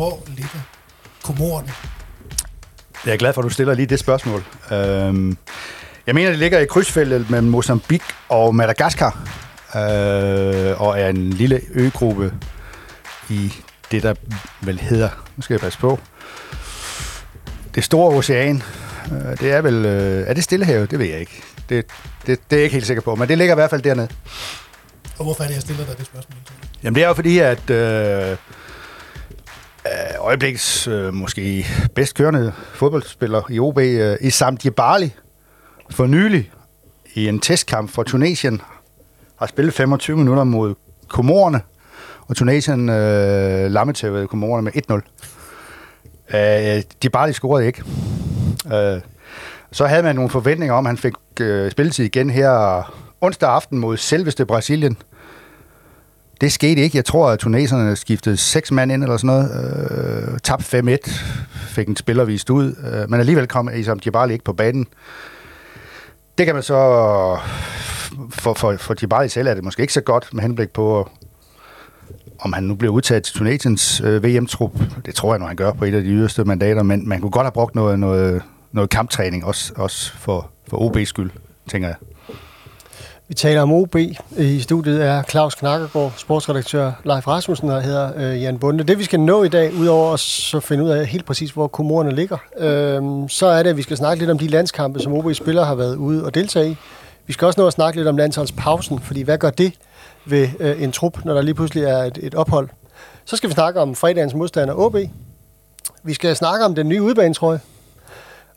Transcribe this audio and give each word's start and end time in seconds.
Hvor 0.00 0.22
ligger 0.26 0.60
komorerne? 1.22 1.72
Jeg 3.06 3.12
er 3.12 3.16
glad 3.16 3.32
for, 3.32 3.40
at 3.40 3.44
du 3.44 3.48
stiller 3.48 3.74
lige 3.74 3.86
det 3.86 3.98
spørgsmål. 3.98 4.44
Øhm, 4.72 5.36
jeg 6.06 6.14
mener, 6.14 6.30
det 6.30 6.38
ligger 6.38 6.58
i 6.58 6.66
krydsfeltet 6.66 7.30
mellem 7.30 7.48
Mozambique 7.48 8.06
og 8.28 8.54
Madagaskar, 8.54 9.28
øh, 9.74 10.80
og 10.80 11.00
er 11.00 11.08
en 11.08 11.30
lille 11.30 11.60
øgruppe 11.74 12.34
i 13.28 13.52
det, 13.90 14.02
der 14.02 14.14
vel 14.60 14.80
hedder, 14.80 15.08
nu 15.36 15.42
skal 15.42 15.54
jeg 15.54 15.60
passe 15.60 15.78
på, 15.78 15.98
det 17.74 17.84
store 17.84 18.16
ocean. 18.16 18.62
Øh, 19.12 19.38
det 19.38 19.52
er 19.52 19.60
vel, 19.60 19.84
øh, 19.86 20.28
er 20.28 20.34
det 20.34 20.44
Stillehavet? 20.44 20.90
Det 20.90 20.98
ved 20.98 21.06
jeg 21.06 21.20
ikke. 21.20 21.42
Det, 21.68 21.86
det, 22.26 22.40
det 22.50 22.56
er 22.56 22.60
jeg 22.60 22.64
ikke 22.64 22.74
helt 22.74 22.86
sikker 22.86 23.02
på, 23.02 23.14
men 23.14 23.28
det 23.28 23.38
ligger 23.38 23.54
i 23.54 23.58
hvert 23.58 23.70
fald 23.70 23.82
dernede. 23.82 24.08
Og 25.18 25.24
hvorfor 25.24 25.42
er 25.42 25.46
det, 25.46 25.54
jeg 25.54 25.62
stiller 25.62 25.84
dig 25.84 25.98
det 25.98 26.06
spørgsmål? 26.06 26.38
Jamen 26.82 26.94
det 26.94 27.02
er 27.02 27.08
jo 27.08 27.14
fordi, 27.14 27.38
at 27.38 27.70
øh, 27.70 28.36
øjeblikkets 29.86 30.18
øjebliks 30.18 30.88
øh, 30.88 31.14
måske 31.14 31.66
bedst 31.94 32.14
kørende 32.14 32.52
fodboldspiller 32.74 33.42
i 33.50 33.58
OB, 33.58 33.78
øh, 33.78 34.16
Isam 34.20 34.56
Djebali, 34.56 35.14
for 35.90 36.06
nylig 36.06 36.50
i 37.14 37.28
en 37.28 37.40
testkamp 37.40 37.90
for 37.90 38.02
Tunesien, 38.02 38.60
har 39.38 39.46
spillet 39.46 39.74
25 39.74 40.16
minutter 40.16 40.44
mod 40.44 40.74
Komorerne, 41.08 41.60
og 42.28 42.36
Tunesien 42.36 42.88
øh, 42.88 43.70
lammetævede 43.70 44.26
Komorerne 44.26 44.62
med 44.62 45.02
1-0. 46.32 46.36
Øh, 46.36 46.82
Djebali 47.02 47.32
scorede 47.32 47.66
ikke. 47.66 47.82
Øh, 48.74 49.00
så 49.72 49.86
havde 49.86 50.02
man 50.02 50.14
nogle 50.14 50.30
forventninger 50.30 50.74
om, 50.74 50.86
at 50.86 50.90
han 50.90 50.96
fik 50.96 51.14
øh, 51.40 51.70
spilletid 51.70 52.04
igen 52.04 52.30
her 52.30 52.82
onsdag 53.20 53.50
aften 53.50 53.78
mod 53.78 53.96
selveste 53.96 54.46
Brasilien. 54.46 54.96
Det 56.40 56.52
skete 56.52 56.82
ikke. 56.82 56.96
Jeg 56.96 57.04
tror, 57.04 57.30
at 57.30 57.38
tuneserne 57.38 57.96
skiftede 57.96 58.36
seks 58.36 58.70
mand 58.72 58.92
ind 58.92 59.02
eller 59.02 59.16
sådan 59.16 59.26
noget. 59.26 60.32
Øh, 60.32 60.38
tabte 60.38 60.98
5-1. 61.04 61.10
Fik 61.68 61.88
en 61.88 61.96
spiller 61.96 62.24
vist 62.24 62.50
ud. 62.50 62.74
Øh, 62.92 63.10
men 63.10 63.20
alligevel 63.20 63.46
kom 63.46 63.70
Isam 63.74 63.98
Djibali 63.98 64.32
ikke 64.32 64.44
på 64.44 64.52
banen. 64.52 64.86
Det 66.38 66.46
kan 66.46 66.54
man 66.54 66.62
så... 66.62 66.76
For, 68.30 68.54
for, 68.54 68.76
for 68.76 68.94
Djibali 68.94 69.28
selv 69.28 69.48
er 69.48 69.54
det 69.54 69.64
måske 69.64 69.80
ikke 69.80 69.92
så 69.92 70.00
godt 70.00 70.28
med 70.32 70.42
henblik 70.42 70.70
på, 70.70 71.10
om 72.38 72.52
han 72.52 72.62
nu 72.62 72.74
bliver 72.74 72.92
udtaget 72.92 73.22
til 73.22 73.34
Tunesiens 73.34 74.00
øh, 74.04 74.24
VM-trup. 74.24 74.72
Det 75.06 75.14
tror 75.14 75.32
jeg, 75.32 75.38
nu, 75.40 75.46
han 75.46 75.56
gør 75.56 75.72
på 75.72 75.84
et 75.84 75.94
af 75.94 76.02
de 76.02 76.08
yderste 76.08 76.44
mandater. 76.44 76.82
Men 76.82 77.08
man 77.08 77.20
kunne 77.20 77.30
godt 77.30 77.44
have 77.44 77.52
brugt 77.52 77.74
noget, 77.74 77.98
noget, 77.98 78.42
noget 78.72 78.90
kamptræning, 78.90 79.44
også, 79.44 79.72
også 79.76 80.12
for, 80.12 80.50
for 80.68 80.76
OB's 80.76 81.04
skyld, 81.04 81.30
tænker 81.68 81.88
jeg. 81.88 81.96
Vi 83.30 83.34
taler 83.34 83.62
om 83.62 83.72
OB. 83.72 83.96
I 84.38 84.60
studiet 84.60 85.04
er 85.04 85.22
Claus 85.22 85.54
Knakkergaard, 85.54 86.12
sportsredaktør 86.16 86.92
Leif 87.04 87.28
Rasmussen 87.28 87.68
der 87.68 87.80
hedder 87.80 88.12
øh, 88.16 88.42
Jan 88.42 88.58
Bunde. 88.58 88.84
Det 88.84 88.98
vi 88.98 89.04
skal 89.04 89.20
nå 89.20 89.42
i 89.42 89.48
dag, 89.48 89.74
udover 89.74 90.12
at 90.12 90.20
så 90.20 90.60
finde 90.60 90.84
ud 90.84 90.88
af 90.88 91.06
helt 91.06 91.24
præcis, 91.24 91.50
hvor 91.50 91.66
kommunerne 91.66 92.14
ligger, 92.14 92.36
øh, 92.58 93.28
så 93.28 93.46
er 93.46 93.62
det, 93.62 93.70
at 93.70 93.76
vi 93.76 93.82
skal 93.82 93.96
snakke 93.96 94.22
lidt 94.22 94.30
om 94.30 94.38
de 94.38 94.48
landskampe, 94.48 95.00
som 95.00 95.12
OB-spillere 95.12 95.64
har 95.64 95.74
været 95.74 95.96
ude 95.96 96.24
og 96.24 96.34
deltage 96.34 96.70
i. 96.70 96.76
Vi 97.26 97.32
skal 97.32 97.46
også 97.46 97.60
nå 97.60 97.66
at 97.66 97.72
snakke 97.72 97.98
lidt 97.98 98.08
om 98.08 98.16
landsholdspausen, 98.16 98.98
fordi 98.98 99.22
hvad 99.22 99.38
gør 99.38 99.50
det 99.50 99.72
ved 100.24 100.48
øh, 100.60 100.82
en 100.82 100.92
trup, 100.92 101.24
når 101.24 101.34
der 101.34 101.42
lige 101.42 101.54
pludselig 101.54 101.84
er 101.84 101.98
et, 101.98 102.18
et 102.22 102.34
ophold? 102.34 102.68
Så 103.24 103.36
skal 103.36 103.48
vi 103.48 103.54
snakke 103.54 103.80
om 103.80 103.94
fredagens 103.94 104.34
modstander 104.34 104.74
OB. 104.74 104.96
Vi 106.02 106.14
skal 106.14 106.36
snakke 106.36 106.64
om 106.64 106.74
den 106.74 106.88
nye 106.88 107.02
udbanetrøje, 107.02 107.60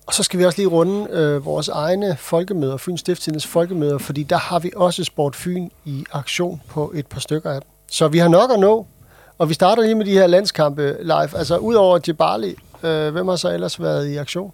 og 0.05 0.13
så 0.13 0.23
skal 0.23 0.39
vi 0.39 0.45
også 0.45 0.57
lige 0.57 0.67
runde 0.67 1.07
øh, 1.09 1.45
vores 1.45 1.69
egne 1.69 2.17
folkemøder, 2.19 2.77
Fyns 2.77 2.99
Stiftstidens 2.99 3.47
folkemøder, 3.47 3.97
fordi 3.97 4.23
der 4.23 4.37
har 4.37 4.59
vi 4.59 4.71
også 4.75 5.03
Sport 5.03 5.35
Fyn 5.35 5.69
i 5.85 6.05
aktion 6.11 6.61
på 6.69 6.91
et 6.95 7.07
par 7.07 7.19
stykker 7.19 7.51
af 7.51 7.61
dem. 7.61 7.69
Så 7.91 8.07
vi 8.07 8.17
har 8.17 8.27
nok 8.27 8.51
at 8.51 8.59
nå, 8.59 8.87
og 9.37 9.49
vi 9.49 9.53
starter 9.53 9.83
lige 9.83 9.95
med 9.95 10.05
de 10.05 10.11
her 10.11 10.27
landskampe 10.27 10.97
live. 11.01 11.37
Altså 11.37 11.57
udover 11.57 11.97
Djibali, 11.97 12.55
øh, 12.83 13.11
hvem 13.11 13.27
har 13.27 13.35
så 13.35 13.49
ellers 13.49 13.81
været 13.81 14.07
i 14.07 14.15
aktion? 14.15 14.53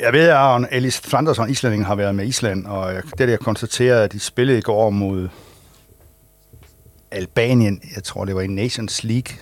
Jeg 0.00 0.12
ved, 0.12 0.28
at 0.28 0.68
Elis 0.72 1.00
Flandersson, 1.00 1.50
islændingen, 1.50 1.86
har 1.86 1.94
været 1.94 2.14
med 2.14 2.26
Island, 2.26 2.66
og 2.66 2.92
det 3.18 3.30
jeg 3.30 3.38
konstaterede, 3.38 4.04
at 4.04 4.12
de 4.12 4.20
spillede 4.20 4.58
i 4.58 4.62
går 4.62 4.90
mod 4.90 5.28
Albanien, 7.10 7.80
jeg 7.94 8.04
tror 8.04 8.24
det 8.24 8.34
var 8.34 8.40
i 8.40 8.46
Nations 8.46 9.04
League, 9.04 9.36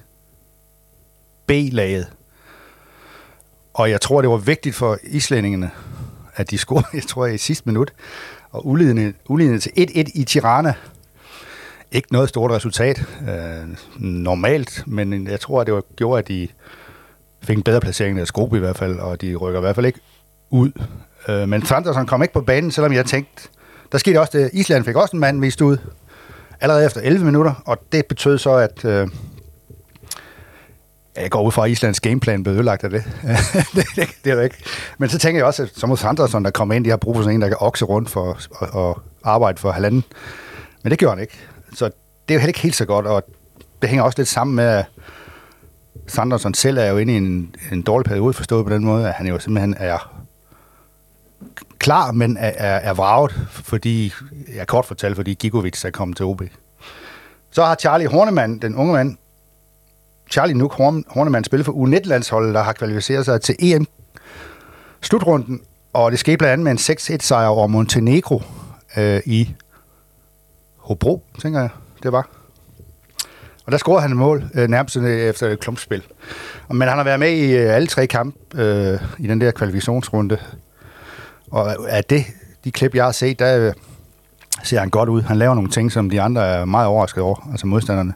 B-laget, 1.46 2.06
og 3.74 3.90
jeg 3.90 4.00
tror, 4.00 4.20
det 4.20 4.30
var 4.30 4.36
vigtigt 4.36 4.74
for 4.74 4.98
islændingene, 5.02 5.70
at 6.34 6.50
de 6.50 6.58
scorede, 6.58 6.86
jeg 6.94 7.02
tror, 7.02 7.26
i 7.26 7.38
sidste 7.38 7.68
minut. 7.68 7.92
Og 8.50 8.66
uledende, 8.66 9.12
uledende 9.28 9.58
til 9.58 9.70
1-1 9.70 10.10
i 10.14 10.24
Tirana. 10.24 10.74
Ikke 11.92 12.12
noget 12.12 12.28
stort 12.28 12.50
resultat, 12.50 13.04
øh, 13.28 13.76
normalt, 13.98 14.82
men 14.86 15.26
jeg 15.26 15.40
tror, 15.40 15.60
at 15.60 15.66
det 15.66 15.74
var, 15.74 15.82
gjorde, 15.96 16.18
at 16.18 16.28
de 16.28 16.48
fik 17.42 17.56
en 17.56 17.62
bedre 17.62 17.80
placering 17.80 18.16
af 18.16 18.20
deres 18.20 18.32
gruppe 18.32 18.56
i 18.56 18.60
hvert 18.60 18.76
fald, 18.76 18.98
og 18.98 19.20
de 19.20 19.36
rykker 19.36 19.60
i 19.60 19.62
hvert 19.62 19.74
fald 19.74 19.86
ikke 19.86 20.00
ud. 20.50 20.70
Øh, 21.28 21.48
men 21.48 21.66
Sanderson 21.66 22.06
kom 22.06 22.22
ikke 22.22 22.34
på 22.34 22.40
banen, 22.40 22.70
selvom 22.70 22.92
jeg 22.92 23.06
tænkte, 23.06 23.48
der 23.92 23.98
skete 23.98 24.20
også 24.20 24.38
det, 24.38 24.50
Island 24.52 24.84
fik 24.84 24.96
også 24.96 25.16
en 25.16 25.20
mand 25.20 25.40
vist 25.40 25.60
ud, 25.60 25.76
allerede 26.60 26.86
efter 26.86 27.00
11 27.00 27.24
minutter, 27.24 27.62
og 27.64 27.78
det 27.92 28.06
betød 28.06 28.38
så, 28.38 28.52
at 28.52 28.84
øh, 28.84 29.08
jeg 31.16 31.30
går 31.30 31.42
ud 31.42 31.52
fra, 31.52 31.64
at 31.64 31.70
Islands 31.70 32.00
gameplan 32.00 32.42
blev 32.42 32.54
ødelagt 32.54 32.84
af 32.84 32.90
det. 32.90 33.04
det, 33.74 33.86
det, 33.96 34.08
det 34.24 34.32
er 34.32 34.36
det 34.36 34.44
ikke. 34.44 34.56
Men 34.98 35.08
så 35.08 35.18
tænker 35.18 35.38
jeg 35.38 35.46
også, 35.46 35.62
at 35.62 35.70
så 35.76 35.86
mod 35.86 35.96
Sanderson, 35.96 36.44
der 36.44 36.50
kommer 36.50 36.74
ind, 36.74 36.84
de 36.84 36.90
har 36.90 36.96
brug 36.96 37.16
for 37.16 37.22
sådan 37.22 37.34
en, 37.34 37.42
der 37.42 37.48
kan 37.48 37.56
okse 37.60 37.84
rundt 37.84 38.10
for 38.10 38.38
at 38.90 38.96
arbejde 39.24 39.58
for 39.58 39.70
halvanden. 39.70 40.04
Men 40.82 40.90
det 40.90 40.98
gjorde 40.98 41.14
han 41.14 41.22
ikke. 41.22 41.38
Så 41.74 41.84
det 41.84 41.94
er 42.28 42.34
jo 42.34 42.38
heller 42.38 42.48
ikke 42.48 42.60
helt 42.60 42.76
så 42.76 42.84
godt, 42.84 43.06
og 43.06 43.22
det 43.82 43.90
hænger 43.90 44.04
også 44.04 44.18
lidt 44.18 44.28
sammen 44.28 44.56
med, 44.56 44.64
at 44.64 44.84
Sanderson 46.06 46.54
selv 46.54 46.78
er 46.78 46.86
jo 46.86 46.96
inde 46.96 47.14
i 47.14 47.16
en, 47.16 47.54
en 47.72 47.82
dårlig 47.82 48.04
periode, 48.04 48.32
forstået 48.32 48.66
på 48.66 48.72
den 48.72 48.84
måde, 48.84 49.08
at 49.08 49.14
han 49.14 49.26
jo 49.26 49.38
simpelthen 49.38 49.74
er 49.78 50.22
klar, 51.78 52.12
men 52.12 52.36
er, 52.36 52.52
er, 52.56 52.76
er 52.76 52.94
vraget, 52.94 53.48
fordi, 53.50 54.12
jeg 54.54 54.66
kort 54.66 54.84
fortalt, 54.84 55.16
fordi 55.16 55.34
Gigovic 55.34 55.84
er 55.84 55.90
kommet 55.90 56.16
til 56.16 56.26
OB. 56.26 56.42
Så 57.50 57.64
har 57.64 57.74
Charlie 57.74 58.08
Hornemann, 58.08 58.58
den 58.58 58.76
unge 58.76 58.92
mand, 58.92 59.16
Charlie 60.32 60.54
Nuk 60.54 60.72
Hornemann 61.08 61.44
spille 61.44 61.64
for 61.64 61.72
U19-landsholdet, 61.72 62.54
der 62.54 62.62
har 62.62 62.72
kvalificeret 62.72 63.24
sig 63.24 63.40
til 63.40 63.54
EM 63.58 63.86
slutrunden, 65.00 65.60
og 65.92 66.10
det 66.10 66.18
skete 66.18 66.36
blandt 66.36 66.52
andet 66.52 66.64
med 66.64 66.72
en 66.72 66.78
6-1-sejr 66.78 67.46
over 67.46 67.66
Montenegro 67.66 68.42
øh, 68.96 69.20
i 69.26 69.54
Hobro, 70.76 71.22
tænker 71.38 71.60
jeg, 71.60 71.68
det 72.02 72.12
var. 72.12 72.28
Og 73.66 73.72
der 73.72 73.78
scorede 73.78 74.02
han 74.02 74.10
et 74.10 74.16
mål, 74.16 74.44
øh, 74.54 74.68
nærmest 74.68 74.96
øh, 74.96 75.20
efter 75.20 75.48
et 75.48 75.60
klumpspil. 75.60 76.02
Men 76.70 76.88
han 76.88 76.96
har 76.96 77.04
været 77.04 77.20
med 77.20 77.30
i 77.30 77.56
øh, 77.56 77.74
alle 77.74 77.88
tre 77.88 78.06
kampe 78.06 78.62
øh, 78.62 79.00
i 79.18 79.26
den 79.26 79.40
der 79.40 79.50
kvalifikationsrunde. 79.50 80.38
Og 81.50 81.90
af 81.90 82.04
det, 82.04 82.24
de 82.64 82.72
klip, 82.72 82.94
jeg 82.94 83.04
har 83.04 83.12
set, 83.12 83.38
der 83.38 83.66
øh, 83.66 83.72
ser 84.62 84.78
han 84.78 84.90
godt 84.90 85.08
ud. 85.08 85.22
Han 85.22 85.36
laver 85.36 85.54
nogle 85.54 85.70
ting, 85.70 85.92
som 85.92 86.10
de 86.10 86.20
andre 86.20 86.46
er 86.46 86.64
meget 86.64 86.86
overrasket 86.86 87.22
over, 87.22 87.48
altså 87.50 87.66
modstanderne 87.66 88.14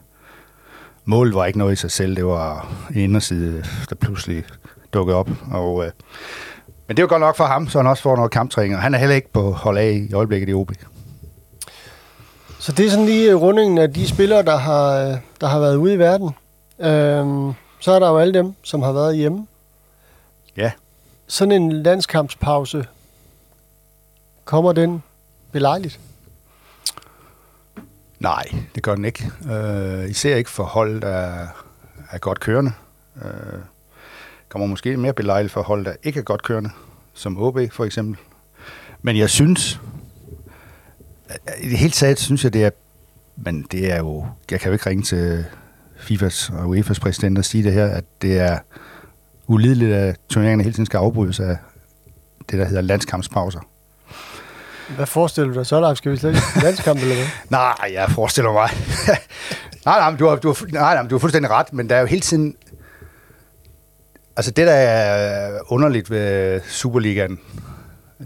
målet 1.06 1.34
var 1.34 1.46
ikke 1.46 1.58
noget 1.58 1.72
i 1.72 1.76
sig 1.76 1.90
selv, 1.90 2.16
det 2.16 2.26
var 2.26 2.72
en 2.90 3.00
inderside, 3.00 3.64
der 3.90 3.96
pludselig 3.96 4.44
dukkede 4.92 5.16
op. 5.16 5.30
Og, 5.52 5.84
øh, 5.84 5.92
men 6.86 6.96
det 6.96 7.02
var 7.02 7.08
godt 7.08 7.20
nok 7.20 7.36
for 7.36 7.44
ham, 7.44 7.68
så 7.68 7.78
han 7.78 7.86
også 7.86 8.02
får 8.02 8.16
noget 8.16 8.30
kamptræning, 8.30 8.74
og 8.76 8.82
han 8.82 8.94
er 8.94 8.98
heller 8.98 9.16
ikke 9.16 9.32
på 9.32 9.50
hold 9.50 9.78
af 9.78 10.06
i 10.10 10.14
øjeblikket 10.14 10.48
i 10.48 10.52
OB. 10.52 10.72
Så 12.58 12.72
det 12.72 12.86
er 12.86 12.90
sådan 12.90 13.06
lige 13.06 13.34
rundingen 13.34 13.78
af 13.78 13.92
de 13.92 14.08
spillere, 14.08 14.42
der 14.42 14.56
har, 14.56 15.18
der 15.40 15.46
har 15.46 15.60
været 15.60 15.76
ude 15.76 15.94
i 15.94 15.98
verden. 15.98 16.30
Øhm, 16.78 17.52
så 17.80 17.92
er 17.92 17.98
der 17.98 18.08
jo 18.08 18.18
alle 18.18 18.34
dem, 18.34 18.54
som 18.62 18.82
har 18.82 18.92
været 18.92 19.16
hjemme. 19.16 19.46
Ja. 20.56 20.72
Sådan 21.26 21.52
en 21.52 21.72
landskampspause, 21.72 22.86
kommer 24.44 24.72
den 24.72 25.02
belejligt? 25.52 26.00
Nej, 28.20 28.44
det 28.74 28.82
gør 28.82 28.94
den 28.94 29.04
ikke. 29.04 29.30
Øh, 29.50 30.10
især 30.10 30.36
ikke 30.36 30.50
for 30.50 30.64
hold, 30.64 31.00
der 31.00 31.46
er 32.10 32.18
godt 32.18 32.40
kørende. 32.40 32.72
Øh, 33.24 33.60
kommer 34.48 34.66
måske 34.66 34.96
mere 34.96 35.12
belejligt 35.12 35.52
for 35.52 35.62
hold, 35.62 35.84
der 35.84 35.92
ikke 36.02 36.20
er 36.20 36.24
godt 36.24 36.42
kørende, 36.42 36.70
som 37.14 37.42
OB 37.42 37.58
for 37.72 37.84
eksempel. 37.84 38.16
Men 39.02 39.16
jeg 39.16 39.30
synes, 39.30 39.80
i 41.60 41.68
det 41.68 41.78
hele 41.78 41.90
taget 41.90 42.18
synes 42.18 42.44
jeg, 42.44 42.52
det 42.52 42.64
er, 42.64 42.70
men 43.36 43.66
det 43.70 43.92
er 43.92 43.98
jo, 43.98 44.26
jeg 44.50 44.60
kan 44.60 44.68
jo 44.68 44.72
ikke 44.72 44.90
ringe 44.90 45.02
til 45.02 45.44
FIFAs 45.96 46.50
og 46.50 46.76
UEFA's 46.76 47.00
præsident 47.00 47.38
og 47.38 47.44
sige 47.44 47.64
det 47.64 47.72
her, 47.72 47.86
at 47.86 48.04
det 48.22 48.38
er 48.38 48.58
ulideligt, 49.46 49.92
at 49.92 50.16
turneringerne 50.28 50.62
hele 50.62 50.74
tiden 50.74 50.86
skal 50.86 50.98
afbrydes 50.98 51.40
af 51.40 51.56
det, 52.50 52.58
der 52.58 52.64
hedder 52.64 52.82
landskampspauser. 52.82 53.60
Hvad 54.88 55.06
forestiller 55.06 55.52
du 55.52 55.58
dig 55.58 55.66
så, 55.66 55.80
Leif? 55.80 55.96
Skal 55.96 56.12
vi 56.12 56.16
slet 56.16 56.34
ikke 56.34 56.46
landskamp, 56.62 57.00
eller 57.00 57.14
hvad? 57.14 57.26
nej, 57.58 57.92
jeg 57.92 58.10
forestiller 58.10 58.52
mig. 58.52 58.70
nej, 59.86 59.98
nej, 59.98 60.16
du 60.18 60.26
har, 60.26 60.36
du 60.36 60.48
har, 60.48 60.66
nej, 60.72 60.94
nej, 60.94 61.08
du 61.08 61.14
har 61.14 61.20
fuldstændig 61.20 61.50
ret, 61.50 61.72
men 61.72 61.88
der 61.88 61.96
er 61.96 62.00
jo 62.00 62.06
hele 62.06 62.20
tiden... 62.20 62.56
Altså 64.36 64.50
det, 64.50 64.66
der 64.66 64.72
er 64.72 65.60
underligt 65.72 66.10
ved 66.10 66.60
Superligaen, 66.68 67.38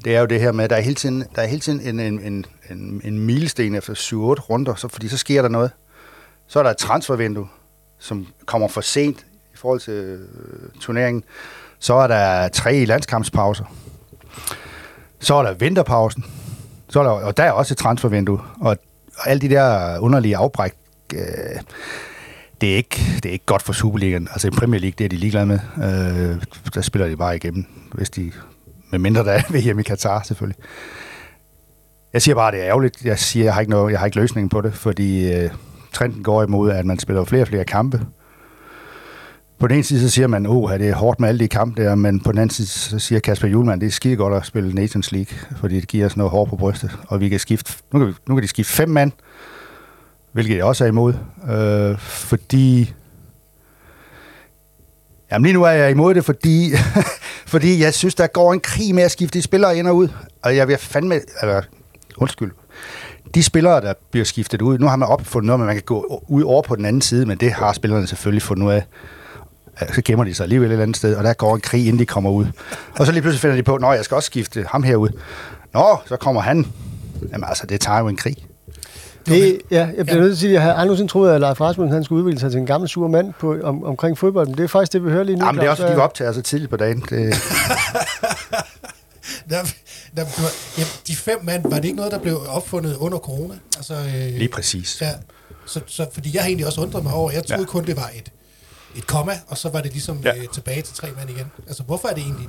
det 0.05 0.17
er 0.17 0.21
jo 0.21 0.27
det 0.27 0.41
her 0.41 0.53
med, 0.53 0.65
at 0.65 0.71
der 0.71 0.77
er 0.77 0.81
hele 0.81 0.95
tiden, 0.95 1.25
der 1.35 1.43
er 1.43 1.47
hele 1.47 1.61
tiden 1.61 1.81
en, 1.81 2.01
en, 2.01 2.21
en, 2.21 2.47
en, 2.71 3.01
en 3.05 3.19
milesten 3.19 3.75
efter 3.75 3.95
7-8 3.95 4.17
runder, 4.17 4.75
så, 4.75 4.89
fordi 4.89 5.09
så 5.09 5.17
sker 5.17 5.43
der 5.43 5.49
noget. 5.49 5.71
Så 6.47 6.59
er 6.59 6.63
der 6.63 6.71
et 6.71 6.77
transfervindue, 6.77 7.49
som 7.99 8.27
kommer 8.47 8.69
for 8.69 8.81
sent 8.81 9.19
i 9.55 9.57
forhold 9.57 9.81
til 9.81 9.93
øh, 9.93 10.21
turneringen. 10.81 11.25
Så 11.79 11.95
er 11.95 12.07
der 12.07 12.49
tre 12.49 12.85
landskampspauser. 12.85 13.65
Så 15.21 15.35
er 15.35 15.43
der 15.43 15.55
vinterpausen. 15.55 16.25
Så 16.91 16.99
er 16.99 17.03
der, 17.03 17.11
og 17.11 17.37
der 17.37 17.43
er 17.43 17.53
også 17.53 17.75
et 17.75 17.79
transfervindue. 17.79 18.41
Og, 18.61 18.77
og 19.19 19.29
alle 19.29 19.41
de 19.41 19.49
der 19.49 19.99
underlige 19.99 20.37
afbræk, 20.37 20.73
øh, 21.15 21.21
det, 22.61 22.73
er 22.73 22.77
ikke, 22.77 23.03
det 23.17 23.27
er 23.27 23.33
ikke 23.33 23.47
godt 23.47 23.63
for 23.63 23.73
Superligaen. 23.73 24.29
Altså 24.31 24.49
i 24.49 24.51
Premier 24.51 24.81
League, 24.81 24.95
det 24.99 25.05
er 25.05 25.09
de 25.09 25.17
ligeglade 25.17 25.47
med. 25.47 25.59
Øh, 25.77 26.43
der 26.75 26.81
spiller 26.81 27.09
de 27.09 27.17
bare 27.17 27.37
igennem, 27.37 27.67
hvis 27.93 28.11
de, 28.11 28.33
med 28.91 28.99
mindre 28.99 29.25
der 29.25 29.33
er 29.33 29.43
VM 29.73 29.79
i 29.79 29.83
Katar 29.83 30.23
selvfølgelig. 30.23 30.63
Jeg 32.13 32.23
siger 32.23 32.35
bare, 32.35 32.49
at 32.49 32.53
det 32.53 32.63
er 32.63 32.69
ærgerligt. 32.69 33.05
Jeg 33.05 33.19
siger, 33.19 33.45
jeg 33.45 33.55
har 33.55 33.61
ikke, 33.61 33.71
noget, 33.71 33.93
jeg 33.93 33.99
har 33.99 34.07
ikke 34.07 34.21
løsningen 34.21 34.49
på 34.49 34.61
det, 34.61 34.75
fordi 34.75 35.33
øh, 35.35 35.51
trenden 35.93 36.23
går 36.23 36.43
imod, 36.43 36.71
at 36.71 36.87
man 36.87 36.99
spiller 36.99 37.25
flere 37.25 37.43
og 37.43 37.49
flere 37.49 37.65
kampe. 37.65 38.01
På 39.61 39.69
den 39.69 39.77
ene 39.77 39.85
side, 39.85 40.01
så 40.01 40.09
siger 40.09 40.27
man, 40.27 40.47
oh, 40.47 40.73
det 40.73 40.89
er 40.89 40.95
hårdt 40.95 41.21
med 41.21 41.29
alle 41.29 41.39
de 41.39 41.49
kampe 41.49 41.83
der, 41.83 41.95
men 41.95 42.21
på 42.21 42.33
den 42.33 42.39
anden 42.39 42.55
side, 42.55 42.67
så 42.69 42.99
siger 42.99 43.21
Kasper 43.21 43.49
Julemand, 43.49 43.81
det 43.81 43.87
er 43.87 43.91
skide 43.91 44.17
godt 44.17 44.35
at 44.35 44.47
spille 44.47 44.75
Nations 44.75 45.13
League, 45.13 45.39
fordi 45.57 45.81
det 45.81 45.89
giver 45.89 46.07
os 46.07 46.17
noget 46.17 46.31
hår 46.31 46.45
på 46.45 46.57
brystet, 46.57 46.91
og 47.09 47.21
vi 47.21 47.29
kan 47.29 47.39
skifte, 47.39 47.73
nu 47.93 47.99
kan, 47.99 48.09
vi, 48.09 48.13
nu 48.29 48.35
kan 48.35 48.43
de 48.43 48.49
skifte 48.49 48.73
fem 48.73 48.89
mand, 48.89 49.13
hvilket 50.33 50.57
jeg 50.57 50.65
også 50.65 50.85
er 50.85 50.89
imod, 50.89 51.15
øh, 51.51 51.99
fordi 51.99 52.95
Jamen 55.33 55.45
lige 55.45 55.55
nu 55.55 55.63
er 55.63 55.71
jeg 55.71 55.91
imod 55.91 56.15
det, 56.15 56.25
fordi, 56.25 56.71
fordi 57.55 57.83
jeg 57.83 57.95
synes, 57.95 58.15
der 58.15 58.27
går 58.27 58.53
en 58.53 58.61
krig 58.61 58.95
med 58.95 59.03
at 59.03 59.11
skifte 59.11 59.39
de 59.39 59.43
spillere 59.43 59.77
ind 59.77 59.87
og 59.87 59.97
ud. 59.97 60.09
Og 60.43 60.57
jeg 60.57 60.69
vil 60.69 60.77
fandme, 60.79 61.21
eller 61.43 61.63
undskyld, 62.17 62.53
de 63.35 63.43
spillere, 63.43 63.81
der 63.81 63.95
bliver 64.11 64.25
skiftet 64.25 64.63
ud, 64.63 64.79
nu 64.79 64.87
har 64.87 64.97
man 64.97 65.09
opfundet 65.09 65.47
noget, 65.47 65.61
men 65.61 65.67
man 65.67 65.77
kan 65.77 65.83
gå 65.83 66.25
ud 66.29 66.43
over 66.43 66.63
på 66.63 66.77
den 66.77 66.85
anden 66.85 67.03
side, 67.03 67.27
men 67.27 67.39
det 67.39 67.53
har 67.53 67.73
spillerne 67.73 68.07
selvfølgelig 68.07 68.43
fundet 68.43 68.67
ud 68.67 68.73
af. 68.73 68.85
Så 69.95 70.03
gemmer 70.05 70.25
de 70.25 70.35
sig 70.35 70.45
alligevel 70.45 70.69
et 70.69 70.73
eller 70.73 70.83
andet 70.83 70.97
sted, 70.97 71.15
og 71.15 71.25
der 71.25 71.33
går 71.33 71.55
en 71.55 71.61
krig, 71.61 71.87
inden 71.87 71.99
de 71.99 72.07
kommer 72.07 72.31
ud. 72.31 72.47
Og 72.99 73.07
så 73.07 73.13
lige 73.13 73.23
pludselig 73.23 73.41
finder 73.41 73.57
de 73.57 73.63
på, 73.63 73.75
at 73.75 73.97
jeg 73.97 74.05
skal 74.05 74.15
også 74.15 74.27
skifte 74.27 74.65
ham 74.69 74.83
herud. 74.83 75.09
Nå, 75.75 75.99
så 76.07 76.17
kommer 76.17 76.41
han. 76.41 76.67
Jamen 77.33 77.45
altså, 77.49 77.67
det 77.67 77.81
tager 77.81 77.99
jo 77.99 78.09
en 78.09 78.17
krig. 78.17 78.37
Det, 79.27 79.59
ja, 79.71 79.89
jeg 79.97 80.07
bliver 80.07 80.19
ja. 80.19 80.23
nødt 80.23 80.31
til 80.31 80.33
at 80.33 80.39
sige, 80.39 80.51
at 80.51 80.55
jeg 80.55 80.63
har 80.63 80.71
aldrig 80.71 80.87
nogensinde 80.87 81.13
troet, 81.13 81.31
at 81.31 81.41
Leif 81.41 81.61
Rasmussen 81.61 81.93
han 81.93 82.05
skulle 82.05 82.19
udvikle 82.19 82.41
sig 82.41 82.51
til 82.51 82.61
en 82.61 82.67
gammel 82.67 82.89
sur 82.89 83.09
mand 83.09 83.33
på, 83.41 83.57
om, 83.63 83.85
omkring 83.85 84.19
fodbold. 84.19 84.47
Men 84.47 84.57
det 84.57 84.65
er 84.65 84.69
faktisk 84.69 84.93
det, 84.93 85.05
vi 85.05 85.11
hører 85.11 85.25
lige 85.25 85.37
nu. 85.37 85.45
Jamen, 85.45 85.61
det 85.61 85.67
er 85.67 85.71
også, 85.71 85.83
fordi 85.83 85.95
vi 85.95 86.01
optager 86.01 86.33
så 86.33 86.43
tidligt 86.43 86.71
på 86.71 86.77
dagen. 86.77 87.01
Det... 87.01 87.35
der, 89.51 89.63
der, 90.17 90.25
ja, 90.79 90.85
de 91.07 91.17
fem 91.17 91.39
mand, 91.43 91.63
var 91.63 91.77
det 91.77 91.85
ikke 91.85 91.97
noget, 91.97 92.13
der 92.13 92.19
blev 92.19 92.41
opfundet 92.49 92.97
under 92.97 93.19
corona? 93.19 93.55
Altså, 93.77 93.95
øh, 93.95 94.39
lige 94.39 94.49
præcis. 94.49 95.01
Ja, 95.01 95.11
så, 95.67 95.81
så, 95.87 96.07
fordi 96.13 96.31
jeg 96.35 96.43
har 96.43 96.49
egentlig 96.49 96.67
også 96.67 96.81
undret 96.81 97.03
mig 97.03 97.13
over, 97.13 97.31
jeg 97.31 97.47
troede 97.47 97.63
ja. 97.63 97.67
kun, 97.67 97.85
det 97.85 97.97
var 97.97 98.11
et, 98.17 98.33
et 98.97 99.07
komma, 99.07 99.33
og 99.49 99.59
så 99.59 99.69
var 99.69 99.81
det 99.81 99.93
ligesom 99.93 100.19
ja. 100.25 100.37
øh, 100.37 100.49
tilbage 100.53 100.83
til 100.83 100.95
tre 100.95 101.09
mand 101.17 101.31
igen. 101.31 101.47
Altså, 101.67 101.83
hvorfor 101.83 102.09
er 102.09 102.15
det 102.15 102.23
egentlig? 102.23 102.49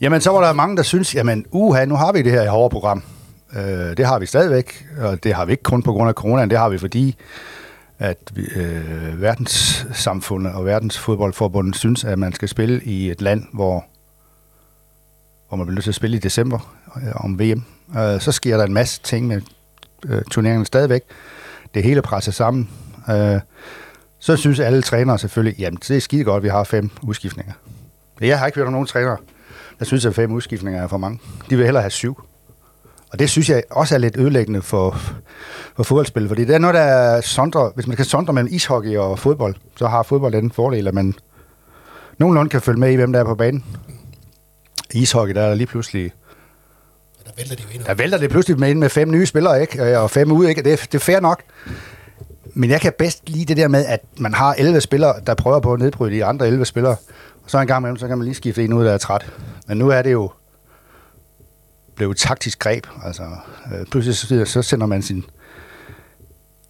Jamen, 0.00 0.20
så 0.20 0.30
var 0.30 0.40
der 0.40 0.52
mange, 0.52 0.76
der 0.76 0.82
synes, 0.82 1.14
jamen, 1.14 1.46
uha, 1.50 1.84
nu 1.84 1.94
har 1.96 2.12
vi 2.12 2.22
det 2.22 2.32
her 2.32 2.42
i 2.42 2.46
hårde 2.46 2.72
program. 2.72 3.02
Øh, 3.56 3.96
det 3.96 4.06
har 4.06 4.18
vi 4.18 4.26
stadigvæk, 4.26 4.86
og 4.98 5.24
det 5.24 5.34
har 5.34 5.44
vi 5.44 5.52
ikke 5.52 5.62
kun 5.62 5.82
på 5.82 5.92
grund 5.92 6.08
af 6.08 6.14
coronaen, 6.14 6.50
det 6.50 6.58
har 6.58 6.68
vi 6.68 6.78
fordi, 6.78 7.16
at 7.98 8.18
vi, 8.32 8.42
øh, 8.56 9.22
verdenssamfundet 9.22 10.52
og 10.52 10.64
verdens 10.64 10.98
fodboldforbund 10.98 11.74
synes, 11.74 12.04
at 12.04 12.18
man 12.18 12.32
skal 12.32 12.48
spille 12.48 12.82
i 12.84 13.10
et 13.10 13.22
land, 13.22 13.44
hvor, 13.52 13.84
hvor 15.48 15.56
man 15.56 15.66
bliver 15.66 15.74
nødt 15.74 15.84
til 15.84 15.90
at 15.90 15.94
spille 15.94 16.16
i 16.16 16.20
december 16.20 16.76
øh, 16.96 17.24
om 17.24 17.40
VM. 17.40 17.64
Øh, 17.98 18.20
så 18.20 18.32
sker 18.32 18.56
der 18.56 18.64
en 18.64 18.74
masse 18.74 19.00
ting 19.02 19.26
med 19.26 19.40
øh, 20.06 20.22
turneringerne 20.30 20.66
stadigvæk. 20.66 21.02
Det 21.74 21.82
hele 21.82 22.02
presser 22.02 22.32
sammen. 22.32 22.70
Øh, 23.10 23.40
så 24.22 24.36
synes 24.36 24.60
alle 24.60 24.82
trænere 24.82 25.18
selvfølgelig, 25.18 25.58
jamen 25.58 25.78
det 25.88 25.96
er 25.96 26.00
skide 26.00 26.24
godt, 26.24 26.36
at 26.36 26.42
vi 26.42 26.48
har 26.48 26.64
fem 26.64 26.90
udskiftninger. 27.02 27.52
Jeg 28.20 28.38
har 28.38 28.46
ikke 28.46 28.58
hørt 28.58 28.66
om 28.66 28.72
nogen 28.72 28.86
trænere, 28.86 29.16
der 29.78 29.84
synes, 29.84 30.06
at 30.06 30.14
fem 30.14 30.32
udskiftninger 30.32 30.82
er 30.82 30.86
for 30.86 30.96
mange. 30.96 31.20
De 31.50 31.56
vil 31.56 31.64
hellere 31.64 31.82
have 31.82 31.90
syv. 31.90 32.22
Og 33.10 33.18
det 33.18 33.30
synes 33.30 33.50
jeg 33.50 33.62
også 33.70 33.94
er 33.94 33.98
lidt 33.98 34.16
ødelæggende 34.16 34.62
for, 34.62 35.00
for 35.76 35.82
fodboldspil, 35.82 36.28
fordi 36.28 36.44
det 36.44 36.54
er 36.54 36.58
noget, 36.58 36.74
der 36.74 36.80
er 36.80 37.20
sondre, 37.20 37.72
hvis 37.74 37.86
man 37.86 37.96
kan 37.96 38.04
sondre 38.04 38.32
mellem 38.32 38.54
ishockey 38.54 38.96
og 38.96 39.18
fodbold, 39.18 39.54
så 39.76 39.86
har 39.86 40.02
fodbold 40.02 40.32
den 40.32 40.50
fordel, 40.50 40.88
at 40.88 40.94
man 40.94 41.14
nogenlunde 42.18 42.50
kan 42.50 42.60
følge 42.60 42.80
med 42.80 42.92
i, 42.92 42.94
hvem 42.94 43.12
der 43.12 43.20
er 43.20 43.24
på 43.24 43.34
banen. 43.34 43.64
I 44.92 44.98
ishockey, 44.98 45.34
der 45.34 45.42
er 45.42 45.48
der 45.48 45.54
lige 45.54 45.66
pludselig 45.66 46.12
der 47.24 47.30
vælter, 47.36 47.56
de 47.56 47.84
der 47.86 47.94
vælter 47.94 48.18
det 48.18 48.30
pludselig 48.30 48.60
med 48.60 48.70
ind 48.70 48.78
med 48.78 48.88
fem 48.88 49.10
nye 49.10 49.26
spillere, 49.26 49.60
ikke? 49.60 49.98
Og 49.98 50.10
fem 50.10 50.32
ude, 50.32 50.48
ikke? 50.48 50.62
Det, 50.62 50.72
er, 50.72 50.76
det 50.76 50.94
er 50.94 50.98
fair 50.98 51.20
nok. 51.20 51.42
Men 52.54 52.70
jeg 52.70 52.80
kan 52.80 52.92
bedst 52.98 53.28
lide 53.28 53.44
det 53.44 53.56
der 53.56 53.68
med, 53.68 53.86
at 53.86 54.00
man 54.16 54.34
har 54.34 54.54
11 54.54 54.80
spillere, 54.80 55.20
der 55.26 55.34
prøver 55.34 55.60
på 55.60 55.72
at 55.72 55.80
nedbryde 55.80 56.14
de 56.14 56.24
andre 56.24 56.46
11 56.46 56.64
spillere. 56.64 56.96
Og 57.44 57.50
så 57.50 57.58
en 57.58 57.66
gang 57.66 57.80
imellem, 57.80 57.98
så 57.98 58.08
kan 58.08 58.18
man 58.18 58.24
lige 58.24 58.34
skifte 58.34 58.64
en 58.64 58.72
ud, 58.72 58.84
der 58.84 58.92
er 58.92 58.98
træt. 58.98 59.32
Men 59.66 59.78
nu 59.78 59.88
er 59.88 60.02
det 60.02 60.12
jo 60.12 60.30
blev 61.94 62.10
et 62.10 62.16
taktisk 62.16 62.58
greb. 62.58 62.86
Altså, 63.04 63.22
øh, 63.74 63.86
pludselig 63.86 64.16
så, 64.16 64.44
så 64.44 64.62
sender 64.62 64.86
man 64.86 65.02
sin... 65.02 65.24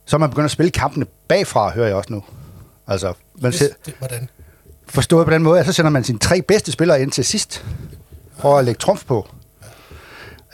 Så 0.05 0.19
man 0.19 0.31
begyndt 0.31 0.45
at 0.45 0.51
spille 0.51 0.71
kampene 0.71 1.07
bagfra, 1.29 1.71
hører 1.75 1.87
jeg 1.87 1.97
også 1.97 2.13
nu. 2.13 2.25
Altså, 2.87 3.15
man 3.41 3.53
det, 3.53 3.95
hvordan? 3.99 4.31
Forstået 4.89 5.27
på 5.27 5.33
den 5.33 5.43
måde, 5.43 5.61
at 5.61 5.67
så 5.67 5.73
sender 5.73 5.91
man 5.91 6.05
sine 6.05 6.19
tre 6.19 6.43
bedste 6.43 6.73
spillere 6.73 7.03
ind 7.03 7.13
til 7.13 7.25
sidst, 7.25 7.65
for 8.39 8.59
at 8.59 8.65
lægge 8.65 8.79
trumf 8.79 9.05
på. 9.05 9.29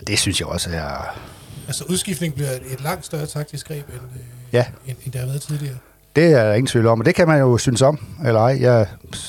Det 0.07 0.19
synes 0.19 0.41
jeg 0.41 0.49
også 0.49 0.71
er... 0.71 1.19
Altså 1.67 1.85
udskiftning 1.85 2.35
bliver 2.35 2.51
et 2.51 2.81
langt 2.81 3.07
større 3.07 3.27
taktisk 3.27 3.69
greb, 3.69 3.89
end, 3.89 3.97
øh, 3.97 4.38
ja. 4.53 4.65
end, 4.87 4.97
end 5.05 5.13
der 5.13 5.19
har 5.19 5.27
været 5.27 5.41
tidligere. 5.41 5.77
Det 6.17 6.25
er 6.25 6.45
der 6.45 6.53
ingen 6.53 6.67
tvivl 6.67 6.87
om, 6.87 7.01
og 7.01 7.07
det 7.07 7.15
kan 7.15 7.29
man 7.29 7.41
jo 7.41 7.59
synes 7.59 7.83
om, 7.83 7.99
eller 8.27 8.41
ej. 8.41 8.59
Jeg 8.61 8.87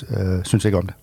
øh, 0.09 0.45
synes 0.45 0.65
ikke 0.65 0.77
om 0.77 0.85
det. 0.85 0.95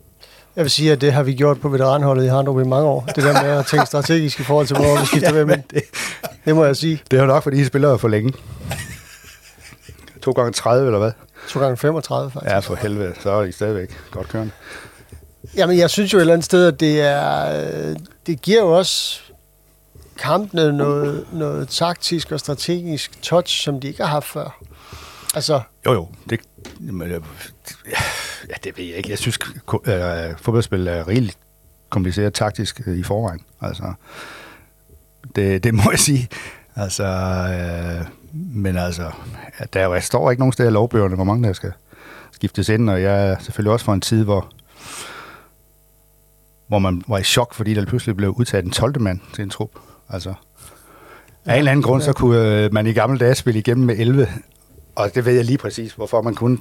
Jeg 0.56 0.64
vil 0.64 0.70
sige, 0.70 0.92
at 0.92 1.00
det 1.00 1.12
har 1.12 1.22
vi 1.22 1.34
gjort 1.34 1.60
på 1.60 1.68
veteranholdet 1.68 2.24
i 2.24 2.28
Handrup 2.28 2.60
i 2.60 2.68
mange 2.68 2.88
år. 2.88 3.04
Det 3.16 3.24
der 3.24 3.42
med 3.42 3.50
at 3.50 3.66
tænke 3.66 3.86
strategisk 3.86 4.40
i 4.40 4.42
forhold 4.42 4.66
til, 4.66 4.76
hvor 4.76 5.00
vi 5.00 5.06
skifter 5.06 5.36
ja, 5.38 5.44
med. 5.44 5.56
Det, 5.70 5.82
det 6.44 6.54
må 6.54 6.64
jeg 6.64 6.76
sige. 6.76 7.02
Det 7.10 7.16
er 7.16 7.20
jo 7.20 7.26
nok, 7.26 7.42
fordi 7.42 7.60
I 7.60 7.64
spiller 7.64 7.96
for 7.96 8.08
længe. 8.08 8.32
To 10.22 10.32
gange 10.32 10.52
30, 10.52 10.86
eller 10.86 10.98
hvad? 10.98 11.12
To 11.48 11.60
gange 11.60 11.76
35, 11.76 12.30
faktisk. 12.30 12.52
Ja, 12.52 12.58
for 12.58 12.74
helvede. 12.74 13.14
Så 13.20 13.30
er 13.30 13.44
I 13.44 13.52
stadigvæk 13.52 13.98
godt 14.10 14.28
kørende. 14.28 14.52
Jamen, 15.56 15.78
jeg 15.78 15.90
synes 15.90 16.12
jo 16.12 16.18
et 16.18 16.20
eller 16.20 16.34
andet 16.34 16.44
sted, 16.44 16.66
at 16.66 16.80
det 16.80 17.00
er... 17.00 17.94
Det 18.26 18.42
giver 18.42 18.60
jo 18.60 18.78
også 18.78 19.20
kampene 20.18 20.72
noget, 20.72 21.26
noget 21.32 21.68
taktisk 21.68 22.32
og 22.32 22.40
strategisk 22.40 23.22
touch, 23.22 23.62
som 23.62 23.80
de 23.80 23.88
ikke 23.88 24.02
har 24.02 24.10
haft 24.10 24.26
før. 24.26 24.58
Altså... 25.34 25.60
Jo, 25.86 25.92
jo. 25.92 26.08
Det, 26.30 26.40
Ja, 28.48 28.54
det 28.64 28.78
ved 28.78 28.84
jeg 28.84 28.96
ikke. 28.96 29.10
Jeg 29.10 29.18
synes, 29.18 29.38
at 29.84 30.30
øh, 30.30 30.36
fodboldspil 30.38 30.86
er 30.86 31.08
rigeligt 31.08 31.38
kompliceret 31.88 32.34
taktisk 32.34 32.80
øh, 32.86 32.98
i 32.98 33.02
forvejen. 33.02 33.40
Altså, 33.60 33.92
det, 35.36 35.64
det 35.64 35.74
må 35.74 35.82
jeg 35.90 35.98
sige. 35.98 36.28
Altså, 36.76 37.04
øh, 37.04 38.06
men 38.32 38.76
altså, 38.76 39.10
der 39.72 39.84
jo, 39.84 40.00
står 40.00 40.30
ikke 40.30 40.40
nogen 40.40 40.52
steder 40.52 40.68
i 40.68 40.72
lovbøgerne, 40.72 41.14
hvor 41.14 41.24
mange 41.24 41.48
der 41.48 41.54
skal 41.54 41.72
skiftes 42.32 42.68
ind, 42.68 42.90
og 42.90 43.02
jeg 43.02 43.28
er 43.28 43.38
selvfølgelig 43.38 43.72
også 43.72 43.84
fra 43.84 43.94
en 43.94 44.00
tid, 44.00 44.24
hvor, 44.24 44.52
hvor 46.66 46.78
man 46.78 47.02
var 47.08 47.18
i 47.18 47.22
chok, 47.22 47.54
fordi 47.54 47.74
der 47.74 47.86
pludselig 47.86 48.16
blev 48.16 48.30
udtaget 48.30 48.64
en 48.64 48.70
12. 48.70 49.00
mand 49.00 49.20
til 49.34 49.42
en 49.42 49.50
trup. 49.50 49.70
Altså, 50.08 50.34
af 51.44 51.52
en 51.52 51.58
eller 51.58 51.70
anden 51.70 51.82
grund, 51.82 52.02
så 52.02 52.12
kunne 52.12 52.64
øh, 52.64 52.72
man 52.72 52.86
i 52.86 52.92
gamle 52.92 53.18
dage 53.18 53.34
spille 53.34 53.60
igennem 53.60 53.86
med 53.86 53.98
11, 53.98 54.28
og 54.94 55.14
det 55.14 55.24
ved 55.24 55.32
jeg 55.32 55.44
lige 55.44 55.58
præcis, 55.58 55.92
hvorfor 55.92 56.22
man 56.22 56.34
kunne 56.34 56.58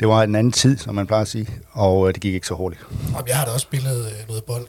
det 0.00 0.08
var 0.08 0.22
en 0.22 0.34
anden 0.34 0.52
tid, 0.52 0.78
som 0.78 0.94
man 0.94 1.06
plejer 1.06 1.22
at 1.22 1.28
sige, 1.28 1.48
og 1.72 2.08
øh, 2.08 2.14
det 2.14 2.22
gik 2.22 2.34
ikke 2.34 2.46
så 2.46 2.54
hurtigt. 2.54 2.82
Jamen, 3.12 3.28
jeg 3.28 3.36
har 3.36 3.44
da 3.44 3.50
også 3.50 3.64
spillet 3.64 4.06
øh, 4.06 4.28
noget 4.28 4.44
bold 4.44 4.66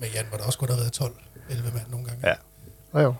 med 0.00 0.08
Jan, 0.14 0.24
hvor 0.28 0.38
der 0.38 0.44
også 0.44 0.58
kunne 0.58 0.68
have 0.68 0.80
været 0.80 0.92
12 0.92 1.12
11 1.50 1.70
mand 1.74 1.84
nogle 1.90 2.06
gange. 2.06 2.28
Ja. 2.28 2.34
Ja, 2.94 3.00
jo. 3.00 3.14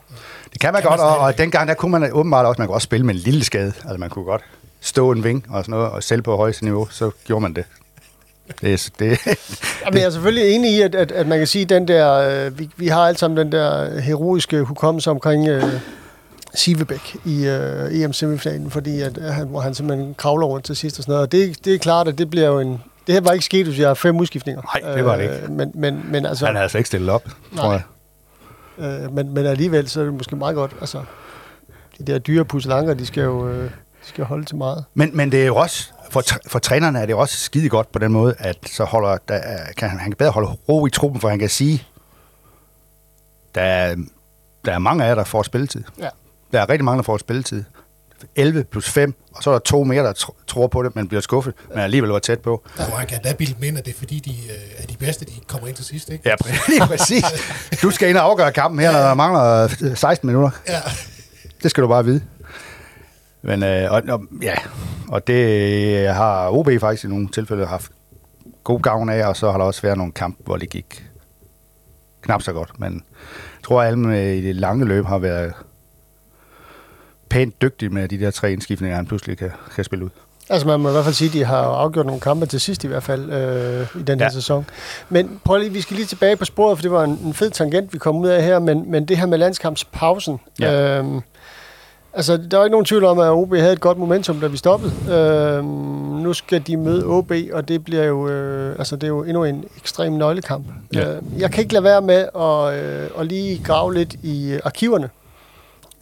Det 0.53 0.61
kan 0.61 0.73
man 0.73 0.83
kan 0.83 0.89
godt, 0.91 1.01
man 1.01 1.09
og, 1.09 1.19
og 1.19 1.39
dengang 1.39 1.69
der 1.69 1.75
kunne 1.75 1.91
man 1.91 2.13
åbenbart 2.13 2.47
også, 2.47 2.61
man 2.61 2.69
kunne 2.69 2.77
også 2.77 2.85
spille 2.85 3.07
med 3.07 3.15
en 3.15 3.21
lille 3.21 3.45
skade. 3.45 3.67
Altså 3.85 3.97
man 3.99 4.11
kunne 4.11 4.25
godt 4.25 4.43
stå 4.81 5.11
en 5.11 5.25
ving 5.25 5.47
og 5.49 5.65
sådan 5.65 5.71
noget, 5.79 5.91
og 5.91 6.03
selv 6.03 6.23
på 6.23 6.37
højeste 6.37 6.65
niveau, 6.65 6.89
så 6.91 7.11
gjorde 7.25 7.43
man 7.43 7.55
det. 7.55 7.65
Det, 8.61 8.91
det, 8.99 9.19
Jamen, 9.85 9.99
jeg 9.99 10.07
er 10.07 10.11
selvfølgelig 10.11 10.55
enig 10.55 10.73
i, 10.73 10.81
at, 10.81 10.95
at, 10.95 11.13
at 11.13 11.27
man 11.27 11.39
kan 11.39 11.47
sige, 11.47 11.65
den 11.65 11.89
der, 11.89 12.13
øh, 12.13 12.59
vi, 12.59 12.71
vi 12.77 12.87
har 12.87 13.07
alle 13.07 13.19
sammen 13.19 13.37
den 13.37 13.53
der 13.53 14.01
heroiske 14.01 14.63
hukommelse 14.63 15.11
omkring 15.11 15.49
øh, 15.49 15.65
Sivebæk 16.55 17.17
i 17.25 17.47
øh, 17.47 18.03
EM-semifinalen, 18.03 18.71
fordi 18.71 19.01
at, 19.01 19.19
at, 19.19 19.47
hvor 19.47 19.61
han 19.61 19.75
simpelthen 19.75 20.15
kravler 20.15 20.47
rundt 20.47 20.65
til 20.65 20.77
sidst 20.77 20.99
og 20.99 21.03
sådan 21.03 21.13
noget. 21.13 21.27
Og 21.27 21.33
det, 21.33 21.65
det 21.65 21.75
er 21.75 21.79
klart, 21.79 22.09
at 22.09 22.19
det 22.19 22.31
bliver 22.31 22.47
jo 22.47 22.61
en... 22.61 22.83
Det 23.07 23.15
her 23.15 23.21
var 23.21 23.33
ikke 23.33 23.45
sket, 23.45 23.67
hvis 23.67 23.79
jeg 23.79 23.89
har 23.89 23.95
fem 23.95 24.21
udskiftninger. 24.21 24.63
Nej, 24.63 24.95
det 24.95 25.05
var 25.05 25.17
det 25.17 25.23
ikke. 25.23 25.35
Øh, 25.35 25.51
men, 25.51 25.71
men, 25.75 26.05
men 26.09 26.27
altså, 26.27 26.47
han 26.47 26.55
havde 26.55 26.63
altså 26.63 26.79
ikke 26.79 26.89
stillet 26.89 27.11
op, 27.11 27.29
nej. 27.53 27.63
tror 27.65 27.73
jeg. 27.73 27.83
Øh, 28.79 29.15
men, 29.15 29.35
men 29.35 29.47
alligevel, 29.47 29.89
så 29.89 30.01
er 30.01 30.05
det 30.05 30.15
måske 30.15 30.37
meget 30.37 30.55
godt. 30.55 30.73
Altså, 30.81 31.03
de 31.99 32.13
der 32.13 32.19
dyre 32.19 32.45
pusselanker, 32.45 32.95
de 32.95 33.07
skal 33.07 33.23
jo 33.23 33.49
øh, 33.49 33.71
de 34.03 34.09
skal 34.09 34.25
holde 34.25 34.45
til 34.45 34.57
meget. 34.57 34.85
Men, 34.95 35.17
men 35.17 35.33
det 35.33 35.43
er 35.43 35.47
jo 35.47 35.57
også, 35.57 35.93
for, 36.13 36.23
for 36.47 36.59
trænerne 36.59 37.01
er 37.01 37.07
det 37.07 37.15
også 37.15 37.37
skide 37.37 37.69
godt 37.69 37.93
på 37.93 37.99
den 37.99 38.13
måde, 38.13 38.35
at 38.39 38.57
så 38.67 38.85
holder, 38.85 39.17
der, 39.29 39.41
kan, 39.77 39.89
han 39.91 39.99
kan 40.11 40.17
bedre 40.19 40.31
holde 40.31 40.49
ro 40.49 40.87
i 40.87 40.91
truppen, 40.91 41.21
for 41.21 41.29
han 41.29 41.39
kan 41.39 41.49
sige, 41.49 41.85
der 43.55 43.61
er, 43.63 43.97
der 44.65 44.73
er 44.73 44.79
mange 44.79 45.05
af 45.05 45.09
jer, 45.09 45.15
der 45.15 45.25
får 45.25 45.43
spilletid. 45.43 45.85
Ja. 45.99 46.09
Der 46.53 46.61
er 46.61 46.69
rigtig 46.69 46.85
mange, 46.85 46.97
der 46.97 47.03
får 47.03 47.19
spilletid. 47.19 47.65
11 48.37 48.65
plus 48.65 48.89
5, 48.91 49.15
og 49.35 49.43
så 49.43 49.51
er 49.51 49.55
der 49.55 49.59
to 49.59 49.85
mere, 49.85 50.05
der 50.05 50.13
tr- 50.13 50.45
tror 50.47 50.67
på 50.67 50.83
det, 50.83 50.97
men 50.97 51.09
bliver 51.09 51.21
skuffet, 51.21 51.55
men 51.69 51.79
alligevel 51.79 52.11
var 52.11 52.19
tæt 52.19 52.41
på. 52.41 52.63
Der 52.77 52.91
var 52.91 53.05
kan 53.05 53.23
da 53.23 53.33
bilde 53.35 53.67
ind, 53.67 53.79
at 53.79 53.85
det 53.85 53.95
er 53.95 53.99
fordi, 53.99 54.19
de 54.19 54.31
øh, 54.31 54.83
er 54.83 54.87
de 54.87 54.97
bedste, 54.97 55.25
de 55.25 55.31
kommer 55.47 55.69
ind 55.69 55.77
til 55.77 55.85
sidst, 55.85 56.11
ikke? 56.11 56.29
Ja, 56.31 56.35
præ- 56.45 56.87
præcis. 56.97 57.25
Du 57.83 57.91
skal 57.91 58.09
ind 58.09 58.17
og 58.17 58.25
afgøre 58.25 58.53
kampen 58.53 58.81
her, 58.81 58.93
når 58.93 58.99
der 58.99 59.15
mangler 59.15 59.69
øh, 59.83 59.97
16 59.97 60.27
minutter. 60.27 60.51
Ja. 60.69 60.81
Det 61.63 61.71
skal 61.71 61.83
du 61.83 61.89
bare 61.89 62.05
vide. 62.05 62.21
Men, 63.43 63.63
øh, 63.63 63.93
og, 63.93 64.03
og, 64.09 64.23
ja, 64.43 64.55
og 65.09 65.27
det 65.27 66.09
har 66.09 66.49
OB 66.51 66.69
faktisk 66.81 67.05
i 67.05 67.09
nogle 67.09 67.29
tilfælde 67.29 67.67
haft 67.67 67.91
god 68.65 68.81
gavn 68.81 69.09
af, 69.09 69.27
og 69.27 69.37
så 69.37 69.51
har 69.51 69.59
der 69.59 69.65
også 69.65 69.83
været 69.83 69.97
nogle 69.99 70.13
kampe, 70.13 70.43
hvor 70.45 70.57
det 70.57 70.71
gik 70.71 71.05
knap 72.23 72.43
så 72.43 72.53
godt. 72.53 72.81
Men 72.81 72.93
jeg 72.93 73.65
tror, 73.65 73.83
at 73.83 73.89
alle 73.89 74.39
i 74.39 74.43
det 74.43 74.57
lange 74.57 74.85
løb 74.85 75.05
har 75.05 75.19
været 75.19 75.53
pænt 77.31 77.63
dygtige 77.63 77.89
med 77.89 78.09
de 78.09 78.21
der 78.21 78.31
tre 78.31 78.53
indskiftninger, 78.53 78.97
han 78.97 79.07
pludselig 79.07 79.39
kan, 79.39 79.51
kan 79.75 79.85
spille 79.85 80.05
ud. 80.05 80.11
Altså 80.51 80.67
man 80.67 80.81
må 80.81 80.89
i 80.89 80.93
hvert 80.93 81.05
fald 81.05 81.15
sige, 81.15 81.29
at 81.29 81.33
de 81.35 81.45
har 81.45 81.57
afgjort 81.63 82.07
nogle 82.07 82.21
kampe 82.21 82.47
til 82.47 82.61
sidst 82.61 82.85
i 82.85 82.87
hvert 82.87 83.03
fald 83.03 83.31
øh, 83.33 84.01
i 84.01 84.03
den 84.05 84.19
her 84.19 84.27
Ja. 84.27 84.31
sæson. 84.31 84.67
Men 85.09 85.41
prøv 85.45 85.59
lige, 85.59 85.71
vi 85.73 85.81
skal 85.81 85.97
lige 85.97 86.07
tilbage 86.07 86.37
på 86.37 86.45
sporet, 86.45 86.79
for 86.79 86.83
det 86.83 86.91
var 86.91 87.05
en, 87.05 87.19
en 87.25 87.35
fed 87.35 87.51
tangent, 87.51 87.93
vi 87.93 87.99
kom 87.99 88.17
ud 88.17 88.29
af 88.29 88.43
her, 88.43 88.59
men, 88.59 88.91
men 88.91 89.05
det 89.05 89.19
her 89.19 89.27
med 89.27 89.39
landskampspausen. 89.39 90.39
Ja. 90.61 90.99
Øhm, 90.99 91.21
altså, 92.15 92.37
der 92.37 92.59
er 92.59 92.65
ikke 92.65 92.71
nogen 92.73 92.85
tvivl 92.87 93.05
om, 93.05 93.19
at 93.19 93.29
OB 93.31 93.55
havde 93.55 93.73
et 93.73 93.81
godt 93.81 93.99
momentum, 93.99 94.41
da 94.41 94.47
vi 94.47 94.57
stoppede. 94.57 94.93
Øhm, 95.15 95.65
nu 96.23 96.33
skal 96.33 96.67
de 96.67 96.77
møde 96.77 97.05
OB, 97.07 97.33
og 97.53 97.69
det 97.69 97.85
bliver 97.85 98.05
jo, 98.05 98.29
øh, 98.29 98.79
altså, 98.79 98.97
det 98.97 99.05
er 99.05 99.09
jo 99.09 99.23
endnu 99.23 99.45
en 99.45 99.65
ekstrem 99.77 100.13
nøglekamp. 100.13 100.67
Ja. 100.95 101.15
Øh, 101.17 101.23
jeg 101.39 101.51
kan 101.51 101.63
ikke 101.63 101.73
lade 101.73 101.85
være 101.85 102.03
med 102.03 102.29
at, 102.37 102.85
øh, 102.85 103.11
at 103.21 103.27
lige 103.27 103.63
grave 103.65 103.95
lidt 103.95 104.15
i 104.23 104.53
øh, 104.53 104.61
arkiverne, 104.65 105.11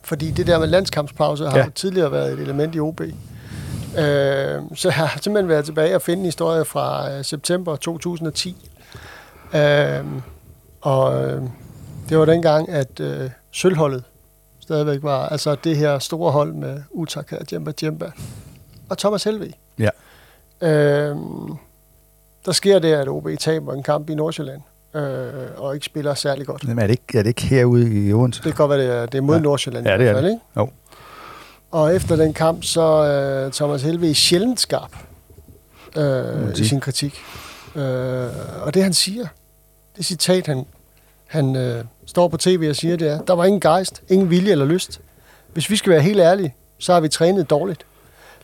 fordi 0.05 0.31
det 0.31 0.47
der 0.47 0.59
med 0.59 0.67
landskampspause 0.67 1.47
har 1.49 1.59
Ja. 1.59 1.65
jo 1.65 1.71
tidligere 1.71 2.13
været 2.13 2.33
et 2.33 2.39
element 2.39 2.75
i 2.75 2.81
OB. 2.81 3.01
Øh, 3.01 3.11
så 4.75 4.89
jeg 4.89 4.93
har 4.95 5.19
simpelthen 5.23 5.49
været 5.49 5.65
tilbage 5.65 5.95
og 5.95 6.03
finde 6.03 6.19
en 6.21 6.25
historie 6.25 6.65
fra 6.65 7.13
øh, 7.13 7.25
september 7.25 7.77
2010. 7.77 8.71
Øh, 9.55 9.61
og 10.81 11.25
øh, 11.25 11.43
det 12.09 12.19
var 12.19 12.25
dengang, 12.25 12.69
at 12.69 13.01
øh, 13.01 13.31
sølvholdet 13.53 14.05
stadigvæk 14.71 15.03
var, 15.03 15.29
altså 15.29 15.55
det 15.55 15.77
her 15.77 15.99
store 15.99 16.33
hold 16.33 16.53
med 16.53 16.83
Utaka, 16.91 17.37
Djemba 17.51 17.73
Djemba 17.81 18.11
og 18.89 18.99
Thomas 18.99 19.25
Helve. 19.25 19.53
Ja. 19.79 19.89
Øh, 20.61 21.17
der 22.47 22.53
sker 22.53 22.79
det, 22.79 22.93
at 22.93 23.09
OB 23.09 23.29
taber 23.41 23.73
en 23.75 23.83
kamp 23.83 24.11
i 24.11 24.15
Nordsjælland, 24.15 24.61
øh, 24.95 25.33
og 25.57 25.75
ikke 25.75 25.87
spiller 25.87 26.15
særlig 26.15 26.47
godt. 26.47 26.69
Men 26.69 26.79
er 26.79 26.83
det 26.87 26.91
ikke, 26.91 27.19
er 27.19 27.23
det 27.23 27.29
ikke 27.29 27.43
herude 27.43 28.07
i 28.09 28.13
Odense? 28.13 28.39
Det 28.43 28.45
kan 28.45 28.67
godt 28.67 28.71
være, 28.71 28.79
det 28.79 28.97
er, 28.97 29.07
det 29.07 29.19
er 29.19 29.23
mod 29.23 29.35
Ja. 29.35 29.41
Nordsjælland 29.41 29.87
Ja, 29.87 29.99
det 29.99 30.09
er 30.09 30.21
det. 30.21 30.25
ikke? 30.31 30.41
Jo. 30.57 30.69
Og 31.71 31.95
efter 31.97 32.17
den 32.17 32.33
kamp, 32.33 32.65
så 32.65 33.05
øh, 33.47 33.53
Thomas 33.53 33.83
Helve 33.83 34.15
sjældent 34.15 34.61
skarp 34.61 34.93
øh, 35.97 36.53
i 36.59 36.65
sin 36.65 36.81
kritik. 36.81 37.19
Øh, 37.75 38.29
og 38.63 38.75
det 38.75 38.83
han 38.83 38.93
siger, 38.95 39.27
det 39.97 40.05
citat, 40.05 40.47
han, 40.47 40.67
han 41.27 41.57
øh, 41.57 41.85
står 42.11 42.29
på 42.29 42.37
tv 42.37 42.67
og 42.71 42.77
siger, 42.77 42.97
det 42.97 43.09
er, 43.09 43.21
der 43.21 43.35
var 43.35 43.45
ingen 43.45 43.61
gejst, 43.61 44.03
ingen 44.09 44.31
vilje 44.31 44.53
eller 44.53 44.65
lyst. 44.65 45.01
Hvis 45.53 45.71
vi 45.71 45.77
skal 45.77 45.93
være 45.93 46.01
helt 46.01 46.21
ærlige, 46.21 46.55
så 46.79 46.93
har 46.93 47.01
vi 47.01 47.09
trænet 47.09 47.51
dårligt. 47.51 47.87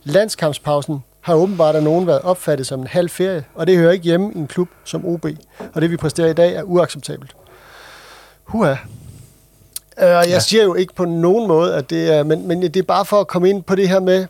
Landskampspausen 0.04 1.04
har 1.20 1.34
åbenbart 1.34 1.76
af 1.76 1.82
nogen 1.82 2.06
været 2.06 2.22
opfattet 2.22 2.66
som 2.66 2.80
en 2.80 2.86
halv 2.86 3.08
ferie, 3.08 3.44
og 3.54 3.66
det 3.66 3.76
hører 3.76 3.92
ikke 3.92 4.04
hjemme 4.04 4.32
i 4.34 4.38
en 4.38 4.46
klub 4.46 4.68
som 4.84 5.06
OB. 5.06 5.26
Og 5.74 5.82
det 5.82 5.90
vi 5.90 5.96
præsterer 5.96 6.28
i 6.28 6.32
dag 6.32 6.54
er 6.54 6.62
uacceptabelt. 6.62 7.36
Huha. 8.44 8.72
Uh, 8.72 8.76
jeg 9.96 10.24
ja. 10.28 10.38
siger 10.38 10.64
jo 10.64 10.74
ikke 10.74 10.94
på 10.94 11.04
nogen 11.04 11.48
måde, 11.48 11.74
at 11.74 11.90
det 11.90 12.14
er, 12.14 12.22
men, 12.22 12.48
men 12.48 12.62
det 12.62 12.76
er 12.76 12.82
bare 12.82 13.04
for 13.04 13.20
at 13.20 13.26
komme 13.26 13.48
ind 13.50 13.62
på 13.62 13.74
det 13.74 13.88
her 13.88 14.00
med, 14.00 14.26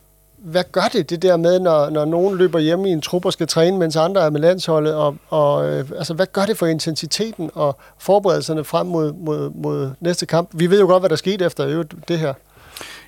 hvad 0.46 0.64
gør 0.72 0.88
det, 0.92 1.10
det 1.10 1.22
der 1.22 1.36
med, 1.36 1.60
når, 1.60 1.90
når 1.90 2.04
nogen 2.04 2.36
løber 2.36 2.58
hjemme 2.58 2.88
i 2.88 2.92
en 2.92 3.00
trup 3.00 3.24
og 3.24 3.32
skal 3.32 3.46
træne, 3.46 3.78
mens 3.78 3.96
andre 3.96 4.20
er 4.20 4.30
med 4.30 4.40
landsholdet, 4.40 4.94
og, 4.94 5.16
og 5.28 5.68
øh, 5.68 5.90
altså, 5.98 6.14
hvad 6.14 6.26
gør 6.32 6.44
det 6.46 6.58
for 6.58 6.66
intensiteten 6.66 7.50
og 7.54 7.78
forberedelserne 7.98 8.64
frem 8.64 8.86
mod, 8.86 9.12
mod, 9.12 9.50
mod 9.50 9.90
næste 10.00 10.26
kamp? 10.26 10.50
Vi 10.52 10.70
ved 10.70 10.80
jo 10.80 10.86
godt, 10.86 11.02
hvad 11.02 11.10
der 11.10 11.16
skete 11.16 11.44
efter 11.44 11.66
øvrigt 11.66 11.94
det 12.08 12.18
her. 12.18 12.34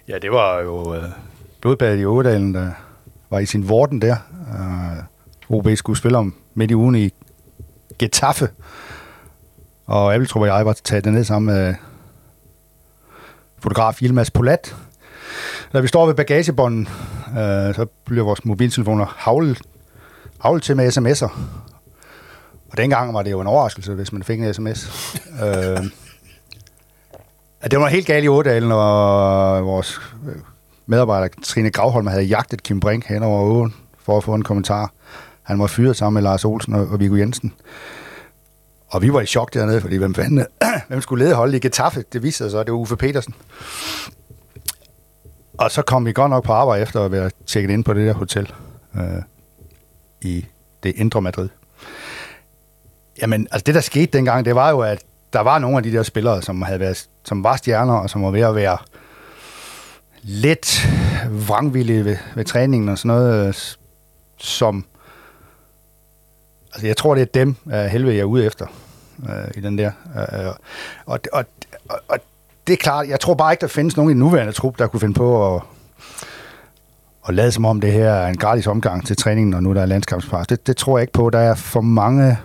Ja, 0.09 0.19
det 0.23 0.31
var 0.31 0.61
jo 0.61 0.95
øh, 0.95 1.03
blodbadet 1.61 2.01
i 2.01 2.05
Ådalen, 2.05 2.55
der 2.55 2.71
var 3.31 3.39
i 3.39 3.47
sin 3.47 3.69
vorten 3.69 4.03
der. 4.03 4.17
Øh, 5.51 5.57
OB 5.57 5.69
skulle 5.77 5.99
spille 5.99 6.19
om 6.19 6.35
midt 6.55 6.71
i 6.71 6.75
ugen 6.75 6.95
i 6.95 7.11
Getafe. 7.99 8.49
Og 9.87 10.15
Abeltrup 10.15 10.41
og 10.41 10.47
jeg 10.47 10.67
var 10.67 10.73
taget 10.73 11.05
ned 11.07 11.25
sammen 11.25 11.55
med 11.55 11.75
fotograf 13.59 14.03
Ilmas 14.03 14.31
Polat. 14.31 14.77
Da 15.73 15.81
vi 15.81 15.87
står 15.89 16.07
ved 16.07 16.15
bagagebånden, 16.15 16.89
øh, 17.29 17.75
så 17.75 17.87
bliver 18.05 18.25
vores 18.25 18.45
mobiltelefoner 18.45 19.15
havlet, 19.17 19.61
havlet 20.41 20.63
til 20.63 20.77
med 20.77 20.97
sms'er. 20.97 21.31
Og 22.71 22.77
dengang 22.77 23.15
var 23.15 23.23
det 23.23 23.31
jo 23.31 23.41
en 23.41 23.47
overraskelse, 23.47 23.95
hvis 23.95 24.13
man 24.13 24.23
fik 24.23 24.41
en 24.41 24.55
sms. 24.55 24.91
øh, 25.45 25.85
det 27.71 27.81
var 27.81 27.89
helt 27.89 28.07
galt 28.07 28.25
i 28.25 28.29
Ådalen, 28.29 28.73
og 28.73 29.67
vores 29.67 30.01
øh, 30.29 30.35
medarbejder 30.87 31.29
Trine 31.43 31.71
Gravholm 31.71 32.07
havde 32.07 32.23
jagtet 32.23 32.63
Kim 32.63 32.81
Brink 32.81 33.07
hen 33.07 33.23
over 33.23 33.41
åen 33.41 33.75
for 33.99 34.17
at 34.17 34.25
få 34.25 34.35
en 34.35 34.43
kommentar. 34.43 34.93
Han 35.43 35.59
var 35.59 35.67
fyret 35.67 35.97
sammen 35.97 36.15
med 36.15 36.23
Lars 36.23 36.45
Olsen 36.45 36.75
og, 36.75 36.89
og 36.89 37.01
Viggo 37.01 37.17
Jensen. 37.17 37.53
Og 38.89 39.03
vi 39.03 39.13
var 39.13 39.21
i 39.21 39.27
chok 39.27 39.55
dernede, 39.55 39.81
fordi 39.81 39.97
hvem, 39.97 40.15
fanden, 40.15 40.47
hvem 40.89 41.01
skulle 41.01 41.25
lede 41.25 41.35
holdet 41.35 41.55
i 41.55 41.59
Getafe? 41.59 42.05
Det 42.13 42.23
viste 42.23 42.39
sig 42.39 42.51
så, 42.51 42.59
at 42.59 42.67
det 42.67 42.73
var 42.73 42.79
Uffe 42.79 42.97
Petersen. 42.97 43.35
Og 45.59 45.71
så 45.71 45.83
kom 45.83 46.07
vi 46.07 46.13
godt 46.13 46.31
nok 46.31 46.45
på 46.45 46.53
arbejde 46.53 46.83
efter 46.83 47.05
at 47.05 47.13
være 47.13 47.31
tjekket 47.47 47.71
ind 47.71 47.85
på 47.85 47.95
det 47.95 48.07
der 48.07 48.15
hotel 48.15 48.53
øh, 48.95 49.23
i 50.21 50.47
det 50.83 50.93
indre 50.97 51.23
Madrid. 51.23 51.49
Jamen, 53.23 53.49
altså 53.51 53.65
det 53.67 53.75
der 53.75 53.81
skete 53.81 54.07
dengang, 54.07 54.45
det 54.45 54.55
var 54.55 54.71
jo, 54.71 54.81
at 54.81 55.05
der 55.33 55.41
var 55.41 55.59
nogle 55.59 55.77
af 55.77 55.83
de 55.83 55.93
der 55.93 56.03
spillere, 56.03 56.43
som, 56.43 56.63
havde 56.63 56.81
været, 56.81 57.09
som 57.25 57.45
var 57.45 57.57
stjerner, 57.57 57.95
og 57.95 58.11
som 58.11 58.23
var 58.23 58.31
ved 58.31 58.41
at 58.41 58.55
være 58.55 58.79
lidt 60.23 60.89
vrangvillige 61.31 62.05
ved, 62.05 62.17
ved 62.35 62.45
træningen 62.45 62.89
og 62.89 62.99
sådan 62.99 63.09
noget, 63.09 63.49
øh, 63.49 63.55
som... 64.37 64.85
Altså, 66.73 66.87
jeg 66.87 66.97
tror, 66.97 67.15
det 67.15 67.23
er 67.23 67.27
dem, 67.35 67.57
uh, 67.65 67.73
helvede 67.73 68.15
jeg 68.15 68.21
er 68.21 68.25
ude 68.25 68.45
efter 68.47 68.67
øh, 69.29 69.51
i 69.55 69.61
den 69.61 69.79
der. 69.79 69.93
Øh, 70.17 70.55
og, 71.07 71.21
og, 71.33 71.45
og, 71.89 72.01
og 72.09 72.19
det 72.69 72.75
er 72.75 72.77
klart, 72.77 73.09
jeg 73.09 73.21
tror 73.21 73.35
bare 73.35 73.53
ikke, 73.53 73.61
der 73.61 73.67
findes 73.67 73.97
nogen 73.97 74.11
i 74.11 74.13
den 74.13 74.21
nuværende 74.21 74.53
trup, 74.53 74.79
der 74.79 74.87
kunne 74.87 75.01
finde 75.01 75.15
på 75.15 75.57
at, 75.57 75.63
at 77.29 77.35
lade 77.35 77.53
som 77.53 77.65
om 77.65 77.81
det 77.81 77.93
her 77.93 78.11
er 78.11 78.29
en 78.29 78.37
gratis 78.37 78.67
omgang 78.67 79.07
til 79.07 79.17
træningen, 79.17 79.55
og 79.55 79.63
nu 79.63 79.75
der 79.75 79.83
er 79.83 79.87
landskampspars. 79.87 80.47
Det, 80.47 80.67
det 80.67 80.77
tror 80.77 80.99
jeg 80.99 81.03
ikke 81.03 81.13
på. 81.13 81.31
Der 81.31 81.39
er 81.39 81.55
for 81.55 81.81
mange 81.81 82.39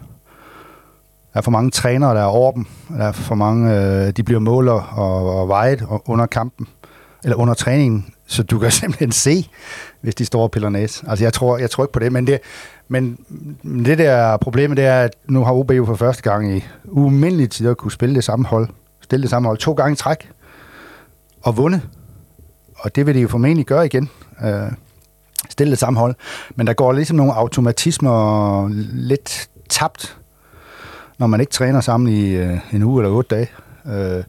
der 1.33 1.39
er 1.39 1.41
for 1.41 1.51
mange 1.51 1.71
trænere, 1.71 2.15
der 2.15 2.21
er 2.21 2.25
over 2.25 2.51
dem. 2.51 2.65
Der 2.97 3.05
er 3.05 3.11
for 3.11 3.35
mange, 3.35 3.75
øh, 3.75 4.11
de 4.11 4.23
bliver 4.23 4.39
måler 4.39 4.73
og, 4.73 5.41
og 5.41 5.47
vejet 5.47 5.85
under 6.05 6.25
kampen, 6.25 6.67
eller 7.23 7.35
under 7.35 7.53
træningen, 7.53 8.05
så 8.27 8.43
du 8.43 8.59
kan 8.59 8.71
simpelthen 8.81 9.11
se, 9.11 9.49
hvis 10.01 10.15
de 10.15 10.25
står 10.25 10.43
og 10.43 10.51
piller 10.51 10.69
næs. 10.69 11.03
Altså, 11.07 11.25
jeg 11.25 11.33
tror, 11.33 11.57
jeg 11.57 11.69
tror 11.69 11.83
ikke 11.83 11.93
på 11.93 11.99
det, 11.99 12.11
men 12.11 12.27
det, 12.27 12.39
men 12.87 13.17
det 13.85 13.97
der 13.97 14.37
problemet, 14.37 14.77
det 14.77 14.85
er, 14.85 15.01
at 15.01 15.11
nu 15.27 15.43
har 15.43 15.53
OB 15.53 15.71
jo 15.71 15.85
for 15.85 15.95
første 15.95 16.23
gang 16.23 16.57
i 16.57 16.63
umindelig 16.85 17.49
tid 17.49 17.69
at 17.69 17.77
kunne 17.77 17.91
spille 17.91 18.15
det 18.15 18.23
samme 18.23 18.45
hold, 18.45 18.69
stille 19.03 19.21
det 19.21 19.29
samme 19.29 19.47
hold 19.47 19.57
to 19.57 19.73
gange 19.73 19.93
i 19.93 19.95
træk, 19.95 20.31
og 21.41 21.57
vundet. 21.57 21.81
Og 22.75 22.95
det 22.95 23.05
vil 23.05 23.15
de 23.15 23.19
jo 23.19 23.27
formentlig 23.27 23.65
gøre 23.65 23.85
igen. 23.85 24.09
Øh, 24.43 24.71
stille 25.49 25.71
det 25.71 25.79
samme 25.79 25.99
hold. 25.99 26.15
Men 26.55 26.67
der 26.67 26.73
går 26.73 26.91
ligesom 26.91 27.17
nogle 27.17 27.33
automatismer 27.33 28.67
lidt 28.93 29.49
tabt, 29.69 30.17
når 31.19 31.27
man 31.27 31.39
ikke 31.39 31.51
træner 31.51 31.81
sammen 31.81 32.13
i 32.13 32.29
øh, 32.29 32.59
en 32.73 32.83
uge 32.83 33.03
eller 33.03 33.15
otte 33.15 33.35
dage. 33.35 33.49
Øh, 33.85 34.23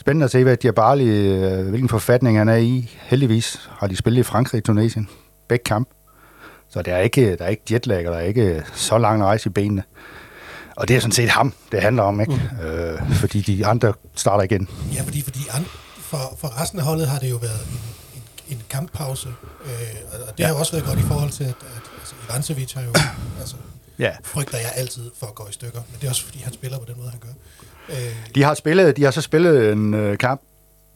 spændende 0.00 0.24
at 0.24 0.30
se, 0.30 0.42
hvad 0.42 0.56
Diabali, 0.56 1.08
øh, 1.08 1.68
hvilken 1.68 1.88
forfatning 1.88 2.38
han 2.38 2.48
er 2.48 2.56
i. 2.56 2.98
Heldigvis 3.02 3.70
har 3.70 3.86
de 3.86 3.96
spillet 3.96 4.20
i 4.20 4.22
Frankrig 4.22 4.58
i 4.58 4.62
Tunesien. 4.62 5.08
Begge 5.48 5.64
kamp. 5.64 5.88
Så 6.68 6.82
der 6.82 6.94
er 6.94 7.00
ikke, 7.00 7.36
der 7.36 7.44
er 7.44 7.48
ikke 7.48 7.62
jetlag, 7.72 8.08
og 8.08 8.12
der 8.14 8.18
er 8.18 8.24
ikke 8.24 8.54
øh, 8.54 8.62
så 8.74 8.98
lang 8.98 9.24
rejse 9.24 9.48
i 9.48 9.52
benene. 9.52 9.82
Og 10.76 10.88
det 10.88 10.96
er 10.96 11.00
sådan 11.00 11.12
set 11.12 11.28
ham, 11.28 11.52
det 11.72 11.82
handler 11.82 12.02
om, 12.02 12.20
ikke? 12.20 12.40
Mm. 12.60 12.66
Øh, 12.66 13.12
fordi 13.12 13.40
de 13.40 13.66
andre 13.66 13.92
starter 14.14 14.44
igen. 14.44 14.68
Ja, 14.94 15.02
fordi, 15.02 15.22
fordi 15.22 15.40
an, 15.54 15.64
for, 15.98 16.36
for 16.38 16.60
resten 16.62 16.78
af 16.78 16.84
holdet 16.84 17.06
har 17.08 17.18
det 17.18 17.30
jo 17.30 17.36
været 17.36 17.60
en, 17.72 17.80
en, 18.48 18.56
en 18.56 18.62
kamppause, 18.70 19.28
øh, 19.64 19.72
og 20.12 20.18
det 20.38 20.38
ja. 20.38 20.46
har 20.46 20.52
jo 20.54 20.58
også 20.58 20.72
været 20.72 20.84
godt 20.84 20.98
i 20.98 21.02
forhold 21.02 21.30
til, 21.30 21.44
at, 21.44 21.50
at 21.50 21.82
altså, 22.00 22.14
Ivancevic 22.30 22.72
har 22.72 22.82
jo, 22.82 22.92
altså, 23.40 23.56
Ja. 23.98 24.10
frygter 24.24 24.58
jeg 24.58 24.72
altid 24.76 25.10
for 25.18 25.26
at 25.26 25.34
gå 25.34 25.46
i 25.50 25.52
stykker, 25.52 25.78
men 25.78 25.96
det 26.00 26.06
er 26.06 26.10
også 26.10 26.24
fordi, 26.24 26.38
han 26.38 26.52
spiller 26.52 26.78
på 26.78 26.84
den 26.88 26.94
måde, 26.98 27.10
han 27.10 27.20
gør. 27.20 27.96
Øh, 27.96 28.16
De 28.34 28.42
har 28.42 28.54
spillet, 28.54 28.96
de 28.96 29.04
har 29.04 29.10
så 29.10 29.20
spillet 29.20 29.72
en 29.72 29.94
øh, 29.94 30.18
kamp 30.18 30.40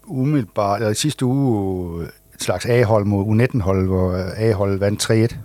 umiddelbart, 0.06 0.80
eller 0.82 0.94
sidste 0.94 1.24
uge, 1.24 2.04
et 2.34 2.42
slags 2.42 2.66
A-hold 2.66 3.04
mod 3.04 3.24
U19-hold, 3.46 3.86
hvor 3.86 4.12
øh, 4.12 4.30
A-hold 4.36 4.78
vandt 4.78 5.10
3-1. 5.32 5.36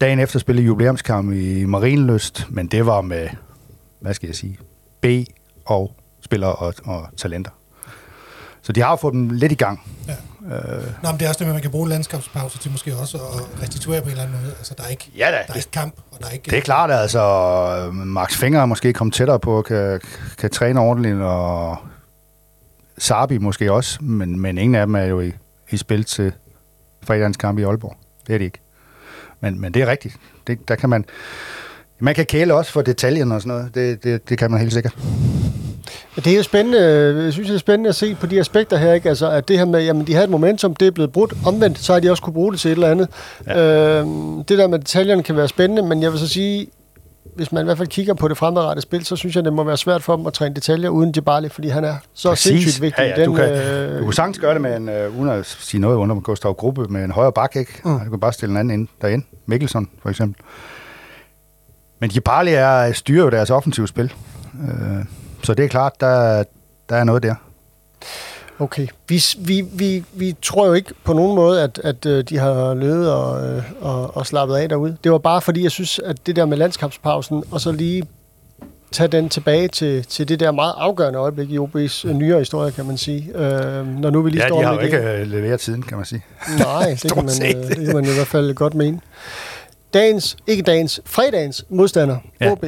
Dagen 0.00 0.18
efter 0.18 0.38
spillede 0.38 0.66
jubilæumskamp 0.66 1.32
i 1.32 1.64
Marienlyst, 1.64 2.46
men 2.50 2.66
det 2.66 2.86
var 2.86 3.00
med, 3.00 3.28
hvad 4.00 4.14
skal 4.14 4.26
jeg 4.26 4.36
sige, 4.36 4.58
B 5.00 5.06
og 5.66 5.92
spillere 6.20 6.52
og, 6.54 6.74
og 6.84 7.08
talenter. 7.16 7.50
Så 8.62 8.72
de 8.72 8.82
har 8.82 8.96
fået 8.96 9.12
dem 9.14 9.30
lidt 9.30 9.52
i 9.52 9.54
gang. 9.54 9.82
Nå, 11.02 11.10
men 11.10 11.20
det 11.20 11.22
er 11.22 11.28
også 11.28 11.44
det 11.44 11.52
man 11.52 11.62
kan 11.62 11.70
bruge 11.70 11.84
en 11.84 11.88
landskabspause 11.90 12.58
til 12.58 12.70
måske 12.70 12.96
også 12.96 13.16
at 13.18 13.62
restituere 13.62 14.00
på 14.00 14.04
en 14.06 14.10
eller 14.10 14.22
anden 14.24 14.38
måde. 14.42 14.52
Altså, 14.58 14.74
der 14.78 14.84
er 14.84 14.88
ikke, 14.88 15.10
Ja 15.16 15.26
da, 15.26 15.30
der 15.30 15.36
er 15.38 15.46
det- 15.46 15.56
ikke 15.56 15.70
kamp, 15.70 15.94
og 16.12 16.18
der 16.20 16.26
er 16.26 16.30
ikke... 16.30 16.50
Det 16.50 16.58
er 16.58 16.62
klart, 16.62 16.90
altså 16.90 17.90
Max 17.92 18.36
Finger 18.36 18.60
er 18.60 18.66
måske 18.66 18.92
kommet 18.92 19.14
tættere 19.14 19.40
på, 19.40 19.62
kan, 19.62 20.00
kan 20.38 20.50
træne 20.50 20.80
ordentligt, 20.80 21.16
og 21.16 21.76
Sabi 22.98 23.38
måske 23.38 23.72
også, 23.72 23.98
men, 24.02 24.40
men 24.40 24.58
ingen 24.58 24.74
af 24.74 24.86
dem 24.86 24.94
er 24.94 25.04
jo 25.04 25.20
i, 25.20 25.32
i 25.70 25.76
spil 25.76 26.04
til 26.04 26.32
fredagens 27.04 27.36
kamp 27.36 27.58
i 27.58 27.62
Aalborg. 27.62 27.96
Det 28.26 28.34
er 28.34 28.38
de 28.38 28.44
ikke. 28.44 28.58
Men, 29.40 29.60
men 29.60 29.74
det 29.74 29.82
er 29.82 29.86
rigtigt. 29.86 30.16
Det, 30.46 30.68
der 30.68 30.74
kan 30.74 30.88
man, 30.88 31.04
man 31.98 32.14
kan 32.14 32.26
kæle 32.26 32.54
også 32.54 32.72
for 32.72 32.82
detaljen 32.82 33.32
og 33.32 33.42
sådan 33.42 33.56
noget. 33.56 33.74
Det, 33.74 34.04
det, 34.04 34.28
det 34.28 34.38
kan 34.38 34.50
man 34.50 34.60
helt 34.60 34.72
sikkert. 34.72 34.96
Det 36.16 36.26
er 36.26 36.36
jo 36.36 36.42
spændende, 36.42 36.80
jeg 37.24 37.32
synes, 37.32 37.48
det 37.48 37.54
er 37.54 37.58
spændende 37.58 37.88
at 37.88 37.94
se 37.94 38.14
på 38.14 38.26
de 38.26 38.40
aspekter 38.40 38.76
her, 38.76 38.92
ikke? 38.92 39.08
Altså, 39.08 39.30
at 39.30 39.48
det 39.48 39.58
her 39.58 39.64
med, 39.64 39.84
jamen, 39.84 40.06
de 40.06 40.12
havde 40.12 40.24
et 40.24 40.30
momentum, 40.30 40.74
det 40.74 40.86
er 40.86 40.90
blevet 40.90 41.12
brudt. 41.12 41.32
Omvendt, 41.46 41.78
så 41.78 41.92
har 41.92 42.00
de 42.00 42.10
også 42.10 42.22
kunne 42.22 42.32
bruge 42.32 42.52
det 42.52 42.60
til 42.60 42.70
et 42.70 42.74
eller 42.74 42.90
andet. 42.90 43.08
Ja. 43.46 44.00
Øhm, 44.00 44.44
det 44.44 44.58
der 44.58 44.66
med 44.66 44.78
detaljerne 44.78 45.22
kan 45.22 45.36
være 45.36 45.48
spændende, 45.48 45.82
men 45.82 46.02
jeg 46.02 46.12
vil 46.12 46.20
så 46.20 46.28
sige, 46.28 46.66
hvis 47.36 47.52
man 47.52 47.62
i 47.62 47.64
hvert 47.64 47.76
fald 47.78 47.88
kigger 47.88 48.14
på 48.14 48.28
det 48.28 48.36
fremadrettede 48.36 48.82
spil, 48.82 49.04
så 49.04 49.16
synes 49.16 49.36
jeg, 49.36 49.44
det 49.44 49.52
må 49.52 49.64
være 49.64 49.76
svært 49.76 50.02
for 50.02 50.16
dem 50.16 50.26
at 50.26 50.32
træne 50.32 50.54
detaljer 50.54 50.88
uden 50.88 51.12
Djibali, 51.12 51.48
fordi 51.48 51.68
han 51.68 51.84
er 51.84 51.94
så 52.14 52.28
Præcis. 52.28 52.42
sindssygt 52.50 52.82
vigtig. 52.82 53.02
Ja, 53.02 53.08
ja, 53.08 53.22
i 53.22 53.24
du 53.24 53.30
den, 53.30 53.36
kan- 53.36 53.50
øh, 53.52 53.98
Du 53.98 54.04
kunne 54.04 54.14
sagtens 54.14 54.38
gøre 54.38 54.54
det 54.54 54.60
med 54.62 54.76
en, 54.76 54.88
uh, 54.88 55.18
uden 55.20 55.28
at 55.30 55.46
sige 55.46 55.80
noget 55.80 55.96
under 55.96 56.20
Gustav 56.20 56.54
Gruppe, 56.54 56.84
med 56.88 57.04
en 57.04 57.10
højere 57.10 57.32
bak, 57.32 57.56
ikke? 57.56 57.72
Mm. 57.84 57.98
Du 58.04 58.10
kan 58.10 58.20
bare 58.20 58.32
stille 58.32 58.50
en 58.52 58.56
anden 58.56 58.80
ind 58.80 58.88
derinde. 59.02 59.26
Mikkelsen, 59.46 59.90
for 60.02 60.10
eksempel. 60.10 60.44
Men 61.98 62.10
Jibali 62.10 62.50
er, 62.52 62.92
styrer 62.92 63.24
jo 63.24 63.30
deres 63.30 63.50
offensive 63.50 63.88
spil. 63.88 64.12
Uh, 64.54 64.68
så 65.42 65.54
det 65.54 65.64
er 65.64 65.68
klart, 65.68 65.92
der, 66.00 66.44
der 66.88 66.96
er 66.96 67.04
noget 67.04 67.22
der. 67.22 67.34
Okay. 68.58 68.86
Vi, 69.08 69.22
vi, 69.38 69.60
vi, 69.72 70.04
vi 70.12 70.36
tror 70.42 70.66
jo 70.66 70.72
ikke 70.72 70.94
på 71.04 71.12
nogen 71.12 71.34
måde, 71.36 71.62
at, 71.62 71.80
at 71.84 72.06
øh, 72.06 72.24
de 72.24 72.38
har 72.38 72.74
løbet 72.74 73.12
og, 73.12 73.46
øh, 73.48 73.62
og, 73.80 74.16
og 74.16 74.26
slappet 74.26 74.56
af 74.56 74.68
derude. 74.68 74.96
Det 75.04 75.12
var 75.12 75.18
bare 75.18 75.40
fordi, 75.40 75.62
jeg 75.62 75.70
synes, 75.70 75.98
at 75.98 76.26
det 76.26 76.36
der 76.36 76.44
med 76.46 76.56
landskampspausen, 76.56 77.44
og 77.50 77.60
så 77.60 77.72
lige 77.72 78.02
tage 78.92 79.08
den 79.08 79.28
tilbage 79.28 79.68
til, 79.68 80.04
til 80.04 80.28
det 80.28 80.40
der 80.40 80.50
meget 80.52 80.74
afgørende 80.76 81.18
øjeblik 81.18 81.50
i 81.50 81.58
OB's 81.58 82.08
øh, 82.08 82.14
nyere 82.14 82.38
historie, 82.38 82.72
kan 82.72 82.86
man 82.86 82.98
sige. 82.98 83.30
Øh, 83.34 83.86
når 84.00 84.10
nu 84.10 84.22
vi 84.22 84.30
lige 84.30 84.42
Ja, 84.42 84.48
står 84.48 84.58
de 84.58 84.64
har 84.64 84.72
jo 84.74 84.78
det. 84.80 84.84
ikke 84.84 85.20
uh, 85.22 85.26
leveret 85.30 85.60
tiden, 85.60 85.82
kan 85.82 85.96
man 85.96 86.06
sige. 86.06 86.24
Nej, 86.58 86.96
det 87.02 87.12
kan, 87.14 87.24
man, 87.24 87.34
det 87.68 87.76
kan 87.86 87.94
man 87.94 88.04
i 88.04 88.14
hvert 88.14 88.26
fald 88.26 88.54
godt 88.54 88.74
mene. 88.74 89.00
Dagens, 89.94 90.36
ikke 90.46 90.62
dagens, 90.62 91.00
fredagens 91.04 91.64
modstander. 91.68 92.16
Ja. 92.40 92.52
OB. 92.52 92.64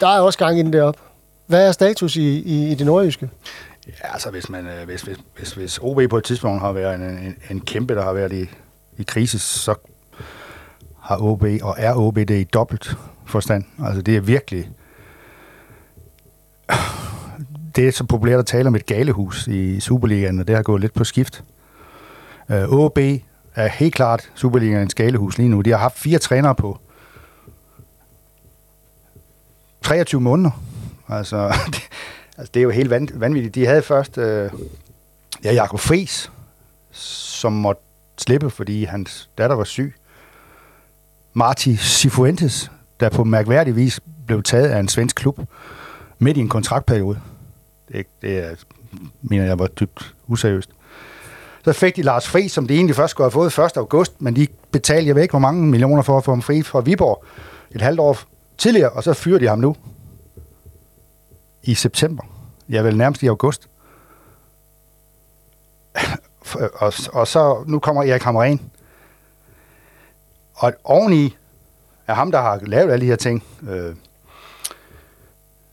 Der 0.00 0.08
er 0.08 0.20
også 0.20 0.38
gang 0.38 0.58
i 0.58 0.62
den 0.62 0.72
deroppe. 0.72 1.00
Hvad 1.46 1.68
er 1.68 1.72
status 1.72 2.16
i, 2.16 2.38
i, 2.38 2.70
i 2.70 2.74
det 2.74 2.86
nordjyske? 2.86 3.28
Ja, 3.86 4.12
altså 4.12 4.30
hvis, 4.30 4.50
man, 4.50 4.66
øh, 4.66 4.84
hvis, 4.84 5.02
hvis, 5.02 5.18
hvis, 5.36 5.52
hvis 5.52 5.78
OB 5.82 6.00
på 6.10 6.18
et 6.18 6.24
tidspunkt 6.24 6.60
har 6.60 6.72
været 6.72 6.94
en, 6.94 7.02
en, 7.02 7.36
en 7.50 7.60
kæmpe, 7.60 7.94
der 7.94 8.02
har 8.02 8.12
været 8.12 8.32
i, 8.32 8.46
i 8.98 9.02
krise, 9.02 9.38
så 9.38 9.74
har 11.00 11.22
OB 11.22 11.44
og 11.62 11.74
er 11.78 11.94
OB 11.94 12.16
det 12.16 12.30
i 12.30 12.44
dobbelt 12.44 12.96
forstand. 13.26 13.64
Altså 13.84 14.02
det 14.02 14.16
er 14.16 14.20
virkelig... 14.20 14.70
Det 17.76 17.88
er 17.88 17.92
så 17.92 18.04
populært 18.04 18.38
at 18.38 18.46
tale 18.46 18.68
om 18.68 18.74
et 18.74 18.86
galehus 18.86 19.46
i 19.46 19.80
Superligaen, 19.80 20.40
og 20.40 20.46
det 20.46 20.56
har 20.56 20.62
gået 20.62 20.80
lidt 20.80 20.94
på 20.94 21.04
skift. 21.04 21.44
Øh, 22.50 22.68
OB 22.68 22.98
er 23.54 23.66
helt 23.68 23.94
klart 23.94 24.30
Superligaens 24.34 24.94
galehus 24.94 25.38
lige 25.38 25.48
nu. 25.48 25.60
De 25.60 25.70
har 25.70 25.78
haft 25.78 25.98
fire 25.98 26.18
trænere 26.18 26.54
på 26.54 26.78
23 29.82 30.20
måneder. 30.20 30.50
Altså, 31.08 31.48
det, 31.72 31.88
altså, 32.36 32.50
det 32.54 32.60
er 32.60 32.64
jo 32.64 32.70
helt 32.70 32.90
vanvittigt. 33.20 33.54
De 33.54 33.66
havde 33.66 33.82
først 33.82 34.18
øh, 34.18 34.50
ja, 35.44 35.52
Jakob 35.52 35.80
Friis, 35.80 36.32
som 36.90 37.52
måtte 37.52 37.82
slippe, 38.18 38.50
fordi 38.50 38.84
hans 38.84 39.30
datter 39.38 39.56
var 39.56 39.64
syg. 39.64 39.94
Marti 41.32 41.76
Sifuentes, 41.76 42.70
der 43.00 43.08
på 43.08 43.24
mærkværdig 43.24 43.76
vis 43.76 44.00
blev 44.26 44.42
taget 44.42 44.68
af 44.68 44.80
en 44.80 44.88
svensk 44.88 45.16
klub 45.16 45.40
midt 46.18 46.36
i 46.36 46.40
en 46.40 46.48
kontraktperiode. 46.48 47.20
Det, 47.92 48.06
det 48.22 48.38
er, 48.38 48.54
mener 49.22 49.44
jeg 49.44 49.58
var 49.58 49.66
dybt 49.66 50.14
useriøst. 50.26 50.70
Så 51.64 51.72
fik 51.72 51.96
de 51.96 52.02
Lars 52.02 52.28
Fri, 52.28 52.48
som 52.48 52.66
de 52.66 52.74
egentlig 52.74 52.96
først 52.96 53.10
skulle 53.10 53.24
have 53.24 53.30
fået 53.30 53.58
1. 53.58 53.76
august, 53.76 54.22
men 54.22 54.36
de 54.36 54.46
betalte, 54.70 55.06
jeg 55.06 55.14
ved 55.14 55.22
ikke, 55.22 55.32
hvor 55.32 55.38
mange 55.38 55.66
millioner 55.66 56.02
for 56.02 56.18
at 56.18 56.24
få 56.24 56.30
ham 56.30 56.42
fri 56.42 56.62
fra 56.62 56.80
Viborg 56.80 57.24
et 57.70 57.82
halvt 57.82 58.00
år 58.00 58.18
tidligere, 58.58 58.90
og 58.90 59.02
så 59.02 59.12
fyrer 59.12 59.38
de 59.38 59.48
ham 59.48 59.58
nu 59.58 59.76
i 61.64 61.74
september. 61.74 62.24
Ja, 62.68 62.82
vel 62.82 62.96
nærmest 62.96 63.22
i 63.22 63.26
august. 63.26 63.68
og, 66.74 66.92
og 67.12 67.28
så, 67.28 67.64
nu 67.66 67.78
kommer 67.78 68.02
Erik 68.02 68.22
Hamren. 68.22 68.70
Og 70.54 70.72
oveni 70.84 71.36
er 72.06 72.14
ham, 72.14 72.30
der 72.30 72.40
har 72.40 72.60
lavet 72.62 72.92
alle 72.92 73.04
de 73.04 73.10
her 73.10 73.16
ting. 73.16 73.44
Øh, 73.68 73.94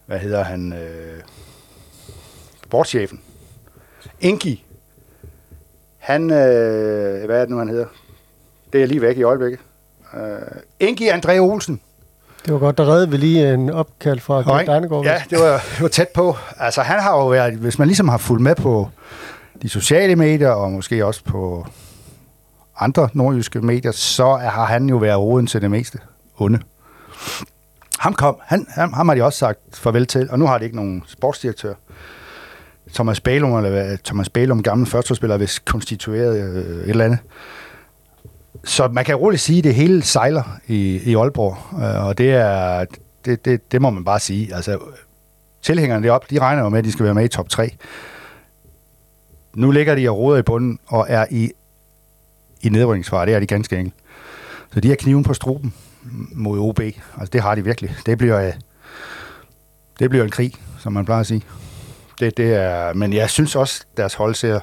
hvad 0.05 0.19
hedder 0.19 0.43
han? 0.43 0.73
Øh, 0.73 1.21
sportschefen. 2.63 3.21
Inki. 4.19 4.65
Han, 5.97 6.21
øh, 6.31 7.25
hvad 7.25 7.35
er 7.37 7.41
det 7.41 7.49
nu, 7.49 7.57
han 7.57 7.69
hedder? 7.69 7.87
Det 8.73 8.83
er 8.83 8.85
lige 8.85 9.01
væk 9.01 9.17
i 9.17 9.23
øjeblikket. 9.23 9.59
Øh, 10.13 10.61
Inki 10.79 11.09
André 11.09 11.37
Olsen. 11.37 11.81
Det 12.45 12.53
var 12.53 12.59
godt, 12.59 12.77
der 12.77 12.85
redde 12.85 13.09
vi 13.09 13.17
lige 13.17 13.53
en 13.53 13.69
opkald 13.69 14.19
fra 14.19 14.35
Gert 14.41 14.67
Dejnegård. 14.67 15.05
Ja, 15.05 15.23
det 15.29 15.39
var, 15.39 15.51
det 15.51 15.81
var 15.81 15.87
tæt 15.87 16.07
på. 16.09 16.37
Altså, 16.57 16.81
han 16.81 16.99
har 16.99 17.11
jo 17.11 17.27
været, 17.27 17.53
hvis 17.53 17.79
man 17.79 17.87
ligesom 17.87 18.07
har 18.07 18.17
fulgt 18.17 18.43
med 18.43 18.55
på 18.55 18.89
de 19.61 19.69
sociale 19.69 20.15
medier, 20.15 20.49
og 20.49 20.71
måske 20.71 21.05
også 21.05 21.23
på 21.23 21.67
andre 22.79 23.09
nordjyske 23.13 23.61
medier, 23.61 23.91
så 23.91 24.35
har 24.35 24.65
han 24.65 24.89
jo 24.89 24.97
været 24.97 25.19
roden 25.19 25.47
til 25.47 25.61
det 25.61 25.71
meste 25.71 25.99
onde. 26.37 26.59
Ham 27.99 28.13
kom, 28.13 28.37
han, 28.45 28.67
ham, 28.69 28.93
ham 28.93 29.07
har 29.07 29.15
de 29.15 29.23
også 29.23 29.39
sagt 29.39 29.59
farvel 29.73 30.05
til, 30.05 30.29
og 30.31 30.39
nu 30.39 30.47
har 30.47 30.57
de 30.57 30.63
ikke 30.65 30.75
nogen 30.75 31.03
sportsdirektør. 31.07 31.73
Thomas 32.93 33.19
Balum, 33.19 33.57
eller 33.57 33.97
Thomas 34.05 34.29
Balum, 34.29 34.63
gammel 34.63 34.87
førsteårsspiller, 34.87 35.37
hvis 35.37 35.59
konstitueret 35.59 36.41
øh, 36.41 36.83
et 36.83 36.89
eller 36.89 37.05
andet. 37.05 37.19
Så 38.63 38.87
man 38.87 39.05
kan 39.05 39.15
roligt 39.15 39.41
sige, 39.41 39.57
at 39.57 39.63
det 39.63 39.75
hele 39.75 40.03
sejler 40.03 40.59
i, 40.67 41.01
i 41.11 41.15
Aalborg, 41.15 41.83
øh, 41.83 42.05
og 42.05 42.17
det 42.17 42.31
er 42.31 42.85
det, 43.25 43.45
det, 43.45 43.71
det 43.71 43.81
må 43.81 43.89
man 43.89 44.05
bare 44.05 44.19
sige. 44.19 44.55
Altså, 44.55 44.79
tilhængerne 45.61 46.07
deroppe, 46.07 46.27
de 46.29 46.39
regner 46.39 46.63
jo 46.63 46.69
med, 46.69 46.79
at 46.79 46.85
de 46.85 46.91
skal 46.91 47.05
være 47.05 47.13
med 47.13 47.25
i 47.25 47.27
top 47.27 47.49
3. 47.49 47.75
Nu 49.55 49.71
ligger 49.71 49.95
de 49.95 50.09
og 50.09 50.17
roder 50.17 50.39
i 50.39 50.41
bunden 50.41 50.79
og 50.87 51.05
er 51.09 51.25
i, 51.31 51.51
i 52.61 52.69
nedrykningsfare. 52.69 53.25
Det 53.25 53.33
er 53.33 53.39
de 53.39 53.47
ganske 53.47 53.77
enkelt. 53.77 53.95
Så 54.73 54.79
de 54.79 54.89
har 54.89 54.95
kniven 54.95 55.23
på 55.23 55.33
struben 55.33 55.73
mod 56.35 56.59
OB. 56.59 56.79
Altså, 56.79 57.29
det 57.33 57.41
har 57.41 57.55
de 57.55 57.63
virkelig. 57.63 57.95
Det 58.05 58.17
bliver, 58.17 58.47
øh, 58.47 58.53
det 59.99 60.09
bliver 60.09 60.23
en 60.23 60.31
krig, 60.31 60.53
som 60.79 60.93
man 60.93 61.05
plejer 61.05 61.19
at 61.21 61.27
sige. 61.27 61.41
Det, 62.19 62.37
det 62.37 62.53
er, 62.53 62.93
men 62.93 63.13
jeg 63.13 63.29
synes 63.29 63.55
også, 63.55 63.85
deres 63.97 64.13
hold 64.13 64.35
ser 64.35 64.59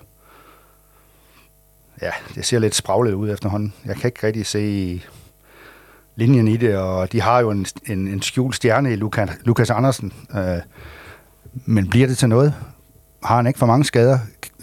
ja, 2.02 2.11
det 2.34 2.46
ser 2.46 2.58
lidt 2.58 2.74
spraglet 2.74 3.12
ud 3.12 3.30
efterhånden. 3.30 3.74
Jeg 3.87 3.96
kan 3.96 4.08
ikke 4.08 4.26
rigtig 4.26 4.46
se 4.46 5.02
linjen 6.16 6.48
i 6.48 6.56
det, 6.56 6.76
og 6.76 7.12
de 7.12 7.20
har 7.20 7.40
jo 7.40 7.50
en, 7.50 7.66
en, 7.87 8.08
en 8.08 8.22
skjult 8.22 8.56
stjerne 8.56 8.92
i 8.92 8.96
Lukas, 8.96 9.30
Lukas 9.44 9.70
Andersen. 9.70 10.12
Øh, 10.34 10.42
men 11.66 11.90
bliver 11.90 12.06
det 12.06 12.18
til 12.18 12.28
noget? 12.28 12.54
Har 13.24 13.37
han 13.37 13.46
ikke 13.46 13.58
for 13.58 13.66
mange 13.66 13.84
skader? 13.84 14.18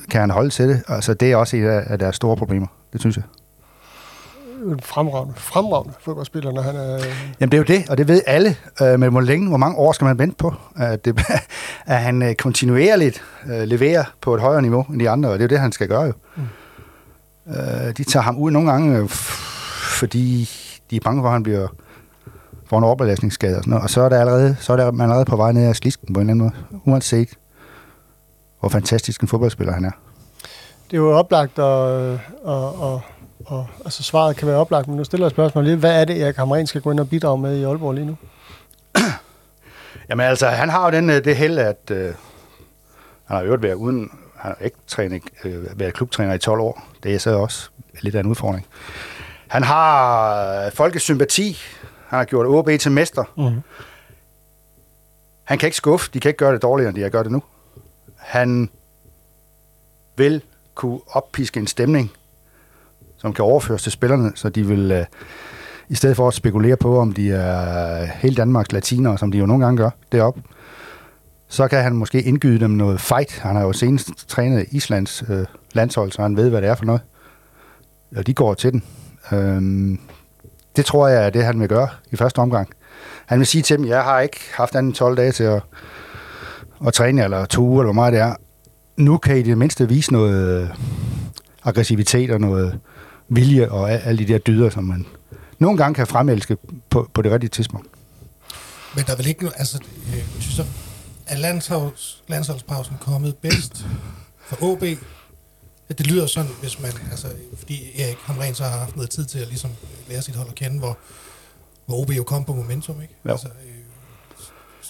Kan 0.10 0.22
han 0.22 0.30
holde 0.30 0.50
til 0.50 0.70
det? 0.70 0.84
Altså, 0.88 1.14
det 1.14 1.32
er 1.32 1.36
også 1.36 1.58
et 1.58 1.66
af, 1.66 2.00
deres 2.00 2.16
store 2.16 2.38
problemer. 2.38 2.68
Det 2.94 3.02
synes 3.02 3.16
jeg. 3.18 3.24
En 4.66 4.80
fremragende, 4.80 5.34
fremragende 5.38 5.94
fodboldspiller, 6.00 6.52
når 6.52 6.62
han 6.62 6.76
er... 6.76 7.00
Jamen, 7.40 7.52
det 7.52 7.54
er 7.54 7.58
jo 7.58 7.64
det, 7.64 7.90
og 7.90 7.98
det 7.98 8.08
ved 8.08 8.22
alle. 8.28 8.56
Øh, 8.82 9.00
men 9.00 9.12
hvor 9.12 9.22
længe, 9.22 9.48
hvor 9.50 9.58
mange 9.58 9.78
år 9.78 9.92
skal 9.92 10.06
man 10.06 10.20
vente 10.20 10.36
på? 10.36 10.54
At, 10.76 11.06
det, 11.06 11.22
at 11.86 12.02
han 12.02 12.22
øh, 12.22 12.36
kontinuerligt 12.36 13.24
øh, 13.48 13.62
leverer 13.62 14.04
på 14.22 14.36
et 14.36 14.42
højere 14.42 14.62
niveau 14.62 14.86
end 14.90 15.00
de 15.00 15.10
andre, 15.10 15.30
og 15.30 15.34
det 15.34 15.44
er 15.44 15.46
jo 15.46 15.50
det, 15.50 15.60
han 15.60 15.72
skal 15.72 15.88
gøre 15.88 16.04
jo. 16.04 16.14
Mm. 16.36 16.44
Øh, 17.48 17.94
de 17.98 18.04
tager 18.04 18.24
ham 18.24 18.38
ud 18.38 18.52
nogle 18.52 18.72
gange, 18.72 18.98
øh, 18.98 19.10
fordi 20.00 20.50
de 20.90 20.96
er 20.96 21.00
bange 21.04 21.22
for, 21.22 21.28
at 21.28 21.34
han 21.34 21.44
bliver 21.44 21.68
får 22.66 22.78
en 22.78 22.84
overbelastningsskade 22.84 23.56
og 23.58 23.64
sådan 23.64 23.70
noget. 23.72 23.84
Og 23.84 23.90
så 23.90 24.02
er, 24.02 24.10
der 24.10 24.20
allerede, 24.20 24.56
så 24.60 24.74
er 24.74 24.78
der, 24.78 24.92
man 24.92 25.04
allerede 25.04 25.26
på 25.26 25.36
vej 25.36 25.52
ned 25.52 25.68
af 25.68 25.76
slisken 25.76 26.14
på 26.14 26.20
en 26.20 26.30
eller 26.30 26.46
anden 26.46 26.54
måde. 26.72 26.82
Uanset 26.86 27.30
hvor 28.60 28.70
fantastisk 28.70 29.22
en 29.22 29.28
fodboldspiller 29.28 29.74
han 29.74 29.86
er. 29.86 29.92
Det 30.92 30.98
er 30.98 31.02
jo 31.02 31.12
oplagt, 31.18 31.60
og, 31.60 32.12
og, 32.44 32.82
og, 32.82 33.02
og 33.46 33.68
altså 33.86 34.04
svaret 34.04 34.36
kan 34.36 34.48
være 34.48 34.58
oplagt, 34.58 34.88
men 34.88 34.98
nu 34.98 35.04
stiller 35.04 35.26
jeg 35.26 35.28
et 35.28 35.34
spørgsmål 35.34 35.64
lige. 35.64 35.76
Hvad 35.76 36.02
er 36.02 36.06
det, 36.06 36.22
Erik 36.22 36.36
Hamren 36.36 36.68
skal 36.68 36.82
gå 36.82 36.92
ind 36.92 37.00
og 37.00 37.10
bidrage 37.10 37.38
med 37.38 37.58
i 37.58 37.64
Aalborg 37.64 37.94
lige 37.94 38.06
nu? 38.06 38.18
Jamen 40.10 40.26
altså, 40.26 40.48
han 40.48 40.70
har 40.70 40.86
jo 40.86 40.92
den, 40.92 41.10
øh, 41.10 41.24
det 41.26 41.36
held, 41.36 41.58
at 41.58 41.92
øh, 41.92 42.06
han 42.06 42.16
har 43.28 43.40
jo 43.40 43.46
øvrigt 43.46 43.64
været 43.64 43.74
uden, 43.74 44.10
har 44.46 44.58
ikke 44.62 44.78
trænet, 44.88 45.24
øh, 45.44 45.80
været 45.80 45.94
klubtræner 45.94 46.34
i 46.34 46.38
12 46.38 46.60
år. 46.60 46.88
Det 47.04 47.16
er 47.16 47.18
så 47.18 47.38
også 47.38 47.70
lidt 48.02 48.16
af 48.16 48.20
en 48.20 48.26
udfordring. 48.26 48.66
Han 49.48 49.64
har 49.64 50.66
øh, 50.66 50.72
folkets 50.72 51.04
sympati. 51.04 51.58
Han 52.08 52.18
har 52.18 52.26
gjort 52.26 52.46
OB 52.46 52.70
til 52.80 52.92
mester. 52.92 53.24
Mm. 53.38 53.62
Han 55.44 55.58
kan 55.58 55.68
ikke 55.68 55.78
skuffe. 55.78 56.10
De 56.14 56.20
kan 56.20 56.30
ikke 56.30 56.38
gøre 56.38 56.54
det 56.54 56.62
dårligere, 56.62 56.90
end 56.90 56.96
de 56.98 57.02
har 57.02 57.10
gjort 57.10 57.26
det 57.26 57.32
nu. 57.32 57.44
Han 58.18 58.70
vil 60.18 60.42
kunne 60.76 61.00
oppiske 61.08 61.60
en 61.60 61.68
stemning, 61.68 62.12
som 63.18 63.34
kan 63.34 63.46
overføres 63.46 63.84
til 63.84 63.92
spillerne, 63.92 64.32
så 64.36 64.50
de 64.50 64.68
vil, 64.68 64.92
øh, 64.92 65.06
i 65.90 65.96
stedet 65.96 66.16
for 66.16 66.28
at 66.28 66.34
spekulere 66.34 66.78
på, 66.78 67.00
om 67.00 67.14
de 67.14 67.32
er 67.32 68.06
hele 68.06 68.36
Danmarks 68.36 68.72
latinere, 68.72 69.18
som 69.18 69.32
de 69.32 69.38
jo 69.38 69.46
nogle 69.46 69.66
gange 69.66 69.78
gør 69.78 69.90
deroppe, 70.12 70.42
så 71.56 71.68
kan 71.68 71.84
han 71.84 71.96
måske 71.96 72.22
indgyde 72.22 72.60
dem 72.60 72.72
noget 72.72 73.02
fight. 73.02 73.40
Han 73.40 73.56
har 73.56 73.64
jo 73.64 73.74
senest 73.74 74.28
trænet 74.28 74.66
Islands 74.72 75.24
øh, 75.30 75.46
landshold, 75.74 76.12
så 76.12 76.22
han 76.22 76.38
ved, 76.38 76.50
hvad 76.50 76.62
det 76.62 76.70
er 76.70 76.76
for 76.76 76.86
noget. 76.86 77.02
Og 78.16 78.28
de 78.28 78.34
går 78.34 78.54
til 78.54 78.72
den. 78.72 78.84
Øhm, 79.32 80.00
det 80.76 80.86
tror 80.86 81.08
jeg 81.08 81.26
er 81.26 81.30
det, 81.30 81.44
han 81.44 81.60
vil 81.60 81.68
gøre 81.68 81.88
i 82.12 82.16
første 82.16 82.40
omgang. 82.40 82.70
Han 83.26 83.40
vil 83.40 83.48
sige 83.48 83.62
til 83.62 83.78
dem, 83.78 83.86
jeg 83.86 84.04
har 84.04 84.20
ikke 84.20 84.40
haft 84.54 84.76
anden 84.76 84.94
12 84.94 85.18
dage 85.18 85.32
til 85.32 85.44
at, 85.44 85.62
at 86.88 86.94
træne, 86.94 87.24
eller 87.24 87.46
to 87.46 87.62
uger, 87.62 87.82
eller 87.82 87.94
hvor 87.94 88.02
meget 88.02 88.14
det 88.14 88.22
er. 88.22 88.36
Nu 88.98 89.18
kan 89.18 89.38
I 89.38 89.42
det 89.42 89.58
mindste 89.58 89.90
vise 89.90 90.14
noget 90.14 90.62
øh, 90.62 90.70
aggressivitet 91.64 92.32
og 92.32 92.42
noget 92.42 92.80
vilje 93.30 93.70
og 93.70 93.92
alle 93.92 94.26
de 94.26 94.34
der 94.34 94.38
dyder, 94.38 94.70
som 94.70 94.84
man 94.84 95.06
nogle 95.60 95.78
gange 95.78 95.96
kan 95.96 96.08
fremelske 96.08 96.58
på, 96.90 97.10
på 97.14 97.22
det 97.22 97.32
rigtige 97.32 97.50
tidspunkt. 97.50 97.88
Men 98.96 99.06
der 99.06 99.12
er 99.12 99.18
vel 99.18 99.28
ikke, 99.28 99.52
altså, 99.58 99.80
øh, 100.08 100.85
er 101.28 101.38
landsholds, 101.38 102.24
landsholdspausen 102.28 102.96
kommet 103.02 103.38
bedst 103.38 103.86
for 104.46 104.58
OB? 104.64 104.80
Det 105.98 106.08
lyder 106.08 106.28
sådan, 106.28 106.50
hvis 106.62 106.82
man, 106.82 106.92
altså, 107.12 107.28
fordi 107.58 108.02
Erik 108.02 108.18
Hamren 108.24 108.56
så 108.56 108.64
har 108.64 108.78
haft 108.80 108.96
noget 108.96 109.10
tid 109.10 109.26
til 109.26 109.40
at 109.40 109.48
ligesom 109.48 109.70
lære 110.10 110.22
sit 110.22 110.36
hold 110.36 110.48
at 110.50 110.56
kende, 110.56 110.80
hvor, 110.80 110.98
hvor 111.86 112.02
OB 112.02 112.10
jo 112.10 112.24
kom 112.24 112.46
på 112.46 112.54
momentum, 112.54 113.02
ikke? 113.02 113.16
Jo. 113.26 113.32
Altså, 113.32 113.48
øh, 113.48 113.72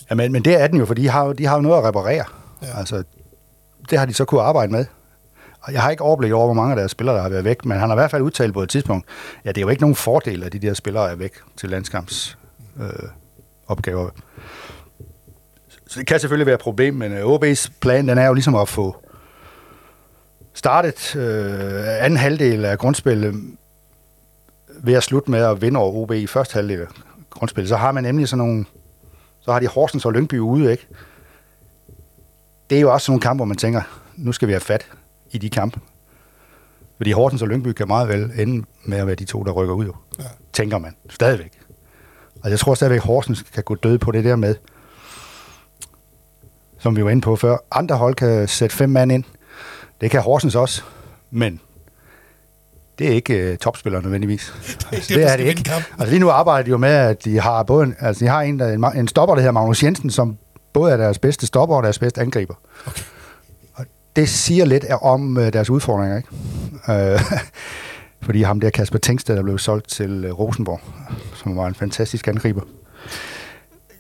Ja, 0.10 0.16
men, 0.16 0.32
men 0.32 0.46
det 0.46 0.62
er 0.62 0.68
den 0.68 0.80
jo, 0.80 0.86
for 0.86 0.94
de 0.94 1.08
har, 1.10 1.26
jo- 1.26 1.32
de 1.34 1.46
har 1.46 1.56
jo 1.56 1.62
noget 1.62 1.78
at 1.78 1.84
reparere. 1.84 2.26
Ja. 2.62 2.68
Ja. 2.68 2.78
Altså, 2.80 3.04
det 3.90 4.00
har 4.00 4.06
de 4.06 4.14
så 4.14 4.26
kunne 4.26 4.42
arbejde 4.42 4.72
med. 4.72 4.86
Og 5.62 5.74
jeg 5.74 5.82
har 5.82 5.90
ikke 5.92 6.04
overblik 6.04 6.32
over, 6.32 6.46
hvor 6.46 6.54
mange 6.54 6.72
af 6.72 6.76
deres 6.78 6.92
spillere, 6.92 7.16
der 7.16 7.22
har 7.22 7.30
været 7.30 7.44
væk, 7.44 7.66
men 7.66 7.80
han 7.80 7.90
har 7.90 7.96
i 7.96 8.00
hvert 8.00 8.12
fald 8.12 8.22
udtalt 8.22 8.54
på 8.54 8.62
et 8.64 8.70
tidspunkt, 8.70 9.08
ja, 9.46 9.50
det 9.50 9.58
er 9.58 9.62
jo 9.62 9.70
ikke 9.70 9.82
nogen 9.82 9.96
fordel, 9.96 10.44
at 10.44 10.54
de 10.54 10.60
der 10.60 10.74
spillere 10.74 11.12
er 11.12 11.16
væk 11.16 11.34
til 11.58 11.70
landskamps 11.70 12.38
øh, 12.80 12.90
opgaver. 13.68 14.10
Så 15.96 16.00
det 16.00 16.08
kan 16.08 16.20
selvfølgelig 16.20 16.46
være 16.46 16.56
et 16.56 16.62
problem, 16.62 16.94
men 16.94 17.12
øh, 17.12 17.26
OB's 17.26 17.72
plan, 17.82 18.08
den 18.08 18.18
er 18.18 18.28
jo 18.28 18.34
ligesom 18.34 18.56
at 18.56 18.70
få 18.70 18.96
startet 20.54 21.16
øh, 21.16 22.04
anden 22.04 22.18
halvdel 22.18 22.66
af 22.66 22.78
grundspillet 22.78 23.36
ved 24.84 24.94
at 24.94 25.04
slutte 25.04 25.32
med 25.32 25.40
at 25.40 25.62
vinde 25.62 25.80
over 25.80 25.94
OB 25.94 26.12
i 26.12 26.28
første 26.28 26.54
halvdel 26.54 26.82
af 26.82 26.88
grundspillet. 27.30 27.70
Så 27.70 27.76
har 27.76 27.92
man 27.92 28.04
nemlig 28.04 28.28
sådan 28.28 28.38
nogle 28.38 28.66
så 29.42 29.52
har 29.52 29.60
de 29.60 29.68
Horsens 29.68 30.06
og 30.06 30.14
Lyngby 30.14 30.40
ude, 30.40 30.72
ikke? 30.72 30.88
Det 32.70 32.76
er 32.76 32.82
jo 32.82 32.94
også 32.94 33.06
sådan 33.06 33.12
nogle 33.12 33.22
kampe, 33.22 33.38
hvor 33.40 33.46
man 33.46 33.58
tænker, 33.58 33.82
nu 34.16 34.32
skal 34.32 34.48
vi 34.48 34.54
have 34.54 34.60
fat 34.60 34.92
i 35.32 35.38
de 35.38 35.50
kampe. 35.50 35.80
Fordi 36.98 37.12
Horsens 37.12 37.42
og 37.42 37.48
Lyngby 37.48 37.68
kan 37.68 37.88
meget 37.88 38.08
vel 38.08 38.32
ende 38.40 38.66
med 38.84 38.98
at 38.98 39.08
være 39.08 39.16
de 39.16 39.26
to, 39.26 39.44
der 39.44 39.52
rykker 39.52 39.76
ud, 39.76 39.86
jo. 39.86 39.96
Ja. 40.20 40.24
Tænker 40.54 40.78
man. 40.78 40.96
Stadigvæk. 41.10 41.60
Og 42.44 42.50
jeg 42.50 42.60
tror 42.60 42.74
stadigvæk, 42.74 43.02
Horsens 43.02 43.42
kan 43.42 43.64
gå 43.64 43.76
død 43.76 43.98
på 43.98 44.12
det 44.12 44.24
der 44.24 44.36
med, 44.36 44.56
som 46.86 46.96
vi 46.96 47.04
var 47.04 47.10
inde 47.10 47.22
på 47.22 47.36
før. 47.36 47.58
Andre 47.72 47.96
hold 47.96 48.16
kan 48.16 48.48
sætte 48.48 48.76
fem 48.76 48.90
mand 48.90 49.12
ind. 49.12 49.24
Det 50.02 50.12
kan 50.12 50.22
Horsens 50.22 50.56
også. 50.56 50.84
Men 51.32 51.60
det 53.00 53.08
er 53.08 53.12
ikke 53.12 53.52
uh, 53.52 53.58
topspillere 53.58 54.02
nødvendigvis. 54.02 54.54
Altså, 54.92 55.14
det, 55.14 55.24
det 55.24 55.32
er 55.32 55.38
det 55.38 55.44
ikke. 55.44 55.72
Altså 56.00 56.10
lige 56.10 56.20
nu 56.20 56.30
arbejder 56.30 56.64
de 56.64 56.70
jo 56.70 56.78
med, 56.78 56.90
at 56.90 57.26
de 57.26 57.40
har 57.40 57.64
både 57.64 57.84
en, 57.84 57.96
altså 58.00 58.26
de 58.26 58.30
har 58.30 58.42
en, 58.42 58.60
der, 58.60 58.74
en, 58.74 58.98
en 58.98 59.08
stopper, 59.08 59.36
der 59.36 59.42
hedder 59.42 59.52
Magnus 59.52 59.84
Jensen, 59.84 60.10
som 60.10 60.38
både 60.74 60.94
er 60.94 60.98
deres 60.98 61.20
bedste 61.20 61.48
stopper 61.48 61.76
og 61.76 61.84
deres 61.84 62.00
bedste 62.00 62.22
angriber. 62.22 62.54
Okay. 62.88 63.02
Og 63.74 63.86
det 64.16 64.30
siger 64.30 64.66
lidt 64.66 64.86
om 65.02 65.38
uh, 65.38 65.44
deres 65.44 65.70
udfordringer, 65.70 66.18
ikke? 66.18 66.30
Uh, 67.14 67.22
fordi 68.26 68.42
ham 68.42 68.60
der 68.60 68.70
Kasper 68.70 69.00
Tengsted, 69.00 69.36
der 69.36 69.44
blev 69.44 69.58
solgt 69.58 69.90
til 69.90 70.32
uh, 70.32 70.40
Rosenborg, 70.40 70.82
som 71.36 71.58
var 71.58 71.68
en 71.68 71.76
fantastisk 71.76 72.28
angriber. 72.28 72.62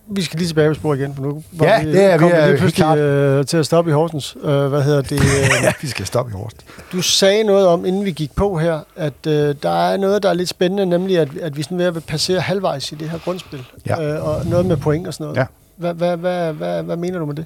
Vi 0.07 0.21
skal 0.21 0.37
lige 0.39 0.47
tilbage 0.49 0.67
på 0.69 0.73
spor 0.73 0.93
igen, 0.93 1.15
for 1.15 1.21
nu 1.23 1.43
var 1.51 1.65
Ja, 1.65 1.83
vi, 1.83 1.91
det 1.91 2.03
er 2.03 2.11
vi 2.13 2.17
kom 2.19 2.31
er 2.33 2.47
lige 2.47 2.57
pludselig 2.57 2.97
øh, 2.97 3.45
til 3.45 3.57
at 3.57 3.65
stoppe 3.65 3.91
i 3.91 3.93
Horsens. 3.93 4.37
Øh, 4.43 4.67
hvad 4.67 4.83
hedder 4.83 5.01
det? 5.01 5.11
Øh, 5.21 5.63
ja, 5.63 5.73
vi 5.81 5.87
skal 5.87 6.05
stoppe 6.05 6.31
i 6.31 6.33
Horst. 6.35 6.65
Du 6.91 7.01
sagde 7.01 7.43
noget 7.43 7.67
om, 7.67 7.85
inden 7.85 8.05
vi 8.05 8.11
gik 8.11 8.35
på 8.35 8.57
her, 8.57 8.79
at 8.95 9.13
øh, 9.27 9.55
der 9.63 9.69
er 9.89 9.97
noget, 9.97 10.23
der 10.23 10.29
er 10.29 10.33
lidt 10.33 10.49
spændende, 10.49 10.85
nemlig 10.85 11.19
at, 11.19 11.37
at 11.41 11.57
vi 11.57 11.63
sådan 11.63 11.77
ved 11.77 11.85
at 11.85 12.03
passere 12.05 12.39
halvvejs 12.39 12.91
i 12.91 12.95
det 12.95 13.09
her 13.09 13.19
grundspil. 13.19 13.65
Ja. 13.87 14.03
Øh, 14.15 14.27
og 14.27 14.45
noget 14.45 14.65
med 14.65 14.77
point 14.77 15.07
og 15.07 15.13
sådan 15.13 15.23
noget. 15.23 15.37
Ja. 15.37 15.45
Hvad, 15.77 15.93
hvad, 15.93 16.17
hvad, 16.17 16.53
hvad, 16.53 16.83
hvad 16.83 16.97
mener 16.97 17.19
du 17.19 17.25
med 17.25 17.35
det? 17.35 17.45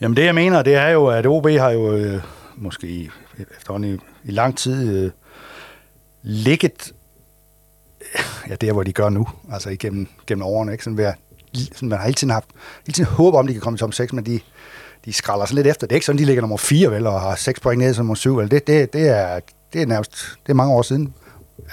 Jamen 0.00 0.16
det 0.16 0.24
jeg 0.24 0.34
mener, 0.34 0.62
det 0.62 0.74
er 0.74 0.88
jo, 0.88 1.06
at 1.06 1.26
OB 1.26 1.46
har 1.48 1.70
jo 1.70 1.92
øh, 1.92 2.20
måske 2.56 2.86
i- 2.86 3.10
efterhånden 3.58 3.94
i, 3.94 3.98
i 4.28 4.30
lang 4.30 4.58
tid 4.58 4.88
øh, 5.04 5.10
ligget 6.22 6.92
ja, 8.48 8.54
der, 8.54 8.72
hvor 8.72 8.82
de 8.82 8.92
gør 8.92 9.08
nu, 9.08 9.26
altså 9.52 9.70
igennem 9.70 10.08
gennem 10.26 10.42
årene, 10.46 10.72
ikke? 10.72 10.84
Sådan 10.84 10.96
ved 10.96 11.04
at, 11.04 11.14
man 11.82 11.98
har 11.98 12.04
hele 12.04 12.14
tiden 12.14 12.30
haft 12.30 12.48
hele 12.86 12.94
tiden 12.94 13.10
håb 13.10 13.34
om, 13.34 13.46
at 13.46 13.48
de 13.48 13.52
kan 13.54 13.60
komme 13.60 13.76
i 13.76 13.78
top 13.78 13.94
6, 13.94 14.12
men 14.12 14.26
de, 14.26 14.40
de 15.04 15.12
skralder 15.12 15.46
sådan 15.46 15.56
lidt 15.56 15.66
efter. 15.66 15.86
Det 15.86 15.92
er 15.92 15.96
ikke 15.96 16.06
sådan, 16.06 16.18
de 16.18 16.24
ligger 16.24 16.40
nummer 16.40 16.56
4, 16.56 16.90
vel, 16.90 17.06
og 17.06 17.20
har 17.20 17.34
6 17.34 17.60
point 17.60 17.82
ned 17.82 17.94
som 17.94 18.04
nummer 18.04 18.14
7. 18.14 18.36
Vel? 18.36 18.50
Det, 18.50 18.66
det, 18.66 18.92
det, 18.92 19.08
er, 19.08 19.40
det 19.72 19.82
er 19.82 19.86
nærmest 19.86 20.38
det 20.46 20.52
er 20.52 20.54
mange 20.54 20.74
år 20.74 20.82
siden. 20.82 21.14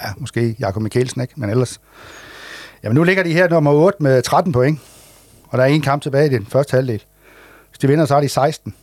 Ja, 0.02 0.10
måske 0.18 0.56
Jakob 0.60 0.82
Mikkelsen, 0.82 1.22
ikke? 1.22 1.34
Men 1.38 1.50
ellers... 1.50 1.80
Jamen 2.84 2.96
nu 2.96 3.04
ligger 3.04 3.24
de 3.24 3.34
her 3.34 3.50
nummer 3.50 3.72
8 3.72 4.04
med 4.04 4.22
13 4.22 4.52
point, 4.54 4.80
og 5.48 5.58
der 5.58 5.64
er 5.64 5.68
en 5.68 5.82
kamp 5.82 6.02
tilbage 6.02 6.26
i 6.26 6.30
den 6.30 6.46
første 6.46 6.76
halvdel. 6.76 7.04
Hvis 7.70 7.80
de 7.80 7.88
vinder, 7.88 8.06
så 8.06 8.14
har 8.14 8.22
de 8.22 8.30
16. 8.30 8.76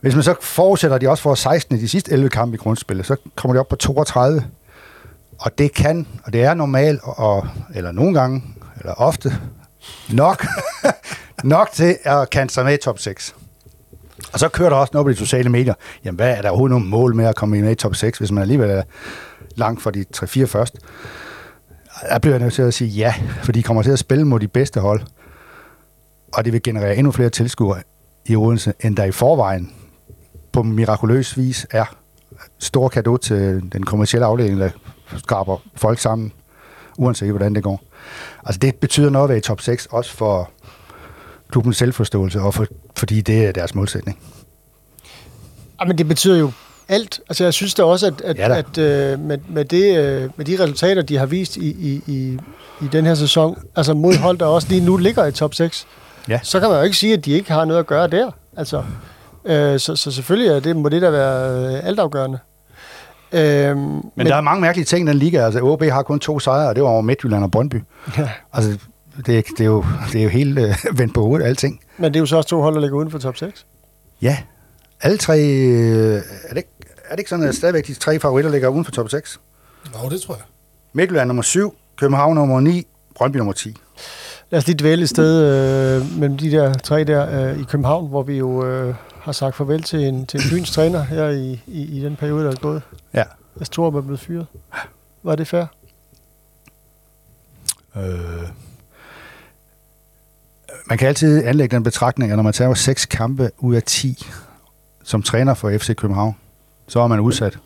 Hvis 0.00 0.14
man 0.14 0.22
så 0.22 0.34
forudsætter, 0.40 0.94
at 0.94 1.00
de 1.00 1.08
også 1.08 1.22
får 1.22 1.34
16 1.34 1.76
i 1.76 1.80
de 1.80 1.88
sidste 1.88 2.12
11 2.12 2.28
kampe 2.28 2.54
i 2.54 2.58
grundspillet, 2.58 3.06
så 3.06 3.16
kommer 3.36 3.54
de 3.54 3.60
op 3.60 3.68
på 3.68 3.76
32. 3.76 4.44
Og 5.38 5.58
det 5.58 5.74
kan, 5.74 6.06
og 6.24 6.32
det 6.32 6.42
er 6.42 6.54
normalt, 6.54 7.00
og, 7.02 7.48
eller 7.74 7.92
nogle 7.92 8.20
gange, 8.20 8.42
eller 8.86 8.94
ofte, 8.94 9.32
nok, 10.12 10.46
nok 11.44 11.70
til 11.72 11.98
at 12.04 12.30
kante 12.30 12.54
sig 12.54 12.64
med 12.64 12.74
i 12.74 12.76
top 12.76 12.98
6. 12.98 13.34
Og 14.32 14.38
så 14.38 14.48
kører 14.48 14.68
der 14.68 14.76
også 14.76 14.90
noget 14.92 15.04
på 15.04 15.10
de 15.10 15.16
sociale 15.16 15.48
medier. 15.48 15.74
Jamen, 16.04 16.16
hvad 16.16 16.36
er 16.36 16.42
der 16.42 16.48
overhovedet 16.48 16.70
nogle 16.70 16.86
mål 16.86 17.14
med 17.14 17.26
at 17.26 17.36
komme 17.36 17.60
med 17.60 17.70
i 17.70 17.74
top 17.74 17.94
6, 17.94 18.18
hvis 18.18 18.32
man 18.32 18.42
alligevel 18.42 18.70
er 18.70 18.82
langt 19.56 19.82
fra 19.82 19.90
de 19.90 20.04
3-4 20.16 20.44
først? 20.44 20.78
Der 22.08 22.18
bliver 22.18 22.34
jeg 22.34 22.42
nødt 22.42 22.54
til 22.54 22.62
at 22.62 22.74
sige 22.74 22.88
ja, 22.88 23.14
for 23.42 23.52
de 23.52 23.62
kommer 23.62 23.82
til 23.82 23.90
at 23.90 23.98
spille 23.98 24.24
mod 24.24 24.40
de 24.40 24.48
bedste 24.48 24.80
hold. 24.80 25.00
Og 26.32 26.44
det 26.44 26.52
vil 26.52 26.62
generere 26.62 26.96
endnu 26.96 27.12
flere 27.12 27.30
tilskuere 27.30 27.82
i 28.26 28.36
Odense, 28.36 28.72
end 28.80 28.96
der 28.96 29.04
i 29.04 29.12
forvejen 29.12 29.72
på 30.52 30.62
mirakuløs 30.62 31.38
vis 31.38 31.66
er. 31.70 31.96
Stor 32.58 32.88
kado 32.88 33.16
til 33.16 33.72
den 33.72 33.82
kommercielle 33.82 34.26
afdeling, 34.26 34.60
der 34.60 34.70
skraber 35.16 35.58
folk 35.76 35.98
sammen, 35.98 36.32
uanset 36.98 37.30
hvordan 37.30 37.54
det 37.54 37.62
går. 37.62 37.82
Altså 38.44 38.58
det 38.58 38.74
betyder 38.74 39.10
noget 39.10 39.24
at 39.24 39.28
være 39.28 39.38
i 39.38 39.40
top 39.40 39.60
6, 39.60 39.86
også 39.90 40.10
for 40.12 40.50
klubbens 41.50 41.76
selvforståelse, 41.76 42.40
og 42.40 42.54
for, 42.54 42.66
fordi 42.96 43.20
det 43.20 43.44
er 43.46 43.52
deres 43.52 43.74
målsætning. 43.74 44.18
Ah, 45.78 45.88
men 45.88 45.98
det 45.98 46.08
betyder 46.08 46.38
jo 46.38 46.50
alt. 46.88 47.20
Altså, 47.28 47.44
jeg 47.44 47.54
synes 47.54 47.74
da 47.74 47.82
også, 47.82 48.06
at, 48.06 48.20
at, 48.20 48.38
Ja 48.38 48.48
da. 48.48 48.54
at 48.58 48.78
øh, 48.78 49.18
med, 49.20 49.38
med, 49.48 49.64
det, 49.64 49.98
øh, 49.98 50.30
med 50.36 50.44
de 50.44 50.62
resultater, 50.62 51.02
de 51.02 51.16
har 51.16 51.26
vist 51.26 51.56
i, 51.56 51.68
i, 51.70 52.02
i, 52.06 52.38
i 52.82 52.88
den 52.92 53.06
her 53.06 53.14
sæson, 53.14 53.58
altså 53.76 53.94
mod 53.94 54.16
hold, 54.16 54.38
der 54.38 54.46
også 54.46 54.68
lige 54.68 54.84
nu 54.84 54.96
ligger 54.96 55.26
i 55.26 55.32
top 55.32 55.54
6, 55.54 55.86
Ja. 56.28 56.40
så 56.42 56.60
kan 56.60 56.68
man 56.68 56.78
jo 56.78 56.84
ikke 56.84 56.96
sige, 56.96 57.12
at 57.14 57.24
de 57.24 57.32
ikke 57.32 57.52
har 57.52 57.64
noget 57.64 57.80
at 57.80 57.86
gøre 57.86 58.06
der. 58.08 58.30
Altså, 58.56 58.84
øh, 59.44 59.80
så, 59.80 59.96
så 59.96 60.10
selvfølgelig 60.10 60.50
er 60.50 60.60
det, 60.60 60.76
må 60.76 60.88
det 60.88 61.02
da 61.02 61.10
være 61.10 61.50
øh, 61.76 61.86
altafgørende. 61.86 62.38
Øh, 63.32 63.76
men, 63.76 64.02
Men, 64.16 64.26
der 64.26 64.36
er 64.36 64.40
mange 64.40 64.60
mærkelige 64.60 64.84
ting 64.84 65.08
i 65.08 65.10
den 65.10 65.18
liga. 65.18 65.44
Altså, 65.44 65.60
OB 65.62 65.82
har 65.82 66.02
kun 66.02 66.18
to 66.20 66.38
sejre, 66.40 66.68
og 66.68 66.74
det 66.74 66.82
var 66.82 66.88
over 66.90 67.02
Midtjylland 67.02 67.44
og 67.44 67.50
Brøndby. 67.50 67.76
ja, 68.18 68.30
Altså, 68.52 68.78
det, 69.26 69.38
er- 69.38 69.42
det, 69.42 69.60
er, 69.60 69.64
jo, 69.64 69.84
det 70.12 70.18
er 70.18 70.22
jo 70.22 70.28
helt 70.28 70.58
øh, 70.58 70.74
vendt 70.98 71.14
på 71.14 71.22
hovedet, 71.22 71.46
alting. 71.46 71.80
men 71.98 72.12
det 72.14 72.18
er 72.18 72.20
jo 72.20 72.26
så 72.26 72.36
også 72.36 72.48
to 72.48 72.60
hold, 72.62 72.74
der 72.74 72.80
ligger 72.80 72.96
uden 72.96 73.10
for 73.10 73.18
top 73.18 73.36
6. 73.36 73.66
Ja, 74.22 74.38
alle 75.00 75.18
tre... 75.18 75.38
Øh, 75.40 76.14
er, 76.16 76.48
det 76.48 76.56
ikke, 76.56 76.68
er 77.04 77.10
det 77.10 77.18
ikke 77.18 77.30
sådan, 77.30 77.44
at 77.48 77.54
stadigvæk 77.54 77.86
de 77.86 77.94
tre 77.94 78.18
favoritter 78.20 78.50
ligger 78.50 78.68
uden 78.68 78.84
for 78.84 78.92
top 78.92 79.08
6? 79.10 79.40
Nå, 80.02 80.08
det 80.10 80.20
tror 80.20 80.34
jeg. 80.34 80.42
Midtjylland 80.92 81.26
nummer 81.26 81.42
7, 81.42 81.74
København 81.96 82.34
nummer 82.34 82.60
9, 82.60 82.86
Brøndby 83.14 83.36
nummer 83.36 83.52
10. 83.52 83.76
Lad 84.50 84.58
os 84.58 84.66
lige 84.66 84.76
dvæle 84.78 85.02
et 85.02 85.08
sted 85.08 85.42
øh, 85.42 86.18
mellem 86.18 86.36
de 86.38 86.50
der 86.50 86.74
tre 86.74 87.04
der 87.04 87.50
øh, 87.50 87.60
i 87.60 87.64
København, 87.64 88.08
hvor 88.08 88.22
vi 88.22 88.38
jo 88.38 88.66
øh, 88.66 88.94
har 89.20 89.32
sagt 89.32 89.56
farvel 89.56 89.82
til 89.82 90.00
en, 90.00 90.26
til 90.26 90.40
en 90.40 90.50
byens 90.50 90.70
træner 90.70 91.02
her 91.02 91.28
i, 91.28 91.60
i, 91.66 91.98
i 91.98 92.00
den 92.00 92.16
periode, 92.16 92.44
der 92.44 92.50
er 92.50 92.56
gået. 92.56 92.82
Ja. 93.14 93.24
Jeg 93.58 93.70
tror, 93.70 93.90
man 93.90 93.98
er 93.98 94.02
blevet 94.02 94.20
fyret. 94.20 94.46
Var 95.22 95.36
det 95.36 95.48
fair? 95.48 95.64
Øh, 97.96 98.48
man 100.86 100.98
kan 100.98 101.08
altid 101.08 101.44
anlægge 101.44 101.76
den 101.76 101.82
betragtning, 101.82 102.30
at 102.30 102.38
når 102.38 102.42
man 102.42 102.52
tager 102.52 102.74
seks 102.74 103.06
kampe 103.06 103.50
ud 103.58 103.74
af 103.74 103.82
10 103.82 104.26
som 105.04 105.22
træner 105.22 105.54
for 105.54 105.78
FC 105.78 105.96
København, 105.96 106.36
så 106.88 107.00
er 107.00 107.06
man 107.06 107.20
udsat. 107.20 107.58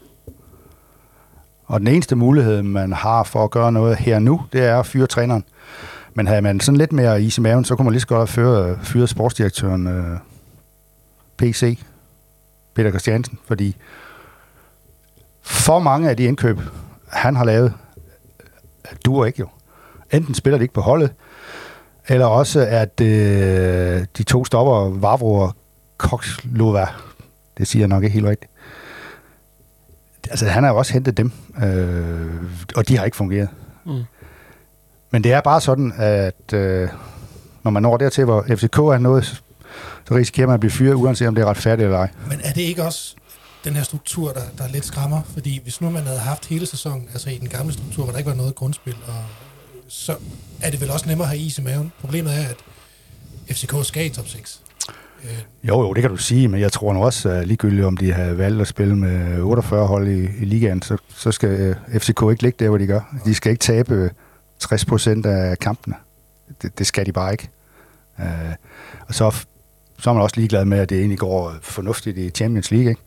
Og 1.66 1.80
den 1.80 1.88
eneste 1.88 2.16
mulighed, 2.16 2.62
man 2.62 2.92
har 2.92 3.22
for 3.22 3.44
at 3.44 3.50
gøre 3.50 3.72
noget 3.72 3.96
her 3.96 4.18
nu, 4.18 4.42
det 4.52 4.64
er 4.64 4.78
at 4.78 4.86
fyre 4.86 5.06
træneren. 5.06 5.44
Men 6.14 6.26
havde 6.26 6.42
man 6.42 6.60
sådan 6.60 6.78
lidt 6.78 6.92
mere 6.92 7.22
is 7.22 7.38
i 7.38 7.40
maven, 7.40 7.64
så 7.64 7.76
kunne 7.76 7.84
man 7.84 7.92
lige 7.92 8.00
så 8.00 8.06
godt 8.06 8.18
have 8.18 8.26
fyret, 8.26 8.78
fyret 8.82 9.08
sportsdirektøren 9.08 9.86
øh, 9.86 10.18
PC. 11.36 11.78
Peter 12.74 12.90
Christiansen, 12.90 13.38
fordi 13.46 13.76
for 15.42 15.78
mange 15.78 16.10
af 16.10 16.16
de 16.16 16.24
indkøb, 16.24 16.60
han 17.08 17.36
har 17.36 17.44
lavet, 17.44 17.74
duer 19.04 19.26
ikke 19.26 19.40
jo. 19.40 19.48
Enten 20.10 20.34
spiller 20.34 20.58
de 20.58 20.64
ikke 20.64 20.74
på 20.74 20.80
holdet, 20.80 21.12
eller 22.08 22.26
også 22.26 22.60
at 22.60 23.00
øh, 23.00 24.06
de 24.18 24.22
to 24.22 24.44
stopper, 24.44 24.88
Vavro 25.00 25.34
og 25.34 25.56
Kokslova, 25.96 26.86
det 27.58 27.68
siger 27.68 27.80
jeg 27.80 27.88
nok 27.88 28.04
ikke 28.04 28.14
helt 28.14 28.26
rigtigt. 28.26 28.52
Altså, 30.30 30.46
han 30.46 30.62
har 30.64 30.70
jo 30.70 30.76
også 30.76 30.92
hentet 30.92 31.16
dem, 31.16 31.32
øh, 31.64 32.42
og 32.76 32.88
de 32.88 32.96
har 32.96 33.04
ikke 33.04 33.16
fungeret. 33.16 33.48
Mm. 33.84 34.02
Men 35.10 35.24
det 35.24 35.32
er 35.32 35.40
bare 35.40 35.60
sådan, 35.60 35.92
at 35.96 36.52
øh, 36.52 36.88
når 37.64 37.70
man 37.70 37.82
når 37.82 37.96
dertil, 37.96 38.24
hvor 38.24 38.44
FCK 38.48 38.78
er 38.78 38.98
noget, 38.98 39.24
så 40.08 40.14
risikerer 40.14 40.46
man 40.46 40.54
at 40.54 40.60
blive 40.60 40.70
fyret, 40.70 40.94
uanset 40.94 41.28
om 41.28 41.34
det 41.34 41.42
er 41.42 41.46
retfærdigt 41.46 41.86
eller 41.86 41.98
ej. 41.98 42.08
Men 42.28 42.40
er 42.44 42.52
det 42.52 42.62
ikke 42.62 42.84
også 42.84 43.14
den 43.64 43.74
her 43.76 43.82
struktur, 43.82 44.32
der, 44.32 44.40
der 44.58 44.68
lidt 44.68 44.84
skræmmer? 44.84 45.22
Fordi 45.32 45.60
hvis 45.62 45.80
nu 45.80 45.90
man 45.90 46.02
havde 46.02 46.18
haft 46.18 46.46
hele 46.46 46.66
sæsonen, 46.66 47.08
altså 47.12 47.30
i 47.30 47.38
den 47.38 47.48
gamle 47.48 47.72
struktur, 47.72 48.04
hvor 48.04 48.12
der 48.12 48.18
ikke 48.18 48.30
var 48.30 48.36
noget 48.36 48.54
grundspil, 48.54 48.96
og 49.06 49.14
så 49.88 50.14
er 50.62 50.70
det 50.70 50.80
vel 50.80 50.90
også 50.90 51.08
nemmere 51.08 51.24
at 51.24 51.36
have 51.36 51.46
is 51.46 51.58
i 51.58 51.62
maven. 51.62 51.92
Problemet 52.00 52.32
er, 52.32 52.42
at 52.48 52.56
FCK 53.56 53.74
skal 53.82 54.06
i 54.06 54.08
top 54.08 54.28
6. 54.28 54.60
Øh, 55.24 55.30
Jo, 55.68 55.80
jo, 55.82 55.92
det 55.92 56.00
kan 56.02 56.10
du 56.10 56.16
sige, 56.16 56.48
men 56.48 56.60
jeg 56.60 56.72
tror 56.72 56.92
nu 56.92 57.04
også, 57.04 57.28
at 57.28 57.46
ligegyldigt 57.48 57.84
om 57.86 57.96
de 57.96 58.12
har 58.12 58.32
valgt 58.32 58.60
at 58.60 58.66
spille 58.68 58.96
med 58.96 59.40
48 59.40 59.86
hold 59.86 60.08
i, 60.08 60.20
i 60.40 60.44
ligaen, 60.44 60.82
så, 60.82 60.96
så 61.16 61.32
skal 61.32 61.48
øh, 61.48 62.00
FCK 62.00 62.22
ikke 62.30 62.42
ligge 62.42 62.64
der, 62.64 62.68
hvor 62.68 62.78
de 62.78 62.86
gør. 62.86 63.00
De 63.24 63.34
skal 63.34 63.50
ikke 63.52 63.62
tabe 63.62 63.94
øh, 63.94 64.10
60 64.60 64.84
procent 64.84 65.26
af 65.26 65.58
kampene. 65.58 65.94
Det, 66.62 66.78
det 66.78 66.86
skal 66.86 67.06
de 67.06 67.12
bare 67.12 67.32
ikke. 67.32 67.48
Øh, 68.20 68.26
og 69.08 69.14
så, 69.14 69.30
så 69.98 70.10
er 70.10 70.14
man 70.14 70.22
også 70.22 70.36
ligeglad 70.36 70.64
med, 70.64 70.78
at 70.78 70.90
det 70.90 70.98
egentlig 70.98 71.18
går 71.18 71.54
fornuftigt 71.62 72.18
i 72.18 72.30
Champions 72.30 72.70
League. 72.70 72.90
Ikke? 72.90 73.02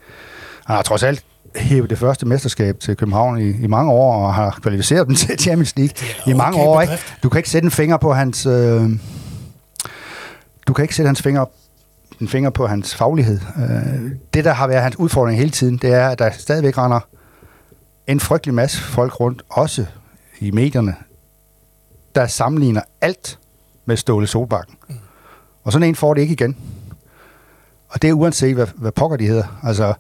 Han 0.66 0.76
har 0.76 0.84
trods 0.84 1.04
alt 1.04 1.26
hævet 1.56 1.90
det 1.90 1.98
første 1.98 2.26
mesterskab 2.26 2.80
til 2.80 2.98
København 2.98 3.40
i, 3.40 3.50
i 3.50 3.68
mange 3.68 3.92
år, 3.92 4.26
og 4.26 4.34
har 4.34 4.60
kvalificeret 4.62 5.08
dem 5.08 5.16
til 5.26 5.40
Champions 5.40 5.76
League 5.76 5.96
er 6.26 6.30
i 6.30 6.34
mange 6.34 6.60
okay 6.60 6.68
år. 6.68 6.82
Ikke? 6.82 6.94
Du 7.24 7.30
kan 7.30 7.40
ikke 7.40 7.50
sætte 7.50 7.66
en 7.66 7.72
finger 7.72 7.98
på 7.98 8.14
hans... 8.14 8.46
Øh, 8.46 8.90
du 10.68 10.74
kan 10.74 10.84
ikke 10.84 10.96
sætte 10.96 11.08
hans 11.08 11.22
finger 11.22 11.46
en 12.22 12.28
finger 12.28 12.50
på 12.50 12.68
hans 12.68 12.96
faglighed. 12.96 13.40
Øh, 13.58 14.12
det, 14.34 14.46
der 14.46 14.54
har 14.54 14.68
været 14.68 14.84
hans 14.84 15.00
udfordring 15.00 15.40
hele 15.40 15.52
tiden, 15.52 15.78
det 15.78 15.94
er, 15.94 16.10
at 16.10 16.20
der 16.20 16.32
stadigvæk 16.32 16.78
render 16.78 17.00
en 18.08 18.20
frygtelig 18.20 18.54
masse 18.54 18.78
folk 18.78 19.20
rundt, 19.20 19.42
også 19.50 19.86
i 20.40 20.52
medierne, 20.52 20.96
der 22.16 22.28
sammenligner 22.28 22.82
alt 23.02 23.40
med 23.86 23.98
Ståle 23.98 24.28
Solbakken. 24.28 24.76
Og 25.64 25.72
sådan 25.72 25.88
en 25.88 25.96
får 25.96 26.14
det 26.14 26.22
ikke 26.22 26.34
igen. 26.34 26.58
Og 27.90 28.02
det 28.02 28.10
er 28.10 28.14
uanset, 28.14 28.56
hvad, 28.56 28.68
hvad 28.76 28.92
pokker 28.92 29.18
de 29.18 29.28
hedder. 29.28 29.60
Altså, 29.64 29.94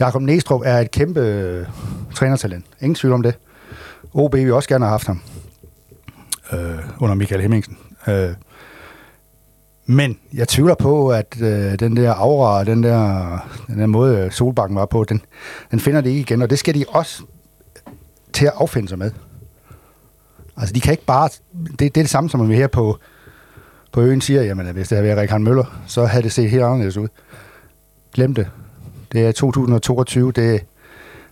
Jakob 0.00 0.22
Næstrup 0.22 0.60
er 0.64 0.78
et 0.78 0.90
kæmpe 0.90 1.20
øh, 1.20 1.66
trænertalent. 2.14 2.64
Ingen 2.80 2.94
tvivl 2.94 3.14
om 3.14 3.22
det. 3.22 3.34
OB 4.14 4.34
vil 4.34 4.52
også 4.52 4.68
gerne 4.68 4.84
have 4.84 4.90
haft 4.90 5.06
ham 5.06 5.20
øh, 6.52 6.78
under 6.98 7.14
Michael 7.14 7.40
Hemmingsen. 7.40 7.78
Øh, 8.08 8.30
men 9.86 10.18
jeg 10.32 10.48
tvivler 10.48 10.74
på, 10.74 11.08
at 11.08 11.40
øh, 11.40 11.78
den 11.78 11.96
der 11.96 12.12
aura, 12.12 12.64
den 12.64 12.82
der, 12.82 13.38
den 13.66 13.78
der 13.78 13.86
måde 13.86 14.30
Solbakken 14.30 14.76
var 14.76 14.86
på, 14.86 15.04
den, 15.04 15.22
den 15.70 15.80
finder 15.80 16.00
det 16.00 16.10
ikke 16.10 16.20
igen, 16.20 16.42
og 16.42 16.50
det 16.50 16.58
skal 16.58 16.74
de 16.74 16.84
også 16.88 17.22
til 18.32 18.46
at 18.46 18.52
affinde 18.56 18.88
sig 18.88 18.98
med. 18.98 19.10
Altså, 20.60 20.72
de 20.72 20.80
kan 20.80 20.92
ikke 20.92 21.04
bare... 21.04 21.28
Det, 21.70 21.78
det 21.78 21.86
er 21.86 21.90
det 21.90 22.10
samme, 22.10 22.30
som 22.30 22.48
vi 22.48 22.56
her 22.56 22.66
på, 22.66 22.98
på 23.92 24.00
øen 24.00 24.20
siger, 24.20 24.42
jamen, 24.42 24.66
hvis 24.66 24.88
det 24.88 24.96
havde 24.96 25.08
været 25.08 25.18
Rikard 25.18 25.40
Møller, 25.40 25.82
så 25.86 26.04
havde 26.04 26.22
det 26.22 26.32
set 26.32 26.50
helt 26.50 26.62
anderledes 26.62 26.96
ud. 26.96 27.08
Glem 28.14 28.34
det. 28.34 28.50
Det 29.12 29.26
er 29.26 29.32
2022, 29.32 30.32
det, 30.32 30.64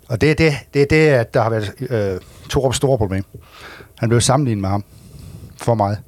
og 0.09 0.21
det 0.21 0.31
er 0.31 0.35
det, 0.35 0.53
det, 0.75 0.83
er 0.83 0.87
det 0.87 1.09
at 1.09 1.35
der 1.35 1.43
har 1.43 1.51
været 1.51 1.73
øh, 1.81 2.21
Torups 2.51 2.77
store 2.77 2.99
problem. 2.99 3.25
Han 3.99 4.09
blev 4.09 4.21
sammenlignet 4.21 4.61
med 4.61 4.69
ham 4.69 4.85
for 5.57 5.75
meget. 5.75 5.99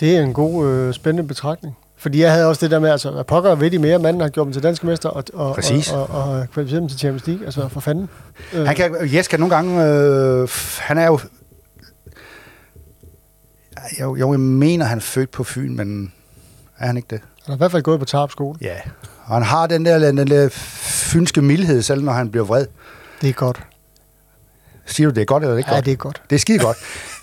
Det 0.00 0.16
er 0.16 0.22
en 0.22 0.32
god, 0.32 0.66
øh, 0.66 0.94
spændende 0.94 1.28
betragtning. 1.28 1.76
Fordi 2.00 2.20
jeg 2.20 2.32
havde 2.32 2.46
også 2.46 2.60
det 2.66 2.70
der 2.70 2.78
med, 2.78 2.90
altså, 2.90 3.10
hvad 3.10 3.24
pokker 3.24 3.54
ved 3.54 3.70
de 3.70 3.78
mere, 3.78 3.98
manden 3.98 4.20
har 4.22 4.28
gjort 4.28 4.44
dem 4.44 4.52
til 4.52 4.62
danske 4.62 4.86
mester, 4.86 5.08
og, 5.08 5.24
og, 5.32 5.54
Præcis. 5.54 5.92
og, 5.92 6.10
og, 6.10 6.24
og 6.24 6.46
kvalificeret 6.52 6.80
dem 6.80 6.88
til 6.88 6.98
Champions 6.98 7.26
League, 7.26 7.44
altså 7.46 7.68
for 7.68 7.80
fanden. 7.80 8.08
Øh, 8.52 8.66
Han 8.66 8.76
kan, 8.76 8.96
Jes 9.14 9.28
kan 9.28 9.40
nogle 9.40 9.54
gange, 9.54 9.84
øh, 9.84 10.48
han 10.78 10.98
er 10.98 11.06
jo, 11.06 11.20
jo, 14.00 14.16
jo, 14.16 14.32
jeg 14.32 14.40
mener, 14.40 14.84
han 14.84 14.98
er 14.98 15.02
født 15.02 15.30
på 15.30 15.44
Fyn, 15.44 15.76
men 15.76 16.12
er 16.78 16.86
han 16.86 16.96
ikke 16.96 17.06
det? 17.10 17.20
han 17.20 17.52
har 17.52 17.54
i 17.54 17.58
hvert 17.58 17.70
fald 17.70 17.82
gået 17.82 17.98
på 17.98 18.04
Tarp 18.04 18.30
skole. 18.30 18.58
Ja. 18.60 18.76
Og 19.24 19.34
han 19.34 19.42
har 19.42 19.66
den 19.66 19.84
der, 19.86 19.98
den 19.98 20.26
der 20.26 20.48
fynske 21.12 21.42
mildhed, 21.42 21.82
selv 21.82 22.04
når 22.04 22.12
han 22.12 22.30
bliver 22.30 22.44
vred. 22.44 22.66
Det 23.20 23.28
er 23.28 23.32
godt. 23.32 23.62
Siger 24.90 25.08
du, 25.08 25.14
det 25.14 25.20
er 25.20 25.24
godt 25.24 25.42
eller 25.42 25.56
ikke 25.56 25.70
Ja, 25.70 25.74
godt? 25.76 25.84
det 25.84 25.92
er 25.92 25.96
godt. 25.96 26.22
Det 26.30 26.36
er 26.36 26.40
skide 26.40 26.58
godt. 26.58 26.76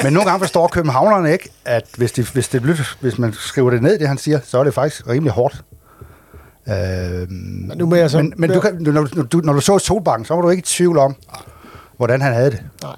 Men 0.04 0.14
nogle 0.14 0.30
gange 0.30 0.40
forstår 0.44 0.68
københavnerne 0.68 1.32
ikke, 1.32 1.50
at 1.66 1.86
hvis, 1.98 2.12
det, 2.12 2.26
hvis, 2.30 2.48
det, 2.48 2.62
hvis 3.00 3.18
man 3.20 3.34
skriver 3.34 3.70
det 3.72 3.82
ned, 3.82 4.00
det 4.00 4.08
han 4.08 4.18
siger, 4.18 4.40
så 4.44 4.60
er 4.60 4.64
det 4.64 4.74
faktisk 4.74 5.08
rimelig 5.10 5.32
hårdt. 5.34 5.64
Øh, 6.70 6.74
men, 7.32 7.72
nu 7.78 7.86
må 7.86 7.96
jeg 7.96 8.10
så- 8.10 8.18
men, 8.18 8.34
men 8.38 8.50
du 8.50 8.60
kan, 8.60 8.78
når, 8.80 8.92
når, 9.16 9.24
du, 9.24 9.38
når 9.44 9.54
du 9.54 9.62
så 9.62 9.80
Solbakken, 9.80 10.26
så 10.26 10.34
var 10.34 10.42
du 10.42 10.50
ikke 10.50 10.62
i 10.62 10.64
tvivl 10.64 10.98
om, 10.98 11.16
hvordan 11.98 12.22
han 12.22 12.34
havde 12.34 12.52
det. 12.52 12.64
Nej. 12.84 12.96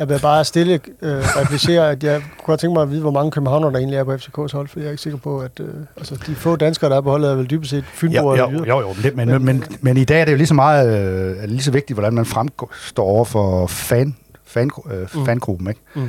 Jeg 0.00 0.08
vil 0.08 0.18
bare 0.22 0.44
stille 0.44 0.80
øh, 1.02 1.18
replicere, 1.18 1.90
at 1.90 2.04
jeg 2.04 2.20
kunne 2.20 2.46
godt 2.46 2.60
tænke 2.60 2.74
mig 2.74 2.82
at 2.82 2.90
vide, 2.90 3.00
hvor 3.00 3.10
mange 3.10 3.30
københavner 3.30 3.70
der 3.70 3.78
egentlig 3.78 3.96
er 3.98 4.04
på 4.04 4.14
FCK's 4.14 4.52
hold, 4.52 4.68
for 4.68 4.80
jeg 4.80 4.86
er 4.86 4.90
ikke 4.90 5.02
sikker 5.02 5.18
på, 5.18 5.38
at 5.40 5.60
øh, 5.60 5.68
altså, 5.96 6.18
de 6.26 6.34
få 6.34 6.56
danskere, 6.56 6.90
der 6.90 6.96
er 6.96 7.00
på 7.00 7.10
holdet, 7.10 7.30
er 7.30 7.34
vel 7.34 7.50
dybest 7.50 7.70
set 7.70 7.84
Fynboer 7.84 8.36
Jo, 8.36 8.50
jo, 8.50 8.64
jo, 8.64 8.80
jo 8.80 8.94
men, 9.02 9.16
men, 9.16 9.28
men, 9.28 9.44
men, 9.44 9.64
men 9.80 9.96
i 9.96 10.04
dag 10.04 10.20
er 10.20 10.24
det 10.24 10.32
jo 10.32 10.36
lige 10.36 10.46
så 10.46 10.54
meget 10.54 10.98
øh, 11.42 11.44
lige 11.48 11.62
så 11.62 11.70
vigtigt, 11.70 11.94
hvordan 11.96 12.14
man 12.14 12.26
fremstår 12.26 13.04
over 13.04 13.24
for 13.24 13.66
fan, 13.66 14.16
fan, 14.44 14.70
øh, 14.90 15.00
Mm. 15.14 15.26
fangruppen. 15.26 15.68
Ikke? 15.68 15.80
Mm. 15.94 16.02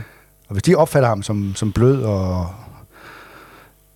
Og 0.47 0.53
hvis 0.53 0.63
de 0.63 0.75
opfatter 0.75 1.09
ham 1.09 1.23
som, 1.23 1.53
som 1.55 1.71
blød 1.71 2.03
og 2.03 2.47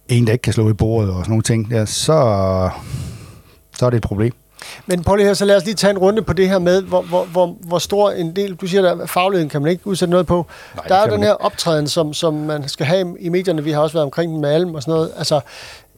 en, 0.08 0.28
der 0.28 0.34
ikke 0.34 0.42
kan 0.44 0.54
slå 0.54 0.70
i 0.70 0.74
bordet 0.74 1.10
og 1.12 1.18
sådan 1.18 1.30
nogle 1.30 1.44
ting, 1.44 1.72
der, 1.72 1.86
så, 1.86 2.70
så 3.78 3.86
er 3.86 3.90
det 3.90 3.98
et 3.98 4.04
problem. 4.04 4.34
Men 4.86 5.04
lige 5.18 5.26
her, 5.26 5.34
så 5.34 5.46
lad 5.46 5.56
os 5.56 5.66
lige 5.66 5.76
tage 5.76 5.92
en 5.92 5.98
runde 5.98 6.22
på 6.22 6.34
det 6.34 6.50
her 6.50 6.60
med, 6.60 6.82
hvor, 6.82 7.02
hvor, 7.02 7.26
hvor, 7.26 7.58
hvor 7.60 7.80
stor 7.80 8.12
en 8.12 8.36
del, 8.36 8.56
du 8.56 8.68
siger, 8.68 8.82
der 8.82 9.06
fagligheden 9.06 9.50
kan 9.50 9.62
man 9.62 9.72
ikke 9.72 9.88
udsætte 9.88 10.10
noget 10.10 10.28
på. 10.28 10.46
Nej, 10.76 10.88
der 10.88 10.96
er 10.96 11.10
den 11.10 11.24
her 11.24 11.32
optræden, 11.32 11.88
som, 11.88 12.14
som 12.14 12.34
man 12.34 12.68
skal 12.68 12.86
have 12.86 13.16
i 13.20 13.30
medierne, 13.30 13.64
vi 13.64 13.72
har 13.72 13.82
også 13.82 13.94
været 13.94 14.06
omkring 14.06 14.32
den 14.32 14.42
med 14.42 14.50
Alm 14.50 14.76
og 14.76 14.82
sådan 14.82 14.92
noget. 14.92 15.12
Altså, 15.18 15.40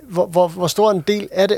hvor, 0.09 0.25
hvor, 0.25 0.47
hvor 0.47 0.67
stor 0.67 0.91
en 0.91 1.03
del 1.07 1.27
er 1.31 1.47
det, 1.47 1.57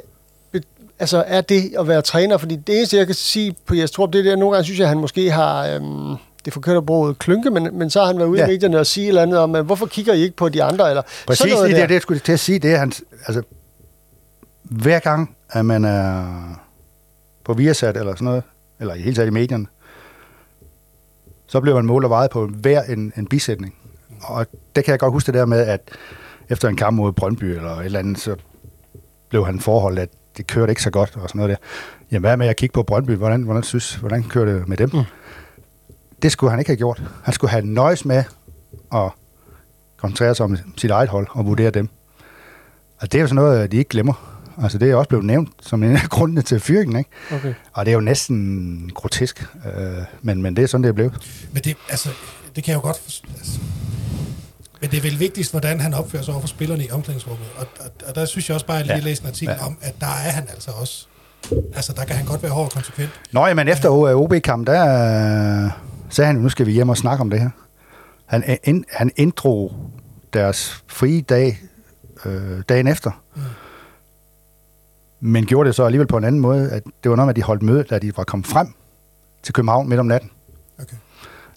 altså 1.00 1.24
er 1.28 1.42
det 1.42 1.74
at 1.80 1.88
være 1.88 2.02
træner? 2.02 2.38
Fordi 2.38 2.56
det 2.56 2.78
eneste, 2.78 2.98
jeg 2.98 3.06
kan 3.06 3.16
sige 3.16 3.56
på 3.66 3.76
Jes 3.76 3.92
Torp, 3.92 4.14
det 4.14 4.28
er, 4.28 4.32
at 4.32 4.40
nogle 4.40 4.56
gange 4.56 4.64
synes 4.64 4.80
jeg, 4.80 4.86
at 4.86 4.90
han 4.90 5.00
måske 5.00 5.32
har... 5.32 5.68
Øhm, 5.68 6.16
det 6.46 6.54
forkerte 6.54 6.78
at 6.78 6.86
bruge 6.86 7.16
klynke, 7.16 7.50
men, 7.50 7.70
men 7.74 7.90
så 7.90 8.00
har 8.00 8.08
han 8.08 8.18
været 8.18 8.28
ude 8.28 8.40
ja. 8.40 8.46
I 8.46 8.50
medierne 8.50 8.80
og 8.80 8.88
sige 8.88 9.04
et 9.04 9.08
eller 9.08 9.22
andet 9.22 9.40
om, 9.40 9.66
hvorfor 9.66 9.86
kigger 9.86 10.14
I 10.14 10.22
ikke 10.22 10.36
på 10.36 10.50
de 10.50 10.64
andre? 10.64 10.90
Eller 10.90 11.02
Præcis 11.28 11.40
sådan 11.40 11.54
noget 11.54 11.70
det, 11.70 11.78
der. 11.78 11.88
det, 11.88 11.94
jeg 11.94 12.02
skulle 12.02 12.20
til 12.20 12.32
at 12.32 12.40
sige, 12.40 12.60
det 12.60 12.74
er 12.74 12.78
hans, 12.78 13.04
altså, 13.28 13.42
hver 14.64 15.00
gang, 15.00 15.36
at 15.50 15.66
man 15.66 15.86
er 15.86 16.26
på 17.50 17.54
Viasat 17.54 17.98
eller 17.98 18.16
sådan 18.16 18.26
noget, 18.26 18.44
eller 18.80 18.94
i 18.94 19.02
hele 19.02 19.16
taget 19.16 19.28
i 19.28 19.32
medierne, 19.32 19.66
så 21.48 21.60
bliver 21.60 21.76
man 21.76 21.86
målt 21.86 22.06
og 22.06 22.10
vejet 22.10 22.32
på 22.32 22.48
hver 22.48 22.84
en, 22.84 23.14
en 23.18 23.28
bisætning. 23.28 23.76
Og 24.22 24.48
det 24.76 24.84
kan 24.84 24.92
jeg 24.92 25.00
godt 25.00 25.14
huske 25.14 25.26
det 25.26 25.34
der 25.34 25.46
med, 25.46 25.60
at 25.60 25.92
efter 26.50 26.70
en 26.70 26.76
kamp 26.76 26.96
mod 26.96 27.12
Brøndby 27.12 27.44
eller 27.44 27.76
et 27.76 27.86
eller 27.86 28.00
andet, 28.00 28.20
så 28.20 28.36
blev 29.30 29.46
han 29.46 29.60
forholdt, 29.60 30.00
at 30.00 30.10
det 30.38 30.48
kørte 30.48 30.72
ikke 30.72 30.84
så 30.84 30.92
godt 30.92 31.16
og 31.16 31.30
sådan 31.30 31.40
noget 31.40 31.50
der. 31.50 31.66
Jamen 32.12 32.22
hvad 32.22 32.38
med 32.38 32.48
at 32.48 32.56
kigge 32.56 32.74
på 32.74 32.84
Brøndby? 32.84 33.12
Hvordan, 33.12 33.44
hvordan, 33.44 33.64
synes, 33.64 33.96
hvordan 33.96 34.24
kører 34.24 34.46
det 34.46 34.68
med 34.68 34.78
dem? 34.78 34.90
Mm. 34.94 34.98
Mm. 34.98 35.04
Det 36.22 36.32
skulle 36.32 36.50
han 36.50 36.60
ikke 36.60 36.70
have 36.70 36.78
gjort. 36.78 37.04
Han 37.24 37.34
skulle 37.34 37.52
have 37.52 37.66
nøjes 37.66 38.06
med 38.06 38.24
at 38.94 39.10
koncentrere 39.98 40.36
sig 40.36 40.44
om 40.44 40.58
sit 40.78 40.92
eget 40.92 41.10
hold 41.10 41.28
og 41.30 41.46
vurdere 41.46 41.70
dem. 41.70 41.90
Og 43.02 43.12
det 43.12 43.18
er 43.18 43.22
jo 43.22 43.28
sådan 43.28 43.44
noget, 43.44 43.72
de 43.72 43.78
ikke 43.78 43.90
glemmer. 43.90 44.29
Altså 44.64 44.78
det 44.78 44.90
er 44.92 44.96
også 44.96 45.10
blevet 45.10 45.26
nævnt 45.26 45.50
som 45.62 45.84
en 45.84 45.96
af 45.96 46.10
grundene 46.16 46.42
til 46.42 46.60
fyringen, 46.60 46.98
ikke? 46.98 47.10
Okay. 47.32 47.54
Og 47.74 47.86
det 47.86 47.92
er 47.92 47.96
jo 47.96 48.02
næsten 48.02 48.92
grotesk, 48.96 49.46
øh, 49.66 50.04
men, 50.22 50.42
men 50.42 50.56
det 50.56 50.64
er 50.64 50.68
sådan, 50.68 50.84
det 50.84 50.90
er 50.90 50.94
blevet. 50.94 51.48
Men 51.54 51.64
det, 51.64 51.78
altså, 51.90 52.10
det 52.56 52.64
kan 52.64 52.72
jeg 52.72 52.78
jo 52.78 52.82
godt 52.82 52.98
forstå. 53.04 53.28
Altså. 53.38 53.60
Men 54.82 54.92
det 54.92 54.98
er 54.98 55.02
vel 55.02 55.20
vigtigst, 55.20 55.52
hvordan 55.52 55.80
han 55.80 55.94
opfører 55.94 56.24
sig 56.24 56.34
over 56.34 56.42
for 56.42 56.48
spillerne 56.48 56.84
i 56.86 56.92
omklædningsrummet. 56.92 57.46
Og, 57.58 57.68
og, 57.80 57.86
og 58.08 58.16
der 58.16 58.26
synes 58.26 58.50
jeg 58.50 58.54
også 58.56 58.66
bare, 58.66 58.80
at 58.80 58.88
jeg 58.88 58.96
lige 58.96 59.04
Ja. 59.06 59.10
læste 59.10 59.24
en 59.24 59.28
artikel 59.30 59.56
Ja. 59.60 59.66
om, 59.66 59.78
at 59.82 59.96
der 60.00 60.06
er 60.08 60.32
han 60.32 60.44
altså 60.50 60.72
også. 60.72 61.06
Altså, 61.76 61.94
der 61.94 62.06
kan 62.06 62.16
han 62.16 62.26
godt 62.26 62.44
være 62.44 62.52
hård 62.52 62.66
og 62.66 62.72
konsekvent. 62.72 63.10
Nå 63.32 63.54
men 63.54 63.68
efter 63.68 63.90
OB-kampen, 64.16 64.68
der 64.68 64.84
øh, 65.66 65.72
sagde 66.10 66.26
han, 66.28 66.36
nu 66.36 66.50
skal 66.50 66.66
vi 66.66 66.72
hjem 66.72 66.90
og 66.90 66.98
snakke 66.98 67.22
om 67.22 67.30
det 67.30 67.40
her. 67.40 67.50
Han, 68.26 68.58
ind, 68.64 68.84
han 68.94 69.12
inddrog 69.16 69.92
deres 70.34 70.84
frie 70.88 71.22
dag 71.22 71.60
øh, 72.26 72.62
dagen 72.70 72.88
efter. 72.88 73.12
Mm. 73.36 73.42
Men 75.20 75.46
gjorde 75.46 75.68
det 75.68 75.76
så 75.76 75.84
alligevel 75.84 76.08
på 76.08 76.18
en 76.18 76.24
anden 76.24 76.42
måde, 76.42 76.72
at 76.72 76.84
det 77.04 77.10
var 77.10 77.16
noget 77.16 77.28
med, 77.28 77.34
at 77.34 77.36
de 77.36 77.44
holdt 77.44 77.62
møde, 77.62 77.84
da 77.84 78.00
de 78.00 78.18
var 78.18 78.24
kommet 78.24 78.48
frem 78.48 78.74
til 79.44 79.54
København 79.54 79.90
midt 79.90 80.00
om 80.00 80.06
natten. 80.06 80.32
Okay. 80.82 80.96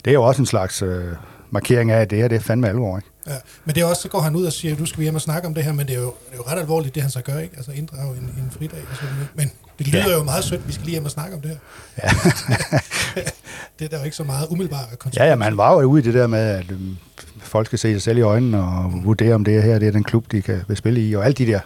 Det 0.05 0.11
er 0.11 0.15
jo 0.15 0.23
også 0.23 0.43
en 0.43 0.47
slags 0.47 0.83
øh, 0.83 1.05
markering 1.51 1.91
af, 1.91 2.01
at 2.01 2.11
det 2.11 2.19
her 2.19 2.29
det 2.29 2.37
er 2.37 2.41
fandme 2.41 2.69
alvor, 2.69 2.97
ikke? 2.97 3.09
Ja, 3.27 3.37
men 3.65 3.75
det 3.75 3.81
er 3.81 3.87
også, 3.87 4.03
så 4.03 4.09
går 4.09 4.21
han 4.21 4.37
ud 4.37 4.45
og 4.45 4.53
siger, 4.53 4.75
at 4.75 4.79
du 4.79 4.87
skal 4.87 4.99
vi 4.99 5.03
hjem 5.05 5.15
og 5.15 5.21
snakke 5.21 5.49
om 5.49 5.55
det 5.55 5.65
her, 5.65 5.73
men 5.73 5.87
det 5.87 5.95
er 5.97 6.01
jo, 6.01 6.07
det 6.07 6.33
er 6.33 6.37
jo 6.37 6.43
ret 6.43 6.59
alvorligt, 6.59 6.95
det 6.95 7.03
han 7.03 7.11
så 7.11 7.23
gør, 7.23 7.39
ikke? 7.39 7.57
Altså 7.57 7.73
inddrage 7.73 8.17
en, 8.17 8.23
en 8.23 8.51
fridag 8.51 8.79
og 8.91 8.97
sådan 8.97 9.15
noget. 9.15 9.29
Men 9.35 9.51
det 9.79 9.89
lyder 9.89 10.09
ja. 10.09 10.17
jo 10.17 10.23
meget 10.23 10.45
sødt, 10.45 10.69
vi 10.69 10.73
skal 10.73 10.85
lige 10.85 10.93
hjem 10.93 11.05
og 11.05 11.11
snakke 11.11 11.37
om 11.37 11.41
det 11.43 11.51
her. 11.51 11.59
Ja. 12.03 12.09
det 13.79 13.85
er 13.85 13.89
der 13.89 13.99
jo 13.99 14.05
ikke 14.05 14.17
så 14.17 14.25
meget 14.25 14.47
umiddelbart 14.51 15.17
Ja, 15.17 15.25
ja, 15.25 15.37
man 15.37 15.57
var 15.57 15.81
jo 15.81 15.83
ude 15.83 16.03
i 16.03 16.05
det 16.05 16.15
der 16.15 16.27
med, 16.27 16.39
at 16.39 16.71
øhm, 16.71 16.97
folk 17.39 17.67
skal 17.67 17.79
se 17.79 17.93
sig 17.93 18.03
selv 18.03 18.19
i 18.19 18.21
øjnene 18.21 18.63
og 18.63 18.93
vurdere, 19.05 19.35
om 19.35 19.45
det 19.45 19.63
her 19.63 19.79
det 19.79 19.89
er 19.89 19.93
den 19.93 20.05
klub, 20.05 20.33
de 20.33 20.43
kan 20.43 20.77
spille 20.77 21.01
i, 21.09 21.17
og 21.17 21.27
alt 21.27 21.39
de 21.39 21.47
der. 21.47 21.61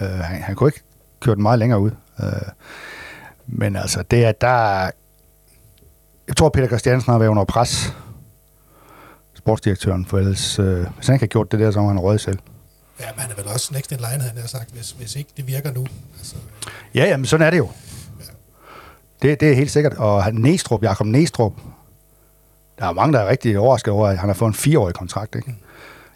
Ja. 0.00 0.06
Øh, 0.06 0.18
han, 0.18 0.42
han 0.42 0.54
kunne 0.54 0.68
ikke 0.68 0.82
den 1.32 1.42
meget 1.42 1.58
længere 1.58 1.80
ud. 1.80 1.90
Øh, 2.22 2.26
men 3.46 3.76
altså, 3.76 4.02
det 4.02 4.24
er 4.24 4.32
der... 4.32 4.90
Jeg 6.28 6.36
tror, 6.36 6.48
Peter 6.48 6.66
Christiansen 6.66 7.12
har 7.12 7.18
været 7.18 7.30
under 7.30 7.44
pres 7.44 7.94
sportsdirektøren, 9.34 10.06
for 10.06 10.18
ellers, 10.18 10.58
øh, 10.58 10.86
hvis 10.96 11.06
han 11.06 11.14
ikke 11.14 11.22
har 11.22 11.28
gjort 11.28 11.52
det 11.52 11.60
der, 11.60 11.70
så 11.70 11.80
må 11.80 11.88
han 11.88 11.98
råd 11.98 12.18
selv. 12.18 12.38
Ja, 13.00 13.04
men 13.14 13.20
han 13.20 13.30
er 13.30 13.34
vel 13.34 13.46
også 13.52 13.74
next 13.74 13.92
in 13.92 13.98
line, 13.98 14.22
han 14.22 14.38
har 14.40 14.46
sagt, 14.46 14.70
hvis, 14.72 14.90
hvis 14.90 15.16
ikke 15.16 15.30
det 15.36 15.46
virker 15.46 15.72
nu. 15.72 15.86
Altså, 16.18 16.34
ja, 16.94 17.04
jamen 17.04 17.26
sådan 17.26 17.46
er 17.46 17.50
det 17.50 17.58
jo. 17.58 17.68
Ja. 18.20 18.24
Det, 19.28 19.40
det 19.40 19.50
er 19.50 19.54
helt 19.54 19.70
sikkert. 19.70 19.92
Og 19.94 20.34
Næstrup, 20.34 20.82
Jakob 20.82 21.06
Næstrup, 21.06 21.52
der 22.78 22.86
er 22.86 22.92
mange, 22.92 23.12
der 23.12 23.20
er 23.20 23.28
rigtig 23.28 23.58
overrasket 23.58 23.92
over, 23.92 24.08
at 24.08 24.18
han 24.18 24.28
har 24.28 24.34
fået 24.34 24.48
en 24.48 24.54
fireårig 24.54 24.94
kontrakt. 24.94 25.34
Ikke? 25.34 25.50
Mm. 25.50 25.56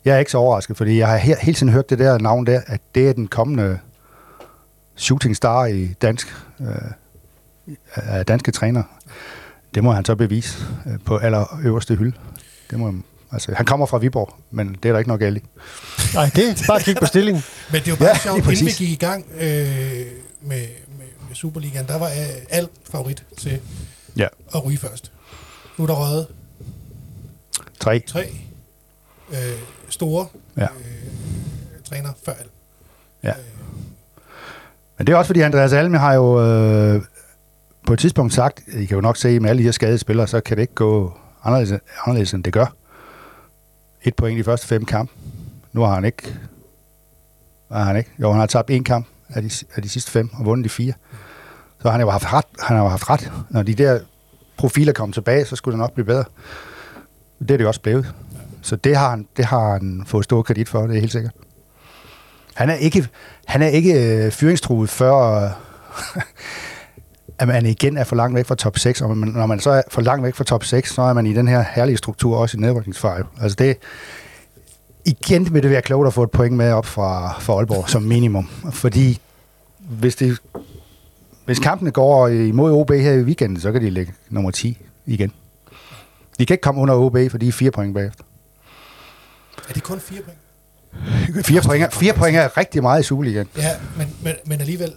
Jeg 0.05 0.15
er 0.15 0.19
ikke 0.19 0.31
så 0.31 0.39
overrasket, 0.39 0.77
fordi 0.77 0.99
jeg 0.99 1.09
har 1.09 1.19
he- 1.19 1.41
hele 1.45 1.55
tiden 1.55 1.73
hørt 1.73 1.91
det 1.91 1.99
der 1.99 2.19
navn 2.19 2.47
der, 2.47 2.61
at 2.67 2.81
det 2.95 3.09
er 3.09 3.13
den 3.13 3.29
kommende 3.29 3.79
shooting 4.99 5.37
star 5.37 5.67
i 5.67 5.87
dansk, 6.03 6.37
øh, 6.61 8.25
danske 8.29 8.53
træner. 8.53 8.83
Det 9.75 9.85
må 9.85 9.93
han 9.93 10.05
så 10.05 10.15
bevise 10.15 10.67
øh, 10.87 10.99
på 11.05 11.17
allerøverste 11.17 11.95
hylde. 11.95 12.17
Det 12.71 12.79
må, 12.79 12.95
Altså, 13.33 13.55
han 13.55 13.67
kommer 13.67 13.87
fra 13.87 13.99
Viborg, 13.99 14.35
men 14.51 14.75
det 14.83 14.89
er 14.89 14.93
der 14.93 14.99
ikke 14.99 15.09
noget 15.09 15.21
galt 15.21 15.37
i. 15.37 15.43
Nej, 16.15 16.31
det 16.35 16.49
er 16.49 16.65
bare 16.67 16.79
at 16.79 16.85
kigge 16.85 17.01
på 17.01 17.07
stillingen. 17.07 17.43
men 17.73 17.81
det 17.81 17.87
er 17.87 17.93
jo 17.93 17.97
bare 17.97 18.09
ja, 18.09 18.19
sjovt, 18.19 18.39
inden 18.39 18.67
vi 18.67 18.71
gik 18.71 18.91
i 18.91 18.95
gang 18.95 19.27
øh, 19.35 19.41
med, 19.41 20.07
med, 20.41 20.67
med 21.29 21.35
Superligaen, 21.35 21.87
der 21.87 21.99
var 21.99 22.07
øh, 22.07 22.13
alt 22.51 22.71
favorit 22.91 23.25
til 23.39 23.61
ja. 24.17 24.27
at 24.55 24.65
ryge 24.65 24.79
først. 24.79 25.13
Nu 25.79 25.85
er 25.85 25.87
der 25.87 25.95
røget 25.95 26.27
tre, 27.81 28.01
tre 28.07 28.33
øh, 29.31 29.59
store 29.89 30.27
ja. 30.57 30.65
øh, 30.65 30.69
træner 31.85 32.13
før 32.25 32.33
alt. 32.33 32.51
Ja. 33.23 33.31
Øh. 33.31 33.58
Men 34.99 35.07
det 35.07 35.13
er 35.13 35.17
også 35.17 35.29
fordi, 35.29 35.41
Andreas 35.41 35.73
Alme 35.73 35.99
har 35.99 36.15
jo 36.15 36.45
øh, 36.45 37.03
på 37.87 37.93
et 37.93 37.99
tidspunkt 37.99 38.35
sagt, 38.35 38.63
I 38.73 38.85
kan 38.85 38.95
jo 38.95 39.01
nok 39.01 39.17
se 39.17 39.41
med 39.41 39.51
alle 39.51 39.59
de 39.59 39.65
her 39.65 39.73
skadede 39.73 39.99
spillere, 39.99 40.27
så 40.27 40.41
kan 40.41 40.57
det 40.57 40.61
ikke 40.61 40.75
gå 40.75 41.13
anderledes, 41.45 41.81
anderledes 42.07 42.33
end 42.33 42.45
det 42.45 42.53
gør 42.53 42.75
et 44.03 44.17
point 44.17 44.37
i 44.37 44.39
de 44.39 44.45
første 44.45 44.67
fem 44.67 44.85
kampe. 44.85 45.13
Nu 45.73 45.81
har 45.81 45.95
han 45.95 46.05
ikke... 46.05 46.39
Har 47.73 47.85
han 47.85 47.97
ikke? 47.97 48.11
Jo, 48.21 48.31
han 48.31 48.41
har 48.41 48.47
tabt 48.47 48.71
en 48.71 48.85
kamp 48.85 49.07
af 49.29 49.43
de, 49.43 49.51
af 49.75 49.83
de 49.83 49.89
sidste 49.89 50.11
fem 50.11 50.31
og 50.39 50.45
vundet 50.45 50.65
de 50.65 50.69
fire. 50.69 50.93
Så 51.83 51.91
han 51.91 52.01
har 52.01 52.07
jo 52.07 52.11
haft 52.11 52.33
ret. 52.33 52.45
Han 52.61 52.77
har 52.77 52.85
jo 52.85 52.91
haft 52.91 53.11
ret. 53.11 53.33
Når 53.51 53.63
de 53.63 53.75
der 53.75 54.01
profiler 54.57 54.93
kommer 54.93 55.15
tilbage, 55.15 55.45
så 55.45 55.57
skulle 55.57 55.73
det 55.73 55.79
nok 55.79 55.93
blive 55.93 56.07
bedre. 56.07 56.25
Det 57.39 57.51
er 57.51 57.57
det 57.57 57.67
også 57.67 57.81
blevet. 57.81 58.15
Så 58.63 58.77
det 58.77 58.97
har 58.97 59.11
han, 59.11 59.29
det 59.37 59.45
har 59.45 59.73
han 59.73 60.03
fået 60.07 60.25
stor 60.25 60.43
kredit 60.43 60.69
for, 60.69 60.87
det 60.87 60.97
er 60.97 61.01
helt 61.01 61.13
sikkert. 61.13 61.33
Han 62.59 62.71
er 62.71 62.75
ikke, 62.75 63.09
han 63.47 63.63
er 63.63 63.67
ikke 63.67 64.25
øh, 64.25 64.33
fyringstruet 64.33 64.91
før, 64.91 65.49
at 67.39 67.49
man 67.49 67.67
igen 67.67 67.97
er 67.97 68.05
for 68.05 68.17
langt 68.17 68.37
væk 68.37 68.47
fra 68.47 68.55
top 68.55 68.79
6, 68.79 69.01
og 69.01 69.17
man, 69.17 69.29
når 69.29 69.47
man 69.47 69.61
så 69.61 69.71
er 69.71 69.83
for 69.91 70.01
langt 70.01 70.25
væk 70.25 70.35
fra 70.35 70.45
top 70.45 70.65
6, 70.65 70.95
så 70.95 71.03
er 71.03 71.13
man 71.13 71.27
i 71.27 71.33
den 71.33 71.49
her 71.49 71.65
herlige 71.75 71.97
struktur 71.97 72.37
også 72.37 72.57
i 72.57 72.61
nedrykningsfejl. 72.61 73.25
Altså 73.41 73.57
det, 73.59 73.77
igen 75.05 75.55
vil 75.55 75.63
det 75.63 75.71
være 75.71 75.83
klogt 75.83 76.07
at 76.07 76.15
få 76.15 76.23
et 76.23 76.31
point 76.31 76.57
med 76.57 76.73
op 76.73 76.87
fra, 76.87 77.41
fra 77.41 77.53
Aalborg 77.53 77.91
som 77.91 78.03
minimum, 78.03 78.49
fordi 78.73 79.21
hvis, 79.79 80.17
det, 80.17 80.39
hvis 81.45 81.59
kampene 81.59 81.91
går 81.91 82.29
imod 82.29 82.73
OB 82.73 82.91
her 82.91 83.13
i 83.13 83.23
weekenden, 83.23 83.61
så 83.61 83.73
kan 83.73 83.83
de 83.83 83.91
ligge 83.91 84.13
nummer 84.31 84.51
10 84.51 84.79
igen. 85.07 85.33
De 86.39 86.47
kan 86.47 86.55
ikke 86.55 86.63
komme 86.63 86.81
under 86.81 86.95
OB, 86.95 87.17
for 87.31 87.39
de 87.39 87.49
er 87.49 87.53
fire 87.53 87.71
point 87.71 87.95
bagefter. 87.95 88.25
Er 89.69 89.73
det 89.73 89.83
kun 89.83 90.01
fire 90.01 90.23
point? 90.23 90.39
Fire 91.45 91.61
point, 91.63 91.83
er, 91.85 91.91
fire 91.91 92.13
point 92.13 92.37
er 92.37 92.57
rigtig 92.57 92.83
meget 92.83 93.01
i 93.01 93.03
Superligaen. 93.03 93.49
Ja, 93.57 93.71
men, 93.97 94.17
men, 94.23 94.35
men 94.47 94.61
alligevel, 94.61 94.93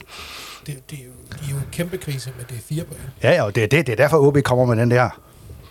det, 0.67 0.89
det 0.89 0.99
er 0.99 1.03
jo 1.03 1.11
de 1.39 1.45
er 1.45 1.51
jo 1.51 1.57
en 1.57 1.67
kæmpe 1.71 1.97
krise, 1.97 2.31
men 2.37 2.45
det 2.49 2.57
er 2.57 2.61
fire 2.61 2.83
point. 2.83 3.01
Ja, 3.23 3.31
ja, 3.31 3.43
og 3.43 3.55
det 3.55 3.63
er, 3.63 3.67
det, 3.67 3.87
det 3.87 3.93
er 3.93 3.97
derfor, 3.97 4.17
OB 4.17 4.37
kommer 4.43 4.65
med 4.65 4.77
den 4.77 4.91
der, 4.91 5.09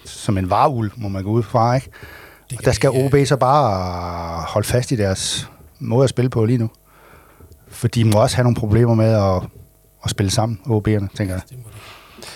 som 0.05 0.39
en 0.39 0.51
varul, 0.51 0.91
må 0.97 1.09
man 1.09 1.23
gå 1.23 1.31
ud 1.31 1.43
fra, 1.43 1.75
ikke? 1.75 1.91
Og 2.59 2.65
der 2.65 2.73
skal 2.73 2.91
OB 2.91 3.15
så 3.27 3.37
bare 3.37 4.43
holde 4.43 4.69
fast 4.69 4.93
i 4.93 4.97
deres 4.97 5.49
måde 5.79 6.05
at 6.05 6.11
spille 6.11 6.31
på 6.31 6.45
lige 6.45 6.59
nu. 6.59 6.71
For 7.69 7.89
de 7.89 8.05
må 8.05 8.23
også 8.23 8.37
have 8.37 8.43
nogle 8.43 8.57
problemer 8.57 8.95
med 8.95 9.15
at, 9.15 9.43
at 10.05 10.11
spille 10.11 10.31
sammen, 10.31 10.61
OB'erne, 10.67 11.17
tænker 11.17 11.35
jeg. 11.35 11.43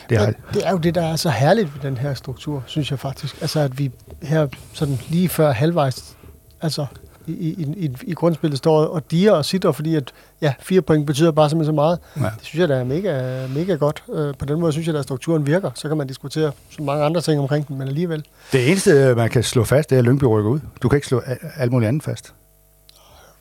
Det 0.09 0.19
er, 0.19 0.33
det 0.55 0.67
er 0.67 0.71
jo 0.71 0.79
det, 0.79 0.95
der 0.95 1.03
er 1.03 1.17
så 1.17 1.31
herligt 1.31 1.75
ved 1.75 1.91
den 1.91 1.97
her 1.97 2.15
struktur, 2.15 2.63
synes 2.67 2.91
jeg 2.91 2.99
faktisk. 2.99 3.41
Altså, 3.41 3.61
at 3.61 3.79
vi 3.79 3.91
her 4.23 4.47
sådan 4.73 4.99
lige 5.09 5.29
før 5.29 5.53
halvvejs, 5.53 6.17
altså 6.61 6.87
i, 7.27 7.33
i, 7.33 7.85
i, 7.85 7.97
i 8.03 8.15
grundspillet 8.15 8.59
står 8.59 8.85
og 8.85 9.11
diger 9.11 9.33
og 9.33 9.45
sitter, 9.45 9.73
fordi 9.73 9.95
at 9.95 10.13
ja, 10.41 10.55
fire 10.61 10.83
point 10.83 11.07
betyder 11.07 11.31
bare 11.31 11.51
simpelthen 11.51 11.73
så 11.73 11.75
meget. 11.75 11.99
Ja. 12.17 12.23
Det 12.23 12.33
synes 12.43 12.61
jeg, 12.61 12.69
der 12.69 12.77
er 12.77 12.85
mega, 12.85 13.47
mega 13.47 13.75
godt. 13.75 14.03
Øh, 14.15 14.35
på 14.39 14.45
den 14.45 14.61
måde 14.61 14.73
synes 14.73 14.87
jeg, 14.89 14.97
at 14.97 15.05
strukturen 15.05 15.47
virker. 15.47 15.71
Så 15.75 15.89
kan 15.89 15.97
man 15.97 16.07
diskutere 16.07 16.53
så 16.71 16.83
mange 16.83 17.05
andre 17.05 17.21
ting 17.21 17.41
omkring 17.41 17.69
den, 17.69 17.79
men 17.79 17.89
alligevel. 17.89 18.25
Det 18.53 18.71
eneste, 18.71 19.15
man 19.15 19.31
kan 19.31 19.43
slå 19.43 19.65
fast, 19.65 19.91
det 19.91 19.97
er, 19.97 19.99
at 19.99 20.05
Lyngby 20.05 20.25
rykker 20.25 20.51
ud. 20.51 20.61
Du 20.83 20.89
kan 20.89 20.97
ikke 20.97 21.07
slå 21.07 21.23
alt 21.57 21.73
muligt 21.73 21.89
andet 21.89 22.03
fast. 22.03 22.35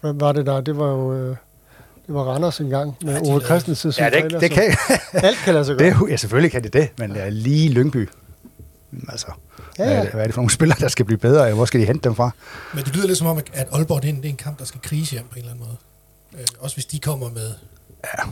Hvad 0.01 0.13
var 0.13 0.31
det 0.31 0.45
der? 0.45 0.61
Det 0.61 0.77
var 0.77 0.87
jo... 0.87 1.13
Øh, 1.13 1.35
det 2.07 2.15
var 2.15 2.21
Randers 2.21 2.59
engang 2.59 2.95
med 3.01 3.13
ja, 3.13 3.31
Ove 3.31 3.41
Christensen 3.41 3.91
som 3.91 4.03
ja, 4.03 4.09
det, 4.09 4.21
træner, 4.21 4.39
det 4.39 4.51
kan, 4.51 4.63
Alt 5.13 5.37
kan 5.37 5.53
lade 5.53 5.65
sig 5.65 5.77
gøre. 5.77 5.89
Det, 5.89 6.09
ja, 6.09 6.17
selvfølgelig 6.17 6.51
kan 6.51 6.63
det 6.63 6.73
det, 6.73 6.89
men 6.97 7.09
det 7.09 7.23
er 7.23 7.29
lige 7.29 7.69
Lyngby. 7.69 8.09
Altså, 9.09 9.27
Ja, 9.79 9.83
ja. 9.83 9.89
Hvad, 9.89 9.97
er 9.97 10.03
det, 10.03 10.13
hvad 10.13 10.21
er 10.21 10.25
det 10.25 10.33
for 10.33 10.41
nogle 10.41 10.51
spillere, 10.51 10.79
der 10.79 10.87
skal 10.87 11.05
blive 11.05 11.17
bedre? 11.17 11.53
Hvor 11.53 11.65
skal 11.65 11.79
de 11.79 11.85
hente 11.85 12.09
dem 12.09 12.15
fra? 12.15 12.31
Men 12.73 12.83
det 12.83 12.95
lyder 12.95 13.07
lidt 13.07 13.17
som 13.17 13.27
om, 13.27 13.37
at 13.37 13.67
Aalborg 13.71 14.01
det 14.01 14.09
er, 14.09 14.13
en, 14.13 14.17
det 14.17 14.25
er 14.25 14.29
en 14.29 14.35
kamp, 14.35 14.59
der 14.59 14.65
skal 14.65 14.81
krise 14.81 15.11
hjem 15.11 15.23
på 15.23 15.35
en 15.35 15.39
eller 15.39 15.51
anden 15.51 15.65
måde. 15.65 15.77
Øh, 16.41 16.47
også 16.59 16.75
hvis 16.75 16.85
de 16.85 16.99
kommer 16.99 17.29
med... 17.29 17.51
Ja, 18.03 18.23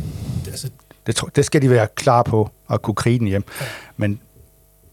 det, 0.46 0.52
altså, 0.52 0.70
det, 1.08 1.16
tror, 1.16 1.28
det 1.28 1.46
skal 1.46 1.62
de 1.62 1.70
være 1.70 1.88
klar 1.96 2.24
på, 2.24 2.50
at 2.72 2.82
kunne 2.82 2.96
krige 2.96 3.20
den 3.20 3.28
hjem. 3.28 3.44
Ja. 3.62 3.66
Men 3.98 4.20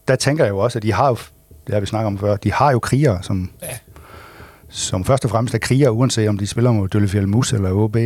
der 0.07 0.15
tænker 0.15 0.43
jeg 0.43 0.51
jo 0.51 0.57
også, 0.57 0.79
at 0.79 0.83
de 0.83 0.93
har 0.93 1.07
jo, 1.07 1.17
det 1.67 1.73
har 1.73 1.79
vi 1.79 1.85
snakket 1.85 2.07
om 2.07 2.17
før, 2.17 2.35
de 2.35 2.51
har 2.51 2.71
jo 2.71 2.79
krigere, 2.79 3.23
som, 3.23 3.51
ja. 3.61 3.77
som 4.69 5.05
først 5.05 5.25
og 5.25 5.31
fremmest 5.31 5.55
er 5.55 5.59
krigere, 5.59 5.91
uanset 5.91 6.29
om 6.29 6.37
de 6.37 6.47
spiller 6.47 6.71
mod 6.71 6.87
Døllefjeld 6.87 7.25
Mus 7.25 7.53
eller 7.53 7.71
OB. 7.71 7.97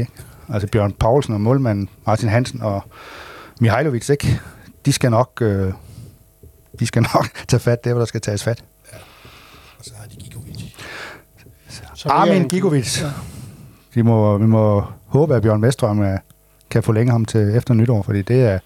Altså 0.50 0.68
Bjørn 0.68 0.92
Paulsen 0.92 1.34
og 1.34 1.42
målmanden 1.42 1.90
Martin 2.06 2.30
Hansen 2.30 2.62
og 2.62 2.84
Mihailovic, 3.60 4.10
ikke? 4.10 4.40
De 4.86 4.94
skal 4.94 5.12
nok... 5.12 5.38
Øh, 5.42 5.74
de 6.80 6.86
skal 6.86 7.02
nok 7.02 7.30
tage 7.48 7.60
fat 7.60 7.84
der, 7.84 7.92
hvor 7.92 8.00
der 8.00 8.06
skal 8.06 8.22
tages 8.22 8.44
fat. 8.44 8.64
Ja. 8.92 8.98
Og 9.80 9.86
så 9.86 9.92
har 10.00 10.08
de 10.08 10.16
Gigovic. 10.16 10.74
Armin 12.06 12.48
Gigovic. 12.48 13.02
Ja. 13.02 13.10
Vi, 13.94 14.02
må, 14.02 14.38
vi 14.38 14.46
må 14.46 14.84
håbe, 15.06 15.36
at 15.36 15.42
Bjørn 15.42 15.62
Vestrøm 15.62 16.00
uh, 16.00 16.08
kan 16.70 16.84
forlænge 16.84 17.12
ham 17.12 17.26
til 17.26 17.56
efter 17.56 17.74
nytår, 17.74 18.02
fordi 18.02 18.22
det 18.22 18.42
er, 18.42 18.60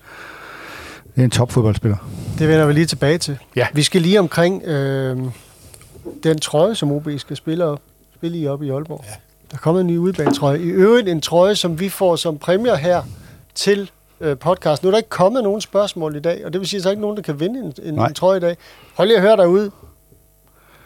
det 1.16 1.22
er 1.22 1.24
en 1.24 1.30
topfodboldspiller. 1.30 1.98
Det 2.40 2.48
vender 2.48 2.66
vi 2.66 2.74
lige 2.74 2.86
tilbage 2.86 3.18
til. 3.18 3.38
Ja. 3.56 3.68
Vi 3.74 3.84
skal 3.84 4.02
lige 4.02 4.20
omkring 4.20 4.64
øh, 4.64 5.18
den 6.24 6.40
trøje, 6.40 6.76
som 6.76 6.92
OB 6.92 7.10
skal 7.18 7.38
spille, 7.38 7.78
spille 8.16 8.38
i 8.38 8.48
op 8.48 8.64
i 8.64 8.70
Aalborg. 8.70 9.04
Ja. 9.08 9.14
Der 9.52 9.58
er 9.58 9.60
kommet 9.60 9.82
en 9.82 9.88
ny 9.88 9.98
udbanetrøje. 9.98 10.60
I 10.60 10.68
øvrigt 10.68 11.10
en 11.10 11.22
trøje, 11.22 11.56
som 11.56 11.80
vi 11.80 11.90
får 11.90 12.16
som 12.16 12.38
præmier 12.38 12.76
her 12.76 13.04
til 13.56 13.92
øh, 14.22 14.38
podcast. 14.38 14.84
Nu 14.84 14.90
er 14.90 14.92
der 14.92 14.98
ikke 14.98 15.10
kommet 15.10 15.44
nogen 15.44 15.62
spørgsmål 15.62 16.16
i 16.16 16.20
dag, 16.20 16.46
og 16.46 16.54
det 16.54 16.62
vil 16.62 16.68
sige, 16.68 16.78
at 16.78 16.84
der 16.84 16.90
er 16.90 16.92
ikke 16.92 17.02
nogen, 17.02 17.18
der 17.18 17.24
kan 17.24 17.40
vinde 17.40 17.60
en, 17.60 17.74
en, 17.84 18.00
en 18.00 18.14
trøje 18.14 18.38
i 18.38 18.40
dag. 18.40 18.58
Hold 18.96 19.08
lige 19.08 19.18
at 19.18 19.22
høre 19.22 19.38
derude. 19.38 19.72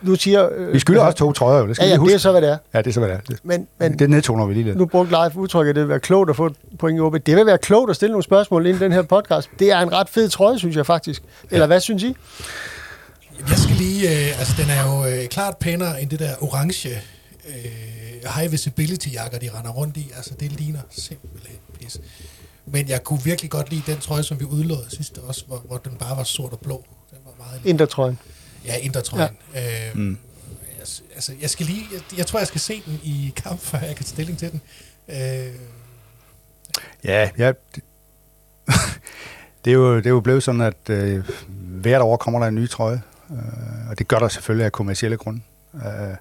Nu 0.02 0.16
siger... 0.16 0.50
Øh, 0.56 0.74
vi 0.74 0.80
skylder 0.80 1.02
også 1.02 1.18
to 1.18 1.32
trøjer, 1.32 1.60
jo. 1.60 1.68
Det 1.68 1.76
skal 1.76 1.86
ja, 1.86 1.92
ja, 1.92 1.98
huske. 1.98 2.10
det 2.10 2.16
er 2.16 2.20
så, 2.20 2.32
hvad 2.32 2.42
det 2.42 2.50
er. 2.50 2.58
Ja, 2.74 2.78
det 2.78 2.88
er 2.88 2.94
så, 2.94 3.00
hvad 3.00 3.10
det 3.10 3.18
er. 3.18 3.22
Det, 3.30 3.40
men, 3.44 3.68
men, 3.78 4.00
det 4.00 4.10
nedtoner 4.10 4.46
vi 4.46 4.54
lige 4.54 4.64
lidt. 4.64 4.78
Nu 4.78 4.86
brugte 4.86 5.12
live 5.12 5.38
udtryk, 5.38 5.68
at 5.68 5.76
det 5.76 5.82
vil 5.82 5.90
være 5.90 6.00
klogt 6.00 6.30
at 6.30 6.36
få 6.36 6.46
et 6.46 6.56
point 6.80 7.16
i 7.16 7.20
Det 7.26 7.36
vil 7.38 7.46
være 7.46 7.58
klogt 7.58 7.90
at 7.90 7.96
stille 7.96 8.12
nogle 8.12 8.24
spørgsmål 8.24 8.66
ind 8.66 8.78
i 8.78 8.80
den 8.80 8.92
her 8.92 9.02
podcast. 9.02 9.50
Det 9.60 9.72
er 9.72 9.80
en 9.80 9.94
ret 9.94 10.10
fed 10.10 10.30
trøje, 10.30 10.60
synes 10.60 10.76
jeg 10.76 10.86
faktisk. 10.86 11.24
Eller 11.52 11.64
ja. 11.64 11.68
hvad 11.68 11.80
synes 11.80 12.04
I? 12.04 12.16
Jeg 13.50 13.58
skal 13.58 13.76
lige... 13.76 14.10
Øh, 14.10 14.40
altså, 14.40 14.54
den 14.62 14.70
er 14.70 14.96
jo 14.96 15.06
øh, 15.06 15.28
klart 15.28 15.58
pænere 15.58 16.02
end 16.02 16.10
det 16.10 16.20
der 16.20 16.32
orange 16.42 16.90
øh, 16.90 18.32
high 18.36 18.52
visibility 18.52 19.08
jakker, 19.14 19.40
de 19.40 19.50
render 19.58 19.72
rundt 19.72 19.98
i. 19.98 20.12
Altså, 20.16 20.32
det 20.40 20.52
ligner 20.52 20.80
simpelthen 20.90 21.58
pis. 21.80 21.98
Men 22.72 22.90
jeg 22.90 23.04
kunne 23.04 23.24
virkelig 23.24 23.52
godt 23.52 23.70
lide 23.70 23.84
den 23.92 24.00
trøje, 24.00 24.24
som 24.24 24.40
vi 24.40 24.46
udlåede 24.46 24.86
sidste 24.90 25.22
også, 25.22 25.46
hvor, 25.48 25.58
hvor 25.58 25.78
den 25.78 25.96
bare 25.96 26.18
var 26.18 26.24
sort 26.24 26.54
og 26.54 26.60
blå. 26.60 26.86
Den 27.10 27.18
var 27.26 27.46
meget 27.46 27.66
Indertrøjen. 27.66 28.20
Ja, 28.66 28.76
indertrøjen. 28.78 29.38
Ja. 29.54 29.90
Øh, 29.90 29.98
mm. 29.98 30.18
jeg, 30.80 30.88
altså, 31.16 31.34
jeg, 31.42 31.50
skal 31.50 31.66
lige, 31.66 31.84
jeg, 31.94 32.02
jeg 32.18 32.28
tror, 32.28 32.40
jeg 32.40 32.48
skal 32.48 32.62
se 32.62 32.82
den 32.86 33.00
i 33.04 33.34
kamp, 33.36 33.60
før 33.60 33.80
jeg 33.80 33.96
kan 33.96 34.06
tage 34.06 34.14
stilling 34.14 34.40
til 34.40 34.52
den. 34.52 34.62
Øh, 35.10 35.54
ja, 37.04 37.30
ja. 37.38 37.52
det, 39.66 39.72
er 39.72 39.76
jo, 39.76 39.98
det 39.98 40.06
er 40.06 40.10
jo 40.10 40.20
blevet 40.20 40.44
sådan, 40.44 40.62
at 40.62 40.90
øh, 40.90 41.30
hvert 41.50 42.02
år 42.02 42.18
kommer 42.18 42.40
der 42.40 42.48
en 42.48 42.56
ny 42.56 42.70
trøje. 42.70 43.02
Øh, 43.32 43.90
og 43.90 44.00
det 44.00 44.08
gør 44.08 44.20
der 44.20 44.28
selvfølgelig 44.28 44.66
af 44.66 44.72
kommersielle 44.72 45.18
grunde. 45.18 45.42
Øh, 45.76 46.16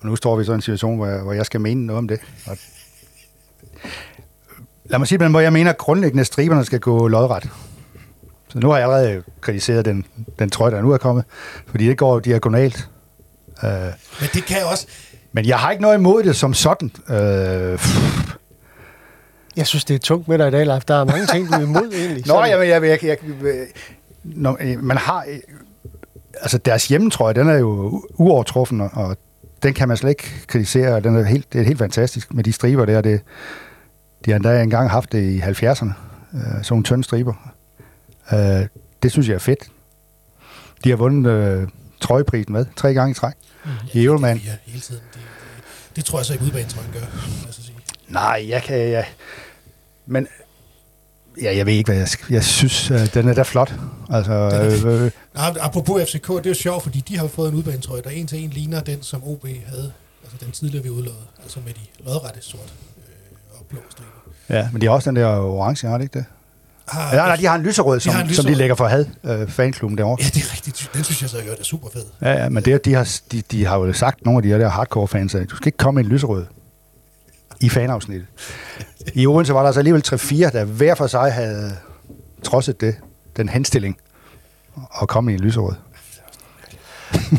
Og 0.00 0.06
nu 0.06 0.16
står 0.16 0.36
vi 0.36 0.44
så 0.44 0.52
i 0.52 0.54
en 0.54 0.62
situation, 0.62 0.96
hvor 0.96 1.06
jeg, 1.06 1.20
hvor 1.22 1.32
jeg 1.32 1.46
skal 1.46 1.60
mene 1.60 1.86
noget 1.86 1.98
om 1.98 2.08
det. 2.08 2.20
Og 2.46 2.58
lad 4.88 4.98
mig 4.98 5.08
sige 5.08 5.18
det, 5.18 5.30
hvor 5.30 5.40
jeg 5.40 5.52
mener, 5.52 5.70
at 5.70 5.78
grundlæggende 5.78 6.24
striberne 6.24 6.64
skal 6.64 6.80
gå 6.80 7.08
lodret. 7.08 7.48
Så 8.48 8.58
nu 8.58 8.68
har 8.70 8.76
jeg 8.78 8.92
allerede 8.92 9.22
kritiseret 9.40 9.84
den, 9.84 10.04
den 10.38 10.50
trøje, 10.50 10.70
der 10.70 10.82
nu 10.82 10.90
er 10.92 10.96
kommet, 10.98 11.24
fordi 11.66 11.86
det 11.86 11.98
går 11.98 12.20
diagonalt. 12.20 12.88
Uh, 13.62 13.68
Men 14.20 14.28
det 14.34 14.44
kan 14.44 14.56
også... 14.70 14.86
men 15.32 15.46
jeg 15.46 15.58
har 15.58 15.70
ikke 15.70 15.82
noget 15.82 15.98
imod 15.98 16.22
det 16.22 16.36
som 16.36 16.54
sådan. 16.54 16.90
Uh, 17.08 17.14
Jeg 19.56 19.66
synes, 19.66 19.84
det 19.84 19.94
er 19.94 19.98
tungt 19.98 20.28
med 20.28 20.38
dig 20.38 20.48
i 20.48 20.50
dag, 20.50 20.66
Leif. 20.66 20.84
Der 20.84 20.94
er 21.00 21.04
mange 21.04 21.26
ting, 21.26 21.48
du 21.48 21.52
er 21.54 21.60
imod 21.60 21.92
egentlig. 21.98 22.26
Nå, 22.26 22.34
Sådan. 22.34 22.50
jeg, 22.50 22.68
jeg, 22.68 22.82
jeg, 22.82 23.04
jeg, 23.04 23.16
når, 24.24 24.56
øh, 24.60 24.82
man 24.84 24.96
har... 24.96 25.24
øh, 25.28 25.38
Altså, 26.40 26.58
deres 26.58 26.88
hjemmetrøje, 26.88 27.34
den 27.34 27.48
er 27.48 27.54
jo 27.58 28.02
uovertruffen, 28.14 28.80
og- 28.80 28.90
og 28.94 29.16
den 29.62 29.74
kan 29.74 29.88
man 29.88 29.96
slet 29.96 30.10
ikke 30.10 30.34
kritisere. 30.46 30.94
og 30.94 31.04
Den 31.04 31.16
er 31.16 31.22
helt, 31.24 31.52
det 31.52 31.60
er 31.60 31.64
helt 31.64 31.78
fantastisk 31.78 32.34
med 32.34 32.44
de 32.44 32.52
striber 32.52 32.84
der. 32.84 33.00
Det, 33.00 33.20
de 34.24 34.30
har 34.30 34.36
endda 34.36 34.62
engang 34.62 34.90
haft 34.90 35.12
det 35.12 35.22
i 35.22 35.40
70'erne. 35.40 35.92
Øh, 36.34 36.42
sådan 36.42 36.64
nogle 36.70 36.84
tynde 36.84 37.04
striber. 37.04 37.34
Øh, 38.32 38.66
det 39.02 39.12
synes 39.12 39.28
jeg 39.28 39.34
er 39.34 39.38
fedt. 39.38 39.68
De 40.84 40.90
har 40.90 40.96
vundet 40.96 41.30
øh, 41.30 41.68
trøjeprisen 42.00 42.52
med 42.52 42.66
tre 42.76 42.94
gange 42.94 43.10
i 43.10 43.14
træk. 43.14 43.34
I 43.92 44.04
Euroman. 44.04 44.36
Ja, 44.36 44.52
hele 44.66 44.80
tiden. 44.80 45.02
Det, 45.12 45.20
det, 45.20 45.96
det 45.96 46.04
tror 46.04 46.18
jeg 46.18 46.26
så 46.26 46.32
ikke 46.32 46.44
udbanetrøjen 46.44 46.90
gør, 46.92 47.00
os 47.48 47.54
så 47.54 47.62
sige. 47.62 47.76
Nej, 48.08 48.44
jeg 48.48 48.62
kan... 48.62 48.78
Jeg, 48.78 49.06
men 50.06 50.28
ja, 51.42 51.56
jeg 51.56 51.66
ved 51.66 51.72
ikke, 51.72 51.88
hvad 51.88 51.98
jeg 51.98 52.08
skal... 52.08 52.26
Jeg 52.30 52.44
synes, 52.44 52.90
øh, 52.90 53.14
den 53.14 53.28
er 53.28 53.34
da 53.34 53.42
flot. 53.42 53.74
Altså, 54.10 54.32
øh, 54.32 55.04
øh, 55.04 55.10
Nå, 55.34 55.40
apropos 55.60 56.02
FCK, 56.02 56.28
det 56.28 56.46
er 56.46 56.50
jo 56.50 56.54
sjovt, 56.54 56.82
fordi 56.82 57.00
de 57.00 57.18
har 57.18 57.26
fået 57.26 57.48
en 57.48 57.54
udbanetrøje, 57.54 58.02
der 58.02 58.10
en 58.10 58.26
til 58.26 58.44
en 58.44 58.50
ligner 58.50 58.80
den, 58.80 59.02
som 59.02 59.24
OB 59.24 59.46
havde, 59.66 59.92
altså 60.22 60.36
den 60.40 60.52
tidligere 60.52 60.84
vi 60.84 60.90
udlåede, 60.90 61.26
altså 61.42 61.60
med 61.64 61.72
de 61.74 62.04
lodrette 62.04 62.42
sort 62.42 62.74
øh, 62.95 62.95
og 63.60 63.66
blå 63.70 63.78
striber. 63.90 64.58
ja, 64.60 64.68
men 64.72 64.80
de 64.80 64.86
har 64.86 64.92
også 64.94 65.10
den 65.10 65.16
der 65.16 65.26
orange, 65.38 65.86
har 65.88 65.98
de 65.98 66.04
ikke 66.04 66.18
det? 66.18 66.24
Har, 66.88 67.14
Ja, 67.16 67.22
nej, 67.26 67.36
de 67.36 67.46
har 67.46 67.54
en 67.54 67.62
lyserød, 67.62 68.00
som, 68.00 68.10
en 68.10 68.16
som 68.16 68.24
de 68.24 68.28
lyserød. 68.28 68.54
lægger 68.54 68.74
for 68.74 68.86
had, 68.86 69.06
øh, 69.24 69.48
fanklubben 69.48 69.98
derovre. 69.98 70.22
Ja, 70.24 70.28
det 70.34 70.42
er 70.42 70.52
rigtigt. 70.52 70.90
Den 70.94 71.04
synes 71.04 71.22
jeg 71.22 71.30
så, 71.30 71.38
er 71.38 71.62
super 71.64 71.88
fed. 71.92 72.02
Ja, 72.22 72.30
ja, 72.32 72.48
men 72.48 72.64
det, 72.64 72.84
de, 72.84 72.94
har, 72.94 73.08
de, 73.32 73.40
de 73.50 73.64
har 73.66 73.76
jo 73.78 73.92
sagt, 73.92 74.24
nogle 74.24 74.38
af 74.38 74.42
de 74.42 74.48
her 74.48 74.58
der 74.58 74.68
hardcore 74.68 75.08
fans, 75.08 75.34
at 75.34 75.50
du 75.50 75.56
skal 75.56 75.66
ikke 75.68 75.78
komme 75.78 75.98
med 75.98 76.04
en 76.04 76.10
lyserød 76.10 76.46
i 77.60 77.68
fanafsnittet. 77.68 78.26
I 79.14 79.26
Odense 79.26 79.54
var 79.54 79.60
der 79.60 79.66
altså 79.66 79.80
alligevel 79.80 80.02
3-4, 80.06 80.50
der 80.50 80.64
hver 80.64 80.94
for 80.94 81.06
sig 81.06 81.32
havde 81.32 81.76
trodset 82.44 82.80
det, 82.80 82.96
den 83.36 83.48
henstilling, 83.48 83.96
og 84.90 85.08
komme 85.08 85.30
i 85.32 85.34
en 85.34 85.40
lyserød. 85.40 85.74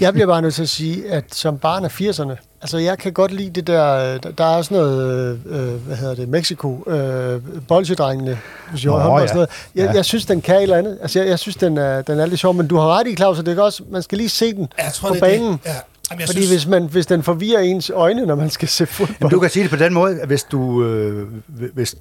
Jeg 0.02 0.14
bliver 0.14 0.28
bare 0.28 0.42
nødt 0.42 0.54
til 0.54 0.62
at 0.62 0.70
sige, 0.70 1.12
at 1.12 1.36
som 1.36 1.58
barn 1.58 1.86
af 1.86 2.02
80'erne, 2.02 2.47
altså 2.62 2.78
jeg 2.78 2.98
kan 2.98 3.14
godt 3.14 3.32
lide 3.32 3.50
det 3.50 3.68
der, 3.68 4.14
øh, 4.14 4.20
der, 4.38 4.58
er 4.58 4.62
sådan 4.62 4.78
noget, 4.78 5.40
øh, 5.46 5.74
hvad 5.86 5.96
hedder 5.98 6.16
det, 6.16 6.30
Mexico, 6.30 6.84
øh, 6.90 7.42
bolsjedrengene, 7.68 8.40
hvis 8.72 8.84
jeg 8.84 8.92
Nå, 8.92 8.98
håndbold 8.98 9.14
og 9.14 9.22
ja. 9.22 9.28
sådan 9.28 9.36
noget. 9.38 9.50
Jeg, 9.76 9.86
Ja. 9.86 9.92
jeg 9.92 10.06
synes, 10.06 10.26
den 10.26 10.42
kan 10.42 10.56
et 10.56 10.62
eller 10.64 10.78
andet. 10.78 10.98
Altså 11.02 11.20
jeg, 11.20 11.28
jeg 11.30 11.40
synes, 11.40 11.56
den 11.56 11.78
er, 11.78 12.02
den 12.02 12.20
er 12.20 12.26
lidt 12.26 12.40
sjov, 12.40 12.54
men 12.54 12.68
du 12.68 12.76
har 12.78 13.00
ret 13.00 13.08
i, 13.08 13.16
Claus, 13.16 13.40
at 13.40 13.46
det 13.46 13.58
er 13.58 13.64
også, 13.64 13.84
man 13.92 14.04
skal 14.04 14.18
lige 14.18 14.30
se 14.30 14.54
den 14.54 14.68
Jeg 14.78 14.94
tror, 14.94 15.08
på 15.08 15.14
det 15.14 15.22
banen. 15.22 15.52
Det. 15.52 15.60
Ja. 15.66 15.72
Jamen, 16.12 16.20
jeg 16.20 16.28
Fordi 16.28 16.40
synes, 16.40 16.50
hvis, 16.50 16.68
man, 16.68 16.86
hvis 16.86 17.06
den 17.06 17.24
forvirrer 17.24 17.62
ens 17.62 17.90
øjne, 17.90 18.26
når 18.26 18.36
man 18.36 18.50
skal 18.50 18.68
se 18.68 18.86
fodbold. 18.86 19.16
Jamen, 19.20 19.32
du 19.32 19.40
kan 19.40 19.50
sige 19.50 19.64
det 19.64 19.70
på 19.70 19.78
den 19.78 19.94
måde, 19.94 20.22
at 20.22 20.28
hvis 20.28 20.44
du... 20.44 20.84
Øh, 20.84 21.28
hvis, 21.74 21.96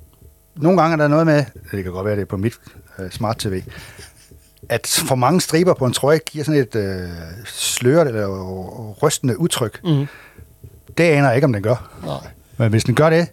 nogle 0.57 0.80
gange 0.80 0.92
er 0.92 0.96
der 0.96 1.09
noget 1.09 1.26
med, 1.26 1.44
det 1.72 1.84
kan 1.84 1.92
godt 1.92 2.07
være, 2.07 2.14
det 2.16 2.22
er 2.22 2.26
på 2.26 2.36
mit 2.36 2.52
øh, 2.98 3.11
smart 3.11 3.38
tv, 3.38 3.62
at 4.68 4.86
for 4.86 5.14
mange 5.14 5.40
striber 5.40 5.74
på 5.74 5.84
en 5.86 5.92
trøje 5.92 6.18
giver 6.18 6.44
sådan 6.44 6.61
et 6.61 6.74
øh, 6.76 7.09
sløret 7.46 8.09
eller 8.09 8.28
rystende 9.02 9.40
udtryk. 9.40 9.80
Mm. 9.84 10.07
Det 10.99 11.05
aner 11.05 11.26
jeg 11.26 11.34
ikke, 11.36 11.44
om 11.44 11.53
den 11.53 11.62
gør. 11.62 11.90
Nej. 12.05 12.30
Men 12.59 12.70
hvis 12.70 12.84
den 12.84 12.94
gør 12.94 13.11
det, 13.11 13.28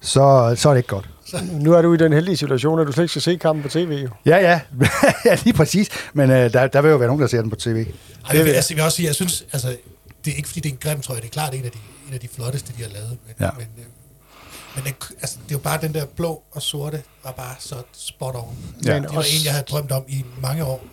så, 0.00 0.54
så 0.58 0.68
er 0.68 0.72
det 0.72 0.78
ikke 0.78 0.88
godt. 0.88 1.08
Nu 1.52 1.72
er 1.72 1.82
du 1.82 1.94
i 1.94 1.96
den 1.96 2.12
heldige 2.12 2.36
situation, 2.36 2.80
at 2.80 2.86
du 2.86 2.92
slet 2.92 3.04
ikke 3.04 3.10
skal 3.10 3.22
se 3.22 3.36
kampen 3.36 3.62
på 3.62 3.68
tv. 3.68 4.00
Jo. 4.04 4.08
Ja, 4.26 4.36
ja. 4.36 4.60
ja 5.24 5.36
lige 5.44 5.54
præcis. 5.54 5.88
Men 6.12 6.30
øh, 6.30 6.52
der, 6.52 6.66
der 6.66 6.82
vil 6.82 6.90
jo 6.90 6.96
være 6.96 7.06
nogen, 7.08 7.22
der 7.22 7.28
ser 7.28 7.40
den 7.40 7.50
på 7.50 7.56
tv. 7.56 7.86
Ej, 8.30 8.36
jeg, 8.36 8.44
vil, 8.44 8.50
altså, 8.52 8.74
jeg 8.74 8.76
vil 8.76 8.84
også 8.84 8.96
sige, 8.96 9.06
jeg 9.06 9.14
synes, 9.14 9.44
altså, 9.52 9.76
det 10.24 10.32
er 10.32 10.36
ikke 10.36 10.48
fordi, 10.48 10.60
det 10.60 10.68
er 10.68 10.72
en 10.72 10.78
grim 10.82 11.00
trøje, 11.00 11.20
det 11.20 11.26
er 11.26 11.30
klart 11.30 11.54
en 11.54 11.64
af 11.64 11.70
de, 11.70 11.78
en 12.08 12.14
af 12.14 12.20
de 12.20 12.28
flotteste, 12.28 12.72
de 12.78 12.82
har 12.82 12.90
lavet. 12.90 13.08
Men, 13.26 13.34
Ja. 13.40 13.50
men, 13.58 13.66
øh, 13.78 13.84
men 14.74 14.84
det, 14.84 14.94
altså, 15.20 15.36
det 15.44 15.50
er 15.50 15.54
jo 15.54 15.58
bare 15.58 15.78
den 15.82 15.94
der 15.94 16.04
blå 16.16 16.42
og 16.52 16.62
sorte, 16.62 17.02
var 17.24 17.30
bare 17.32 17.54
så 17.58 17.74
spot 17.92 18.34
on. 18.34 18.56
Ja. 18.84 18.94
Ja. 18.94 19.00
Det 19.00 19.14
var 19.14 19.20
en, 19.22 19.44
jeg 19.44 19.52
havde 19.52 19.64
drømt 19.70 19.92
om 19.92 20.02
i 20.08 20.24
mange 20.42 20.64
år. 20.64 20.84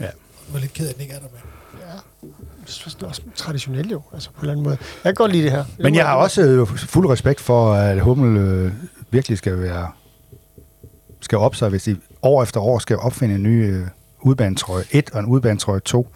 Ja. 0.00 0.04
Jeg 0.04 0.12
var 0.52 0.58
lidt 0.60 0.72
ked 0.72 0.86
af, 0.86 0.90
at 0.90 0.94
den 0.94 1.02
ikke 1.02 1.14
er 1.14 1.18
der 1.18 1.26
med. 1.32 1.40
Jeg 1.86 1.98
synes, 2.18 2.34
det 2.68 3.02
er 3.02 3.06
også 3.06 3.22
traditionelt 3.34 3.92
jo, 3.92 4.02
altså 4.14 4.30
på 4.30 4.36
en 4.36 4.40
eller 4.40 4.52
anden 4.52 4.64
måde. 4.64 4.76
Jeg 4.80 5.10
kan 5.10 5.14
godt 5.14 5.32
lide 5.32 5.42
det 5.42 5.52
her. 5.52 5.64
Men 5.78 5.94
jeg 5.94 6.06
har 6.06 6.14
også 6.14 6.42
øh, 6.42 6.66
fuld 6.66 7.08
respekt 7.08 7.40
for, 7.40 7.72
at 7.72 8.00
Hummel 8.00 8.36
øh, 8.36 8.72
virkelig 9.10 9.38
skal 9.38 9.60
være 9.60 9.90
skal 11.20 11.38
op 11.38 11.54
sig, 11.54 11.68
hvis 11.68 11.82
de 11.82 11.96
år 12.22 12.42
efter 12.42 12.60
år 12.60 12.78
skal 12.78 12.96
opfinde 12.96 13.34
en 13.34 13.42
ny 13.42 13.74
øh, 13.74 13.86
udbanetrøje 14.20 14.84
1 14.90 15.10
og 15.10 15.20
en 15.20 15.26
udbanetrøje 15.26 15.80
2, 15.80 16.08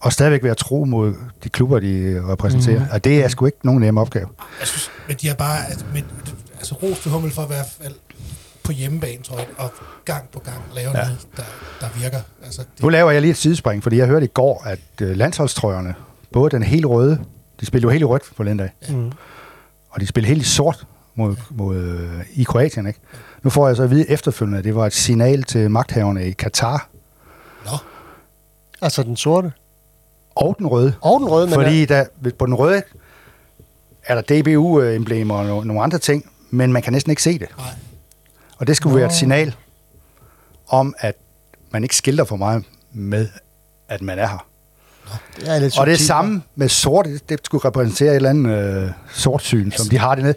og 0.00 0.12
stadigvæk 0.12 0.42
være 0.42 0.54
tro 0.54 0.84
mod 0.84 1.14
de 1.44 1.48
klubber, 1.48 1.80
de 1.80 2.22
repræsenterer. 2.28 2.78
Mm. 2.78 2.90
Og 2.92 3.04
det 3.04 3.24
er 3.24 3.28
sgu 3.28 3.46
ikke 3.46 3.58
nogen 3.62 3.80
nem 3.80 3.98
opgave. 3.98 4.28
Jeg 4.60 4.68
synes, 4.68 4.90
men 5.08 5.16
de 5.20 5.28
har 5.28 5.34
bare, 5.34 5.66
altså, 5.68 5.84
men, 5.94 6.04
altså 6.56 6.74
ros 6.74 6.98
til 6.98 7.10
Hummel 7.10 7.30
for 7.32 7.46
hvert 7.46 7.66
fald 7.80 7.94
på 8.66 8.72
hjemmebane, 8.72 9.22
tror 9.22 9.38
jeg, 9.38 9.46
og 9.58 9.70
gang 10.04 10.28
på 10.32 10.38
gang 10.38 10.56
lave 10.74 10.90
Ja. 10.90 10.98
ja. 10.98 11.04
noget, 11.04 11.26
der, 11.36 11.42
der 11.80 11.86
virker. 12.00 12.18
Altså, 12.44 12.62
det, 12.76 12.82
Nu 12.82 12.88
laver 12.88 13.10
jeg 13.10 13.20
lige 13.20 13.30
et 13.30 13.36
sidespring, 13.36 13.82
fordi 13.82 13.96
jeg 13.98 14.06
hørte 14.06 14.24
i 14.26 14.28
går, 14.34 14.62
at 14.66 14.78
øh, 15.02 15.16
landsholdstrøjerne, 15.16 15.94
både 16.32 16.50
den 16.50 16.62
helt 16.62 16.86
røde, 16.86 17.18
de 17.60 17.66
spillede 17.66 17.86
jo 17.86 17.90
helt 17.90 18.02
i 18.02 18.04
rødt 18.04 18.22
for 18.36 18.44
den 18.44 18.56
dag, 18.56 18.70
Mm. 18.88 19.12
og 19.90 20.00
de 20.00 20.06
spillede 20.06 20.28
helt 20.34 20.42
i 20.46 20.48
sort 20.48 20.86
mod, 21.14 21.36
mod, 21.50 21.76
øh, 21.76 22.24
i 22.34 22.42
Kroatien. 22.44 22.86
Ikke? 22.86 23.00
Nu 23.42 23.50
får 23.50 23.66
jeg 23.66 23.76
så 23.76 23.82
at 23.82 23.90
vide 23.90 24.10
efterfølgende, 24.10 24.58
at 24.58 24.64
det 24.64 24.74
var 24.74 24.86
et 24.86 24.92
signal 24.92 25.42
til 25.42 25.70
magthaverne 25.70 26.26
i 26.28 26.30
Katar 26.32 26.88
nå, 27.64 27.70
Altså 28.82 29.02
den 29.02 29.16
sorte. 29.16 29.52
og 30.34 30.54
den 30.58 30.66
røde. 30.66 30.94
Og 31.00 31.20
den 31.20 31.28
røde, 31.28 31.46
men 31.46 31.54
Fordi 31.54 31.84
der, 31.84 32.04
på 32.38 32.46
den 32.46 32.54
røde 32.54 32.82
er 34.04 34.20
der 34.20 34.42
DBU-emblemer 34.42 35.34
og 35.34 35.44
no- 35.60 35.64
nogle 35.64 35.82
andre 35.82 35.98
ting, 35.98 36.30
men 36.50 36.72
man 36.72 36.82
kan 36.82 36.92
næsten 36.92 37.10
ikke 37.10 37.22
se 37.22 37.38
det. 37.38 37.48
nej. 37.58 37.66
Og 38.56 38.66
det 38.66 38.76
skulle 38.76 38.92
Nå. 38.92 38.98
være 38.98 39.06
et 39.06 39.14
signal 39.14 39.54
om, 40.68 40.94
at 40.98 41.14
man 41.70 41.82
ikke 41.82 41.96
skilter 41.96 42.24
for 42.24 42.36
meget 42.36 42.64
med, 42.92 43.28
at 43.88 44.02
man 44.02 44.18
er 44.18 44.26
her. 44.28 44.46
det 45.36 45.48
er 45.54 45.58
lidt 45.58 45.78
Og 45.78 45.86
det 45.86 45.92
er 45.94 45.98
samme 45.98 46.42
med 46.54 46.68
sort. 46.68 47.06
Det, 47.28 47.40
skulle 47.44 47.64
repræsentere 47.64 48.10
et 48.10 48.16
eller 48.16 48.30
andet 48.30 48.84
øh, 48.84 48.90
sortsyn, 49.12 49.70
som 49.70 49.86
de 49.88 49.98
har 49.98 50.14
det 50.14 50.24
nede. 50.24 50.34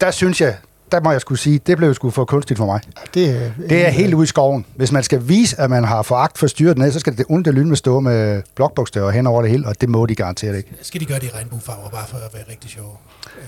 Der 0.00 0.10
synes 0.10 0.40
jeg, 0.40 0.56
der 0.92 1.00
må 1.00 1.10
jeg 1.12 1.20
skulle 1.20 1.38
sige, 1.38 1.58
det 1.58 1.76
blev 1.76 1.94
sgu 1.94 2.10
for 2.10 2.24
kunstigt 2.24 2.58
for 2.58 2.66
mig. 2.66 2.80
Det, 3.14 3.30
er- 3.30 3.50
Det 3.68 3.86
er 3.86 3.90
helt 3.90 4.14
ude 4.14 4.24
i 4.24 4.26
skoven. 4.26 4.66
Hvis 4.76 4.92
man 4.92 5.02
skal 5.02 5.28
vise, 5.28 5.60
at 5.60 5.70
man 5.70 5.84
har 5.84 6.02
foragt 6.02 6.38
for 6.38 6.46
styret 6.46 6.78
ned, 6.78 6.92
så 6.92 6.98
skal 7.00 7.16
det 7.18 7.26
onde 7.28 7.52
lyn 7.52 7.68
med 7.68 7.76
stå 7.76 8.00
med 8.00 8.42
blokbogstaver 8.54 9.10
hen 9.10 9.26
over 9.26 9.42
det 9.42 9.50
hele, 9.50 9.66
og 9.68 9.80
det 9.80 9.88
må 9.88 10.06
de 10.06 10.14
garanteret 10.14 10.56
ikke. 10.56 10.70
Skal 10.82 11.00
de 11.00 11.06
gøre 11.06 11.18
det 11.18 11.26
i 11.26 11.30
regnbuefarver, 11.34 11.90
bare 11.90 12.06
for 12.06 12.16
at 12.16 12.34
være 12.34 12.44
rigtig 12.50 12.70
sjove? 12.70 12.90
Øh, 13.38 13.44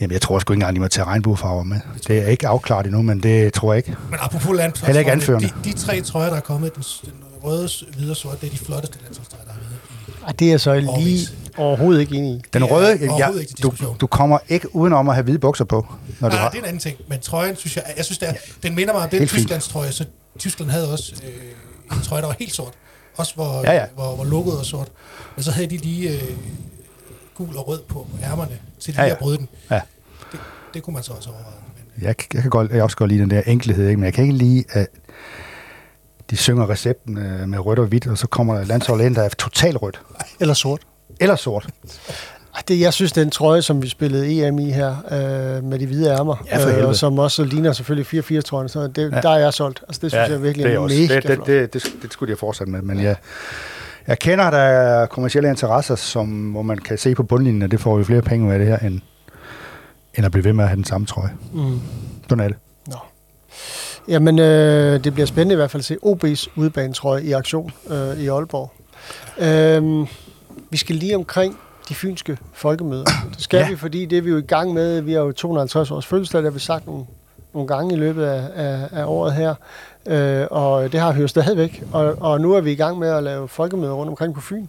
Jamen, 0.00 0.12
jeg 0.12 0.20
tror 0.20 0.38
sgu 0.38 0.52
ikke 0.52 0.56
engang, 0.56 0.76
de 0.76 0.80
må 0.80 0.88
tage 0.88 1.04
regnbuefarver 1.04 1.62
med. 1.62 1.80
Det 2.08 2.18
er 2.18 2.26
ikke 2.26 2.48
afklaret 2.48 2.86
endnu, 2.86 3.02
men 3.02 3.22
det 3.22 3.52
tror 3.52 3.72
jeg 3.72 3.76
ikke. 3.86 3.96
Men 4.10 4.18
apropos 4.22 4.56
landsholdstrøjer, 4.56 4.86
Heller 4.86 5.00
ikke 5.00 5.12
anførende. 5.12 5.48
de, 5.64 5.70
de 5.70 5.78
tre 5.78 6.00
trøjer, 6.00 6.28
der 6.30 6.36
er 6.36 6.40
kommet, 6.40 6.74
den, 6.74 6.82
den 7.04 7.12
røde, 7.44 7.68
hvide 7.96 8.10
og 8.10 8.16
sorte, 8.16 8.36
det 8.40 8.46
er 8.46 8.50
de 8.50 8.58
flotteste 8.58 8.98
landsholdstrøjer, 9.02 9.44
der 9.44 9.52
har 9.52 9.60
været. 9.60 10.26
Ej, 10.26 10.32
det 10.32 10.46
er 10.46 10.50
jeg 10.50 10.60
så 10.60 10.80
lige 10.80 11.28
overhovedet 11.56 12.00
ikke 12.00 12.16
enig 12.16 12.30
i. 12.30 12.34
Den 12.34 12.42
Det 12.52 12.62
er 12.62 12.64
røde, 12.74 12.86
overhovedet 12.86 13.34
ja, 13.36 13.40
ikke 13.40 13.54
til 13.54 13.62
du, 13.64 13.94
du 14.00 14.06
kommer 14.06 14.38
ikke 14.48 14.76
udenom 14.76 15.08
at 15.08 15.14
have 15.14 15.22
hvide 15.24 15.38
bukser 15.38 15.64
på, 15.64 15.86
når 16.20 16.28
du 16.28 16.34
Nej, 16.34 16.42
har... 16.42 16.50
det 16.50 16.58
er 16.58 16.62
en 16.62 16.68
anden 16.68 16.80
ting, 16.80 16.96
men 17.08 17.20
trøjen, 17.20 17.56
synes 17.56 17.76
jeg, 17.76 17.84
jeg 17.96 18.04
synes, 18.04 18.18
det 18.18 18.28
er, 18.28 18.32
den 18.62 18.74
minder 18.74 18.92
mig 18.94 19.02
om 19.02 19.08
den. 19.10 19.26
Tysklands 19.26 19.68
trøje, 19.68 19.92
så 19.92 20.04
Tyskland 20.38 20.70
havde 20.70 20.92
også 20.92 21.12
øh, 21.24 21.96
en 21.98 22.02
trøje, 22.04 22.22
der 22.22 22.26
var 22.28 22.36
helt 22.38 22.54
sort. 22.54 22.72
Også 23.16 23.34
hvor, 23.34 23.62
Ja, 23.64 23.72
ja. 23.72 23.84
hvor, 23.94 24.14
hvor 24.14 24.24
logoet 24.24 24.56
var 24.56 24.62
sort. 24.62 24.88
Men 25.36 25.42
så 25.42 25.50
havde 25.50 25.66
de 25.70 25.76
lige 25.76 26.10
øh, 26.10 26.22
gul 27.38 27.56
og 27.56 27.68
rød 27.68 27.80
på 27.88 28.06
ærmerne 28.24 28.58
til 28.80 28.92
lige 28.94 29.02
Ja, 29.02 29.06
ja. 29.06 29.12
at 29.12 29.18
bryde 29.18 29.38
den. 29.38 29.48
Ja. 29.70 29.80
Det, 30.32 30.40
det 30.74 30.82
kunne 30.82 30.94
man 30.94 31.02
så 31.02 31.12
også 31.12 31.30
overveje. 31.30 31.54
Men, 31.96 32.04
Jeg, 32.06 32.14
jeg 32.34 32.42
kan 32.42 32.50
godt, 32.50 32.70
jeg 32.70 32.82
også 32.82 32.96
godt 32.96 33.10
lide 33.10 33.20
den 33.20 33.30
der 33.30 33.40
enkelhed, 33.46 33.86
ikke? 33.88 33.96
men 33.96 34.04
jeg 34.04 34.14
kan 34.14 34.24
ikke 34.24 34.36
lide, 34.36 34.64
at 34.70 34.86
de 36.30 36.36
synger 36.36 36.70
recepten 36.70 37.18
øh, 37.18 37.48
med 37.48 37.58
rødt 37.58 37.78
og 37.78 37.86
hvidt, 37.86 38.06
og 38.06 38.18
så 38.18 38.26
kommer 38.26 38.54
der 38.54 38.60
et 38.60 38.66
landshold 38.68 39.00
ind, 39.00 39.14
der 39.14 39.22
er 39.22 39.28
totalt 39.28 39.82
rødt. 39.82 40.00
Eller 40.40 40.54
sort. 40.54 40.80
Eller 41.20 41.36
sort. 41.36 41.68
Det, 42.68 42.80
jeg 42.80 42.92
synes, 42.92 43.12
den 43.12 43.30
trøje, 43.30 43.62
som 43.62 43.82
vi 43.82 43.88
spillede 43.88 44.46
EM 44.48 44.58
i 44.58 44.70
her, 44.70 44.96
øh, 45.10 45.64
med 45.64 45.78
de 45.78 45.86
hvide 45.86 46.10
ærmer, 46.10 46.36
Ja, 46.50 46.86
og 46.86 46.96
som 46.96 47.18
også 47.18 47.44
ligner 47.44 47.72
selvfølgelig 47.72 48.24
84-trøjen, 48.24 48.68
så 48.68 48.86
det, 48.86 48.98
Ja. 49.10 49.16
ja. 49.16 49.20
der 49.20 49.30
er 49.30 49.38
jeg 49.38 49.54
solgt. 49.54 49.82
Altså, 49.88 50.00
det 50.02 50.10
synes 50.10 50.28
jeg 50.30 50.42
virkelig 50.42 50.66
det 50.66 50.74
er, 50.74 50.78
også, 50.78 50.96
mega 50.96 51.14
det, 51.14 51.22
det, 51.22 51.34
flot. 51.34 51.46
det, 51.46 51.72
det, 51.74 51.82
det, 52.02 52.12
skulle 52.12 52.28
de 52.28 52.32
have 52.32 52.38
fortsat 52.38 52.68
med, 52.68 52.82
men 52.82 53.02
jeg, 53.02 53.16
jeg 54.08 54.18
kender, 54.18 54.44
at 54.44 54.52
der 54.52 54.58
er 54.58 55.06
kommersielle 55.06 55.50
interesser, 55.50 55.94
som, 55.94 56.50
hvor 56.50 56.62
man 56.62 56.78
kan 56.78 56.98
se 56.98 57.14
på 57.14 57.22
bundlinjen, 57.22 57.62
at 57.62 57.70
det 57.70 57.80
får 57.80 57.96
vi 57.96 58.04
flere 58.04 58.22
penge 58.22 58.46
ud 58.48 58.52
af 58.52 58.58
det 58.58 58.68
her, 58.68 58.78
end, 58.78 59.00
end 60.14 60.26
at 60.26 60.32
blive 60.32 60.44
ved 60.44 60.52
med 60.52 60.64
at 60.64 60.68
have 60.68 60.76
den 60.76 60.84
samme 60.84 61.06
trøje. 61.06 61.30
Mm. 61.52 61.80
Sådan 62.28 62.44
er 62.44 62.48
det. 62.48 62.56
Nå. 62.86 62.96
Jamen, 64.08 64.38
øh, 64.38 65.04
det 65.04 65.12
bliver 65.12 65.26
spændende 65.26 65.52
i 65.52 65.56
hvert 65.56 65.70
fald 65.70 65.80
at 65.80 65.84
se 65.84 65.96
OB's 66.04 66.48
udbanetrøje 66.56 67.22
i 67.22 67.32
aktion 67.32 67.72
øh, 67.90 68.20
i 68.20 68.28
Aalborg. 68.28 68.72
Øh, 69.38 70.08
vi 70.70 70.76
skal 70.76 70.96
lige 70.96 71.16
omkring 71.16 71.58
de 71.88 71.94
fynske 71.94 72.38
folkemøder. 72.52 73.04
Det 73.04 73.42
skal 73.42 73.58
ja. 73.58 73.68
vi, 73.68 73.76
fordi 73.76 74.06
det 74.06 74.18
er 74.18 74.22
vi 74.22 74.30
jo 74.30 74.36
i 74.36 74.42
gang 74.42 74.74
med. 74.74 75.00
Vi 75.00 75.12
har 75.12 75.20
jo 75.20 75.32
250 75.32 75.90
års 75.90 76.06
fødselsdag, 76.06 76.38
det 76.38 76.46
har 76.46 76.50
vi 76.50 76.58
sagt 76.58 76.86
nogle, 76.86 77.04
nogle 77.54 77.68
gange 77.68 77.94
i 77.94 77.98
løbet 77.98 78.24
af, 78.24 78.50
af, 78.54 78.88
af 78.92 79.04
året 79.04 79.32
her. 79.32 79.54
Øh, 80.08 80.46
og 80.50 80.92
det 80.92 81.00
har 81.00 81.14
jo 81.14 81.28
stadigvæk. 81.28 81.82
Og, 81.92 82.14
og 82.20 82.40
nu 82.40 82.52
er 82.54 82.60
vi 82.60 82.72
i 82.72 82.74
gang 82.74 82.98
med 82.98 83.08
at 83.08 83.22
lave 83.22 83.48
folkemøder 83.48 83.92
rundt 83.92 84.10
omkring 84.10 84.34
på 84.34 84.40
Fyn. 84.40 84.66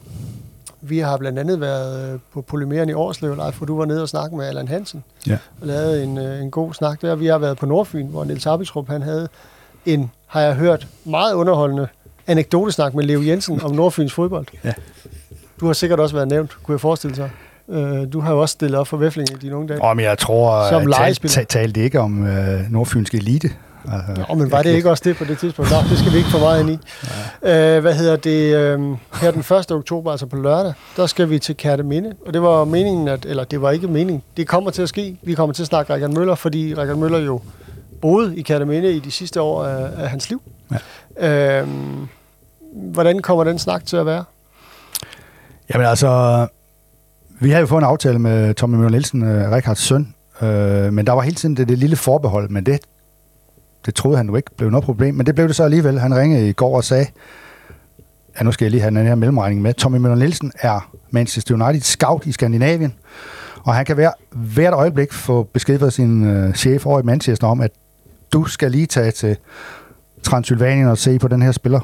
Vi 0.82 1.00
har 1.00 1.18
blandt 1.18 1.40
andet 1.40 1.62
været 1.62 2.14
øh, 2.14 2.20
på 2.34 2.42
Polymeren 2.42 2.90
i 2.90 2.94
Årslev, 2.94 3.36
Leif, 3.36 3.58
hvor 3.58 3.66
du 3.66 3.78
var 3.78 3.86
nede 3.86 4.02
og 4.02 4.10
snakke 4.10 4.36
med 4.38 4.46
Allan 4.48 4.68
Hansen. 4.68 5.04
Ja. 5.28 5.38
Og 5.62 5.68
lavede 5.68 6.04
en, 6.04 6.18
øh, 6.18 6.42
en 6.42 6.52
god 6.52 6.74
snak 6.74 7.02
der. 7.02 7.16
Vi 7.16 7.26
har 7.28 7.38
været 7.38 7.58
på 7.58 7.66
Nordfyn, 7.66 8.08
hvor 8.08 8.24
Niels 8.24 8.46
Abeltrup, 8.48 8.88
han 8.90 9.02
havde 9.02 9.28
en, 9.86 10.12
har 10.28 10.42
jeg 10.42 10.54
hørt, 10.56 10.88
meget 11.06 11.34
underholdende 11.34 11.88
anekdotesnak 12.28 12.94
med 12.94 13.04
Leo 13.04 13.22
Jensen 13.22 13.62
om 13.64 13.72
Nordfyns 13.72 14.14
fodbold. 14.14 14.46
Ja. 14.64 14.74
Du 15.60 15.66
har 15.66 15.74
sikkert 15.74 16.00
også 16.00 16.16
været 16.16 16.28
nævnt, 16.28 16.58
kunne 16.64 16.74
jeg 16.74 16.82
forestille 16.82 17.16
sig. 17.16 17.30
Øh, 17.70 18.14
du 18.14 18.20
har 18.20 18.34
jo 18.34 18.42
også 18.42 18.54
stillet 18.54 18.80
op 18.80 18.88
for 18.88 18.98
Væfling 18.98 19.30
i 19.32 19.36
dine 19.42 19.56
unge 19.56 19.68
dage. 19.68 19.96
Men 19.96 20.06
jeg 20.06 20.18
tror, 20.18 20.70
Som 20.70 20.82
at 20.82 20.88
legespiller. 20.88 21.34
tal, 21.34 21.46
talte 21.46 21.82
ikke 21.82 22.00
om 22.00 22.28
øh, 22.28 22.72
nordfynsk 22.72 23.14
elite. 23.14 23.50
Altså, 23.92 24.26
Nå, 24.30 24.36
men 24.36 24.52
var 24.52 24.62
det 24.62 24.70
ikke 24.70 24.90
også 24.90 25.04
det 25.06 25.18
på 25.18 25.24
det 25.24 25.38
tidspunkt? 25.38 25.72
Nå, 25.72 25.78
det 25.90 26.00
skal 26.00 26.12
vi 26.12 26.18
ikke 26.18 26.30
få 26.30 26.40
meget 26.40 26.60
ind 26.62 26.70
i. 26.70 26.80
Øh, 27.44 27.80
hvad 27.80 27.94
hedder 27.94 28.16
det? 28.16 28.56
Øh, 28.56 28.80
her 29.22 29.32
den 29.32 29.40
1. 29.40 29.72
oktober, 29.72 30.12
altså 30.12 30.26
på 30.26 30.36
lørdag, 30.36 30.74
der 30.98 31.08
skal 31.08 31.30
vi 31.30 31.40
til 31.40 31.58
Kærteminde. 31.58 32.14
Og 32.26 32.34
det 32.34 32.42
var 32.42 32.66
meningen, 32.66 33.08
at, 33.08 33.26
eller 33.26 33.44
det 33.44 33.62
var 33.62 33.72
ikke 33.72 33.88
meningen, 33.88 34.24
det 34.38 34.48
kommer 34.48 34.72
til 34.72 34.82
at 34.82 34.90
ske. 34.90 35.18
Vi 35.22 35.34
kommer 35.34 35.54
til 35.54 35.64
at 35.64 35.68
snakke 35.68 35.94
Rikard 35.94 36.10
Møller, 36.10 36.36
fordi 36.36 36.74
Rikard 36.74 36.98
Møller 36.98 37.20
jo 37.20 37.42
boede 38.02 38.38
i 38.38 38.42
Kærteminde 38.42 38.94
i 38.94 39.00
de 39.00 39.12
sidste 39.12 39.42
år 39.42 39.66
af, 39.66 39.90
af 39.98 40.10
hans 40.10 40.30
liv. 40.30 40.42
Ja. 41.22 41.62
Øh, 41.62 41.68
hvordan 42.74 43.20
kommer 43.20 43.44
den 43.44 43.60
snak 43.60 43.86
til 43.86 43.98
at 43.98 44.06
være? 44.06 44.24
Jamen 45.74 45.88
altså, 45.88 46.48
vi 47.40 47.50
havde 47.50 47.62
jo 47.62 47.68
fået 47.68 47.82
en 47.82 47.86
aftale 47.88 48.20
med 48.20 48.54
Tommy 48.54 48.76
Møller 48.76 48.90
Nielsen, 48.90 49.24
øh, 49.24 49.52
Rikards 49.52 49.80
søn, 49.80 50.14
øh, 50.42 50.94
men 50.94 51.08
der 51.08 51.12
var 51.12 51.22
hele 51.22 51.36
tiden 51.36 51.58
det, 51.58 51.70
det 51.70 51.78
lille 51.78 51.96
forbehold, 51.96 52.50
men 52.50 52.66
det, 52.66 52.80
det 53.86 53.96
troede 53.96 54.18
han 54.18 54.28
jo 54.28 54.36
ikke 54.36 54.52
blev 54.58 54.70
noget 54.70 54.84
problem, 54.84 55.16
men 55.16 55.26
det 55.26 55.36
blev 55.36 55.48
det 55.48 55.56
så 55.56 55.64
alligevel. 55.64 56.00
Han 56.00 56.16
ringede 56.16 56.50
i 56.50 56.54
går 56.54 56.76
og 56.76 56.84
sagde, 56.84 57.06
ja, 58.40 58.44
nu 58.44 58.52
skal 58.52 58.66
jeg 58.66 58.72
lige 58.72 58.82
have 58.82 58.96
den 58.96 59.08
her 59.08 59.16
mellemregning 59.16 59.62
med. 59.62 59.74
Tommy 59.74 59.98
Møller 59.98 60.18
Nielsen 60.18 60.52
er 60.60 60.92
Manchester 61.10 61.54
United 61.54 61.82
scout 61.82 62.26
i 62.26 62.32
Skandinavien, 62.32 62.94
og 63.64 63.76
han 63.76 63.86
kan 63.86 63.96
hver, 63.96 64.12
hvert 64.32 64.74
øjeblik 64.74 65.14
få 65.14 65.44
besked 65.44 65.80
fra 65.80 65.90
sin 65.90 66.24
øh, 66.24 66.54
chef 66.54 66.86
over 66.86 67.00
i 67.00 67.04
Manchester 67.04 67.48
om, 67.48 67.62
at 67.62 67.72
du 68.34 68.46
skal 68.46 68.72
lige 68.72 68.86
tage 68.86 69.12
til 69.12 69.38
Transylvanien 70.24 70.88
og 70.88 70.98
se 70.98 71.20
på 71.20 71.28
den 71.28 71.42
her 71.42 71.52
spiller. 71.52 71.80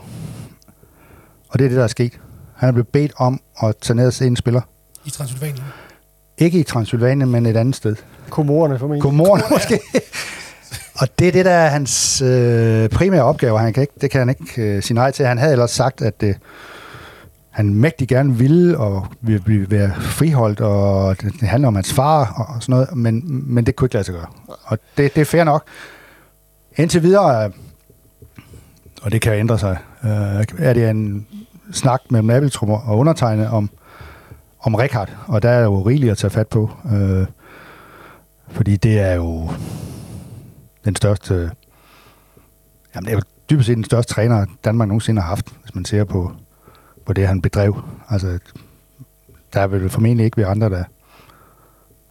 Og 1.49 1.59
det 1.59 1.65
er 1.65 1.69
det, 1.69 1.77
der 1.77 1.83
er 1.83 1.87
sket. 1.87 2.13
Han 2.55 2.69
er 2.69 2.73
blevet 2.73 2.87
bedt 2.87 3.13
om 3.17 3.39
at 3.63 3.75
tage 3.81 3.97
ned 3.97 4.07
og 4.07 4.13
se 4.13 4.27
en 4.27 4.35
spiller. 4.35 4.61
I 5.05 5.09
Transylvanien. 5.09 5.63
Ikke 6.37 6.59
i 6.59 6.63
Transylvanien, 6.63 7.29
men 7.29 7.45
et 7.45 7.57
andet 7.57 7.75
sted. 7.75 7.95
Komorerne 8.29 8.79
formentlig. 8.79 9.01
Godmorgen 9.01 9.41
måske. 9.55 9.79
Og 10.97 11.07
det 11.19 11.27
er 11.27 11.31
det, 11.31 11.45
der 11.45 11.51
er 11.51 11.69
hans 11.69 12.21
øh, 12.21 12.89
primære 12.89 13.23
opgave. 13.23 13.59
Han 13.59 13.73
kan 13.73 13.81
ikke, 13.81 13.93
det 14.01 14.11
kan 14.11 14.19
han 14.19 14.29
ikke 14.29 14.61
øh, 14.61 14.83
sige 14.83 14.95
nej 14.95 15.11
til. 15.11 15.25
Han 15.25 15.37
havde 15.37 15.51
ellers 15.51 15.71
sagt, 15.71 16.01
at 16.01 16.23
øh, 16.23 16.35
han 17.49 17.73
mægtig 17.73 18.07
gerne 18.07 18.35
ville 18.35 18.77
og 18.77 19.07
ville 19.21 19.41
blive 19.41 19.71
være 19.71 19.91
friholdt, 20.01 20.61
og 20.61 21.21
det, 21.21 21.33
det 21.39 21.47
handler 21.47 21.67
om 21.67 21.75
hans 21.75 21.93
far 21.93 22.33
og, 22.35 22.55
og 22.55 22.63
sådan 22.63 22.73
noget, 22.73 22.95
men, 22.95 23.23
men 23.53 23.65
det 23.65 23.75
kunne 23.75 23.85
ikke 23.85 23.95
lade 23.95 24.03
sig 24.03 24.13
gøre. 24.13 24.27
Og 24.63 24.79
det, 24.97 25.15
det 25.15 25.21
er 25.21 25.25
fair 25.25 25.43
nok. 25.43 25.63
Indtil 26.77 27.03
videre, 27.03 27.45
øh, 27.45 27.51
og 29.01 29.11
det 29.11 29.21
kan 29.21 29.33
jo 29.33 29.39
ændre 29.39 29.59
sig, 29.59 29.77
øh, 30.03 30.45
er 30.57 30.73
det 30.73 30.89
en 30.89 31.27
snak 31.71 32.01
mellem 32.09 32.29
Abeltrum 32.29 32.69
og 32.69 32.97
undertegnet 32.97 33.47
om, 33.47 33.69
om 34.59 34.75
Rikard, 34.75 35.09
og 35.27 35.41
der 35.41 35.49
er 35.49 35.63
jo 35.63 35.81
rigeligt 35.81 36.11
at 36.11 36.17
tage 36.17 36.31
fat 36.31 36.47
på, 36.47 36.71
øh, 36.93 37.25
fordi 38.51 38.75
det 38.75 38.99
er 38.99 39.13
jo 39.13 39.49
den 40.85 40.95
største, 40.95 41.51
jamen 42.95 43.05
det 43.05 43.11
er 43.11 43.15
jo 43.15 43.21
dybest 43.49 43.67
set 43.67 43.75
den 43.75 43.83
største 43.83 44.13
træner, 44.13 44.45
Danmark 44.63 44.87
nogensinde 44.87 45.21
har 45.21 45.29
haft, 45.29 45.45
hvis 45.61 45.75
man 45.75 45.85
ser 45.85 46.03
på, 46.03 46.31
på 47.05 47.13
det, 47.13 47.27
han 47.27 47.41
bedrev. 47.41 47.81
Altså, 48.09 48.39
der 49.53 49.67
vil 49.67 49.89
formentlig 49.89 50.25
ikke 50.25 50.37
være 50.37 50.47
andre, 50.47 50.69
der 50.69 50.83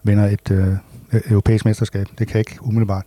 vinder 0.03 0.25
et 0.25 0.51
øh, 0.51 0.77
europæisk 1.13 1.65
mesterskab. 1.65 2.07
Det 2.19 2.29
kan 2.29 2.37
jeg 2.37 2.51
ikke 2.51 2.63
umiddelbart 2.63 3.05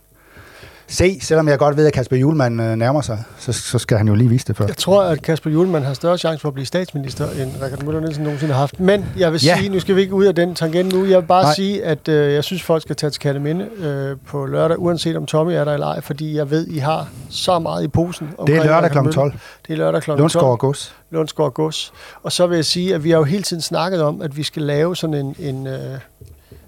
se, 0.88 1.18
selvom 1.22 1.48
jeg 1.48 1.58
godt 1.58 1.76
ved, 1.76 1.86
at 1.86 1.92
Kasper 1.92 2.16
Julemand 2.16 2.62
øh, 2.62 2.76
nærmer 2.76 3.00
sig, 3.00 3.24
så, 3.38 3.52
så 3.52 3.78
skal 3.78 3.96
han 3.98 4.08
jo 4.08 4.14
lige 4.14 4.28
vise 4.28 4.46
det 4.46 4.56
først. 4.56 4.68
Jeg 4.68 4.76
tror, 4.76 5.02
at 5.02 5.22
Kasper 5.22 5.50
Julemand 5.50 5.84
har 5.84 5.94
større 5.94 6.18
chance 6.18 6.40
for 6.40 6.48
at 6.48 6.54
blive 6.54 6.66
statsminister, 6.66 7.30
end 7.30 7.50
Rikard 7.62 7.82
Møller 7.82 8.00
Nielsen 8.00 8.24
nogensinde 8.24 8.52
har 8.54 8.60
haft. 8.60 8.80
Men 8.80 9.04
jeg 9.18 9.32
vil 9.32 9.44
Ja. 9.44 9.56
sige, 9.58 9.68
nu 9.68 9.80
skal 9.80 9.96
vi 9.96 10.00
ikke 10.00 10.14
ud 10.14 10.24
af 10.24 10.34
den 10.34 10.54
tangent 10.54 10.92
nu, 10.94 11.04
jeg 11.04 11.20
vil 11.20 11.26
bare 11.26 11.42
Nej. 11.42 11.54
Sige, 11.54 11.84
at 11.84 12.08
øh, 12.08 12.34
jeg 12.34 12.44
synes, 12.44 12.62
folk 12.62 12.82
skal 12.82 12.96
tage 12.96 13.10
til 13.10 13.20
Katteminde 13.20 13.66
øh, 13.78 14.16
på 14.26 14.46
lørdag, 14.46 14.78
uanset 14.78 15.16
om 15.16 15.26
Tommy 15.26 15.52
er 15.52 15.64
der 15.64 15.72
eller 15.74 15.86
ej, 15.86 16.00
fordi 16.00 16.36
jeg 16.36 16.50
ved, 16.50 16.66
I 16.66 16.78
har 16.78 17.08
så 17.30 17.58
meget 17.58 17.84
i 17.84 17.88
posen. 17.88 18.28
Det 18.46 18.56
er 18.56 18.64
lørdag 18.64 18.90
kl. 18.90 18.98
Møller. 18.98 19.12
12. 19.12 19.32
Det 19.66 19.72
er 19.72 19.76
lørdag 19.76 20.02
kl. 20.02 20.06
12. 20.10 20.18
Lundsgaard 20.18 20.46
og 20.50 20.58
Gods. 20.58 20.94
Lundsgaard 21.10 21.52
Gods. 21.54 21.92
Og 22.22 22.32
så 22.32 22.46
vil 22.46 22.54
jeg 22.56 22.64
sige, 22.64 22.94
at 22.94 23.04
vi 23.04 23.10
har 23.10 23.18
jo 23.18 23.24
hele 23.24 23.42
tiden 23.42 23.62
snakket 23.62 24.02
om, 24.02 24.22
at 24.22 24.36
vi 24.36 24.42
skal 24.42 24.62
lave 24.62 24.96
sådan 24.96 25.14
en, 25.14 25.34
en 25.38 25.66
øh, 25.66 25.80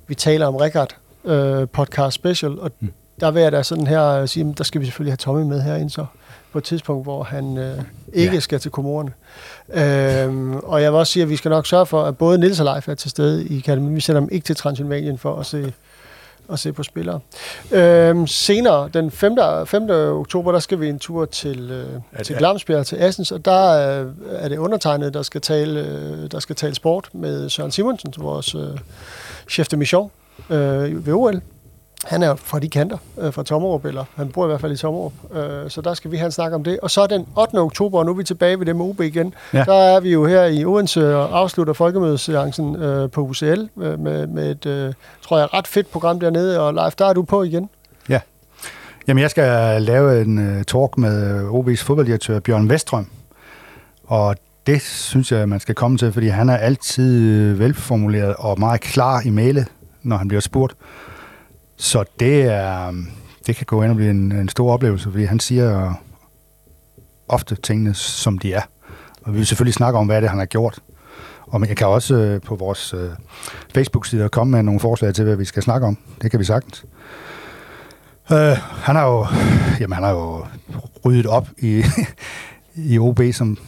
vi 0.08 0.14
taler 0.14 0.46
om 0.46 0.56
Rikard 0.56 0.96
øh, 1.24 1.68
podcast 1.72 2.14
special, 2.14 2.58
og 2.60 2.70
Mm. 2.80 2.92
Der 3.20 3.30
vil 3.30 3.42
jeg 3.42 3.52
da 3.52 3.62
sådan 3.62 3.86
her 3.86 4.06
øh, 4.08 4.28
sige, 4.28 4.50
at 4.50 4.58
der 4.58 4.64
skal 4.64 4.80
vi 4.80 4.86
selvfølgelig 4.86 5.12
have 5.12 5.16
Tommy 5.16 5.42
med 5.42 5.60
herinde 5.62 5.90
så, 5.90 6.06
på 6.52 6.58
et 6.58 6.64
tidspunkt, 6.64 7.04
hvor 7.04 7.22
han 7.22 7.58
øh, 7.58 7.78
ikke 8.12 8.34
Ja. 8.34 8.40
skal 8.40 8.60
til 8.60 8.70
komorerne. 8.70 9.12
Øhm, 9.74 10.56
og 10.56 10.82
jeg 10.82 10.92
vil 10.92 10.98
også 10.98 11.12
sige, 11.12 11.22
at 11.22 11.28
vi 11.28 11.36
skal 11.36 11.48
nok 11.48 11.66
sørge 11.66 11.86
for, 11.86 12.02
at 12.02 12.18
både 12.18 12.38
Nils 12.38 12.60
og 12.60 12.64
Leif 12.64 12.88
er 12.88 12.94
til 12.94 13.10
stede 13.10 13.44
i 13.46 13.58
Akademi. 13.58 13.94
Vi 13.94 14.00
sender 14.00 14.20
dem 14.20 14.28
ikke 14.32 14.44
til 14.44 14.56
Transylvanien 14.56 15.18
for 15.18 15.36
at 15.36 15.46
se, 15.46 15.72
at 16.52 16.58
se 16.58 16.72
på 16.72 16.82
spillere. 16.82 17.20
Øhm, 17.72 18.26
senere, 18.26 18.90
den 18.94 19.10
5. 19.10 19.36
5. 19.66 19.90
oktober, 19.90 20.52
der 20.52 20.58
skal 20.58 20.80
vi 20.80 20.88
en 20.88 20.98
tur 20.98 21.24
til, 21.24 21.70
øh, 21.70 22.22
til 22.24 22.36
Glamsbjerg, 22.36 22.86
til 22.86 22.96
Assens, 22.96 23.32
og 23.32 23.44
der 23.44 24.00
øh, 24.00 24.06
er 24.32 24.48
det 24.48 24.58
undertegnet, 24.58 25.14
der 25.14 25.22
skal 25.22 25.40
tale, 25.40 25.80
øh, 25.80 26.30
der 26.30 26.38
skal 26.40 26.56
tale 26.56 26.74
sport 26.74 27.08
med 27.12 27.48
Søren 27.48 27.70
Simonsen, 27.70 28.14
vores 28.18 28.54
øh, 28.54 28.78
chef 29.48 29.68
de 29.68 29.76
mission 29.76 30.10
øh, 30.50 31.06
ved 31.06 31.12
OL. 31.14 31.40
Han 32.04 32.22
er 32.22 32.34
fra 32.34 32.58
de 32.58 32.68
kanter, 32.68 32.98
øh, 33.20 33.32
fra 33.32 33.42
Tommerup, 33.42 33.84
eller 33.84 34.04
han 34.14 34.28
bor 34.28 34.44
i 34.44 34.46
hvert 34.46 34.60
fald 34.60 34.72
i 34.72 34.76
Tommerup, 34.76 35.12
øh, 35.34 35.70
så 35.70 35.80
der 35.80 35.94
skal 35.94 36.10
vi 36.10 36.16
have 36.16 36.26
en 36.26 36.32
snak 36.32 36.52
om 36.52 36.64
det. 36.64 36.80
Og 36.80 36.90
så 36.90 37.06
den 37.06 37.26
8. 37.36 37.54
oktober, 37.58 37.98
og 37.98 38.04
nu 38.06 38.12
er 38.12 38.16
vi 38.16 38.24
tilbage 38.24 38.58
ved 38.58 38.66
det 38.66 38.76
med 38.76 38.84
OB 38.84 39.00
igen, 39.00 39.34
Ja. 39.52 39.58
ja. 39.58 39.64
der 39.64 39.74
er 39.74 40.00
vi 40.00 40.12
jo 40.12 40.26
her 40.26 40.44
i 40.44 40.64
Odense 40.64 41.16
og 41.16 41.38
afslutter 41.38 41.72
folkemødeseancen 41.72 42.76
øh, 42.76 43.10
på 43.10 43.20
UCL 43.20 43.60
øh, 43.80 44.00
med, 44.00 44.26
med 44.26 44.50
et, 44.50 44.66
øh, 44.66 44.92
tror 45.22 45.38
jeg, 45.38 45.54
ret 45.54 45.66
fedt 45.66 45.92
program 45.92 46.20
dernede, 46.20 46.60
og 46.60 46.74
Leif, 46.74 46.94
der 46.94 47.06
er 47.06 47.12
du 47.12 47.22
på 47.22 47.42
igen. 47.42 47.68
Jamen, 49.08 49.22
jeg 49.22 49.30
skal 49.30 49.82
lave 49.82 50.20
en 50.22 50.38
uh, 50.38 50.62
talk 50.62 50.98
med 50.98 51.48
OB's 51.48 51.84
fodbolddirektør 51.84 52.40
Bjørn 52.40 52.68
Vestrøm, 52.68 53.06
og 54.06 54.36
det 54.66 54.82
synes 54.82 55.32
jeg, 55.32 55.48
man 55.48 55.60
skal 55.60 55.74
komme 55.74 55.98
til, 55.98 56.12
fordi 56.12 56.28
han 56.28 56.48
er 56.48 56.56
altid 56.56 57.30
øh, 57.30 57.58
velformuleret 57.58 58.34
og 58.38 58.58
meget 58.60 58.80
klar 58.80 59.20
i 59.24 59.30
mailet, 59.30 59.66
når 60.02 60.16
han 60.16 60.28
bliver 60.28 60.40
spurgt. 60.40 60.74
Så 61.80 62.04
det 62.20 62.42
er 62.42 62.88
um, 62.88 63.10
det 63.46 63.56
kan 63.56 63.66
gå 63.66 63.82
ind 63.82 63.90
og 63.90 63.96
blive 63.96 64.10
en, 64.10 64.32
en 64.32 64.48
stor 64.48 64.72
oplevelse, 64.72 65.10
fordi 65.10 65.24
han 65.24 65.40
siger 65.40 65.94
ofte 67.28 67.54
tingene, 67.54 67.94
som 67.94 68.38
de 68.38 68.52
er. 68.52 68.62
Og 69.22 69.32
vi 69.32 69.36
vil 69.36 69.46
selvfølgelig 69.46 69.74
snakke 69.74 69.98
om, 69.98 70.06
hvad 70.06 70.22
det 70.22 70.30
han 70.30 70.38
har 70.38 70.46
gjort. 70.46 70.78
Og 71.46 71.68
jeg 71.68 71.76
kan 71.76 71.86
også 71.86 72.14
øh, 72.14 72.40
på 72.40 72.56
vores 72.56 72.94
øh, 72.94 73.10
Facebook-side 73.74 74.28
komme 74.28 74.50
med 74.50 74.62
nogle 74.62 74.80
forslag 74.80 75.14
til, 75.14 75.24
hvad 75.24 75.36
vi 75.36 75.44
skal 75.44 75.62
snakke 75.62 75.86
om. 75.86 75.98
Det 76.22 76.30
kan 76.30 76.40
vi 76.40 76.44
sagtens. 76.44 76.84
Øh, 78.32 78.56
han 78.58 78.96
har 78.96 79.06
jo, 79.06 79.26
jamen, 79.80 79.94
han 79.94 80.04
har 80.04 80.10
jo 80.10 80.44
ryddet 81.04 81.26
op 81.26 81.48
i, 81.58 81.84
i 82.92 82.98
OB, 82.98 83.20
som, 83.32 83.58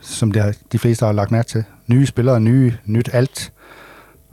som 0.00 0.32
det 0.32 0.42
har, 0.42 0.54
de 0.72 0.78
fleste 0.78 1.06
har 1.06 1.12
lagt 1.12 1.30
mærke 1.30 1.48
til. 1.48 1.64
Nye 1.86 2.06
spillere, 2.06 2.40
nye, 2.40 2.74
nyt 2.84 3.10
alt. 3.12 3.52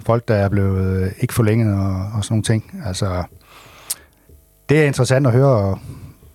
Folk, 0.06 0.28
der 0.28 0.36
er 0.36 0.50
blevet 0.50 1.02
øh, 1.04 1.12
ikke 1.20 1.34
forlænget 1.34 1.74
og, 1.74 2.10
og 2.18 2.24
sådan 2.24 2.34
nogle 2.34 2.44
ting. 2.44 2.82
Altså, 2.86 3.24
det 4.70 4.80
er 4.82 4.86
interessant 4.86 5.28
at 5.28 5.34
høre, 5.34 5.80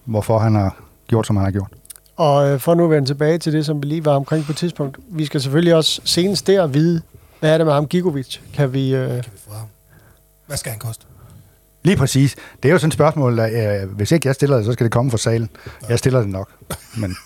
hvorfor 0.04 0.38
han 0.38 0.54
har 0.54 0.76
gjort, 1.06 1.26
som 1.26 1.36
han 1.36 1.44
har 1.44 1.52
gjort. 1.52 1.68
Og 2.16 2.48
øh, 2.48 2.60
for 2.60 2.74
nu 2.74 2.84
at 2.84 2.90
vende 2.90 3.08
tilbage 3.08 3.38
til 3.38 3.52
det, 3.52 3.66
som 3.66 3.82
vi 3.82 3.86
lige 3.88 4.04
var 4.04 4.12
omkring 4.12 4.44
på 4.44 4.52
et 4.52 4.56
tidspunkt. 4.56 4.98
Vi 5.08 5.24
skal 5.26 5.40
selvfølgelig 5.40 5.74
også 5.74 6.00
senest 6.04 6.46
der 6.46 6.66
vide, 6.66 7.02
hvad 7.40 7.50
er 7.54 7.58
det 7.58 7.66
med 7.66 7.74
ham 7.74 7.86
Gigovic? 7.86 8.38
Kan 8.54 8.72
vi... 8.72 8.94
Øh, 8.94 9.08
Kan 9.08 9.16
vi 9.16 9.38
få 9.48 9.54
ham? 9.54 9.66
Hvad 10.46 10.56
skal 10.56 10.70
han 10.70 10.78
koste? 10.78 11.06
Lige 11.82 11.96
præcis. 11.96 12.36
Det 12.62 12.68
er 12.68 12.72
jo 12.72 12.78
sådan 12.78 12.88
et 12.88 12.94
spørgsmål, 12.94 13.36
der, 13.38 13.82
øh, 13.82 13.90
hvis 13.90 14.12
ikke 14.12 14.28
jeg 14.28 14.34
stiller 14.34 14.56
det, 14.56 14.64
så 14.64 14.72
skal 14.72 14.84
det 14.84 14.92
komme 14.92 15.10
fra 15.10 15.18
salen. 15.18 15.50
Jeg 15.88 15.98
stiller 15.98 16.20
det 16.20 16.28
nok. 16.28 16.48
Men 16.96 17.16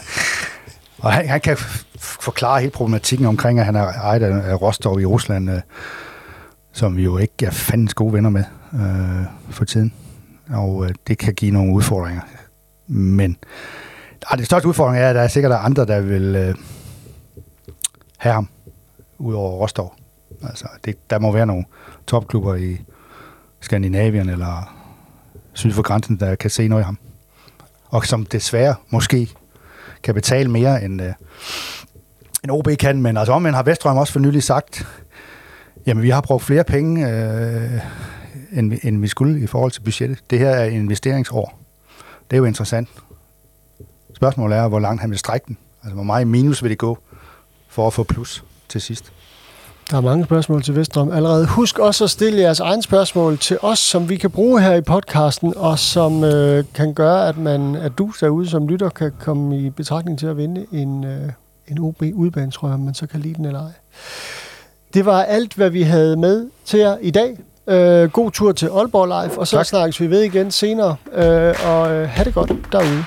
og 1.00 1.12
han, 1.12 1.28
han 1.28 1.40
kan 1.40 1.56
forklare 1.98 2.60
hele 2.60 2.70
problematikken 2.70 3.26
omkring, 3.26 3.58
at 3.58 3.64
han 3.64 3.76
er 3.76 3.86
ejet 3.86 4.22
af 4.22 4.62
Rostov 4.62 5.00
i 5.00 5.04
Rusland, 5.04 5.50
øh, 5.50 5.60
som 6.72 6.96
vi 6.96 7.02
jo 7.02 7.18
ikke 7.18 7.46
er 7.46 7.50
fandens 7.50 7.94
gode 7.94 8.12
venner 8.12 8.30
med 8.30 8.44
øh, 8.74 9.26
for 9.50 9.64
tiden. 9.64 9.92
Og 10.50 10.84
øh, 10.84 10.94
det 11.06 11.18
kan 11.18 11.34
give 11.34 11.50
nogle 11.50 11.74
udfordringer. 11.74 12.22
Men 12.86 13.36
øh, 14.32 14.38
det 14.38 14.46
største 14.46 14.68
udfordring 14.68 15.02
er, 15.02 15.08
at 15.08 15.14
der 15.14 15.22
er 15.22 15.28
sikkert 15.28 15.52
andre, 15.52 15.86
der 15.86 16.00
vil 16.00 16.36
øh, 16.36 16.54
have 18.16 18.32
ham 18.32 18.48
ud 19.18 19.34
over 19.34 19.50
Rostov. 19.50 19.94
Altså, 20.42 20.68
det, 20.84 21.10
der 21.10 21.18
må 21.18 21.32
være 21.32 21.46
nogle 21.46 21.64
topklubber 22.06 22.54
i 22.54 22.80
Skandinavien 23.60 24.28
eller 24.28 24.76
syd 25.52 25.72
for 25.72 25.82
grænsen, 25.82 26.20
der 26.20 26.34
kan 26.34 26.50
se 26.50 26.68
noget 26.68 26.82
i 26.82 26.84
ham. 26.84 26.98
Og 27.88 28.06
som 28.06 28.26
desværre 28.26 28.74
måske 28.90 29.28
kan 30.02 30.14
betale 30.14 30.50
mere 30.50 30.84
end, 30.84 31.02
øh, 31.02 31.12
end 32.44 32.50
OB 32.50 32.68
kan. 32.78 33.02
Men 33.02 33.16
altså 33.16 33.32
omvendt 33.32 33.56
har 33.56 33.62
Vestrøm 33.62 33.96
også 33.96 34.12
for 34.12 34.20
nylig 34.20 34.42
sagt, 34.42 34.86
jamen 35.86 36.02
vi 36.02 36.10
har 36.10 36.20
brugt 36.20 36.44
flere 36.44 36.64
penge, 36.64 37.08
øh, 37.08 37.80
end, 38.52 38.70
vi, 38.70 38.78
end 38.82 39.00
vi 39.00 39.08
skulle 39.08 39.40
i 39.40 39.46
forhold 39.46 39.70
til 39.70 39.80
budgettet. 39.80 40.30
Det 40.30 40.38
her 40.38 40.50
er 40.50 40.64
investeringsår. 40.64 41.58
Det 42.30 42.36
er 42.36 42.38
jo 42.38 42.44
interessant. 42.44 42.88
Spørgsmålet 44.16 44.58
er, 44.58 44.68
hvor 44.68 44.80
langt 44.80 45.00
han 45.00 45.10
vil 45.10 45.18
strække 45.18 45.46
den. 45.46 45.56
Altså, 45.82 45.94
hvor 45.94 46.04
meget 46.04 46.26
minus 46.26 46.62
vil 46.62 46.70
det 46.70 46.78
gå 46.78 46.98
for 47.68 47.86
at 47.86 47.92
få 47.92 48.02
plus 48.02 48.44
til 48.68 48.80
sidst. 48.80 49.12
Der 49.90 49.96
er 49.96 50.00
mange 50.00 50.24
spørgsmål 50.24 50.62
til 50.62 50.76
Vestrøm 50.76 51.12
allerede. 51.12 51.46
Husk 51.46 51.78
også 51.78 52.04
at 52.04 52.10
stille 52.10 52.40
jeres 52.40 52.60
egne 52.60 52.82
spørgsmål 52.82 53.38
til 53.38 53.58
os, 53.62 53.78
som 53.78 54.08
vi 54.08 54.16
kan 54.16 54.30
bruge 54.30 54.60
her 54.62 54.74
i 54.74 54.80
podcasten, 54.80 55.54
og 55.56 55.78
som 55.78 56.24
øh, 56.24 56.64
kan 56.74 56.94
gøre, 56.94 57.28
at, 57.28 57.38
man, 57.38 57.76
at 57.76 57.92
du 57.98 58.12
derude 58.20 58.48
som 58.48 58.68
lytter 58.68 58.88
kan 58.88 59.12
komme 59.20 59.58
i 59.58 59.70
betragtning 59.70 60.18
til 60.18 60.26
at 60.26 60.36
vinde 60.36 60.66
en, 60.72 61.04
øh, 61.04 61.32
en 61.68 61.78
OB 61.78 62.02
udbane, 62.14 62.50
tror 62.50 62.68
jeg, 62.68 62.74
om 62.74 62.80
man 62.80 62.94
så 62.94 63.06
kan 63.06 63.20
lide 63.20 63.34
den 63.34 63.44
eller 63.44 63.60
ej. 63.60 63.72
Det 64.94 65.06
var 65.06 65.22
alt, 65.22 65.54
hvad 65.54 65.70
vi 65.70 65.82
havde 65.82 66.16
med 66.16 66.46
til 66.64 66.78
jer 66.80 66.96
i 67.00 67.10
dag. 67.10 67.38
Øh, 67.66 68.10
god 68.10 68.30
tur 68.30 68.52
til 68.52 68.66
Aalborg 68.66 69.06
Live, 69.06 69.38
og 69.38 69.46
så 69.46 69.56
Tak. 69.56 69.66
snakkes 69.66 70.00
vi 70.00 70.10
ved 70.10 70.22
igen 70.22 70.50
senere. 70.50 70.96
Øh, 71.12 71.54
og 71.66 71.92
øh, 71.92 72.08
have 72.08 72.24
det 72.24 72.34
godt 72.34 72.52
derude. 72.72 73.04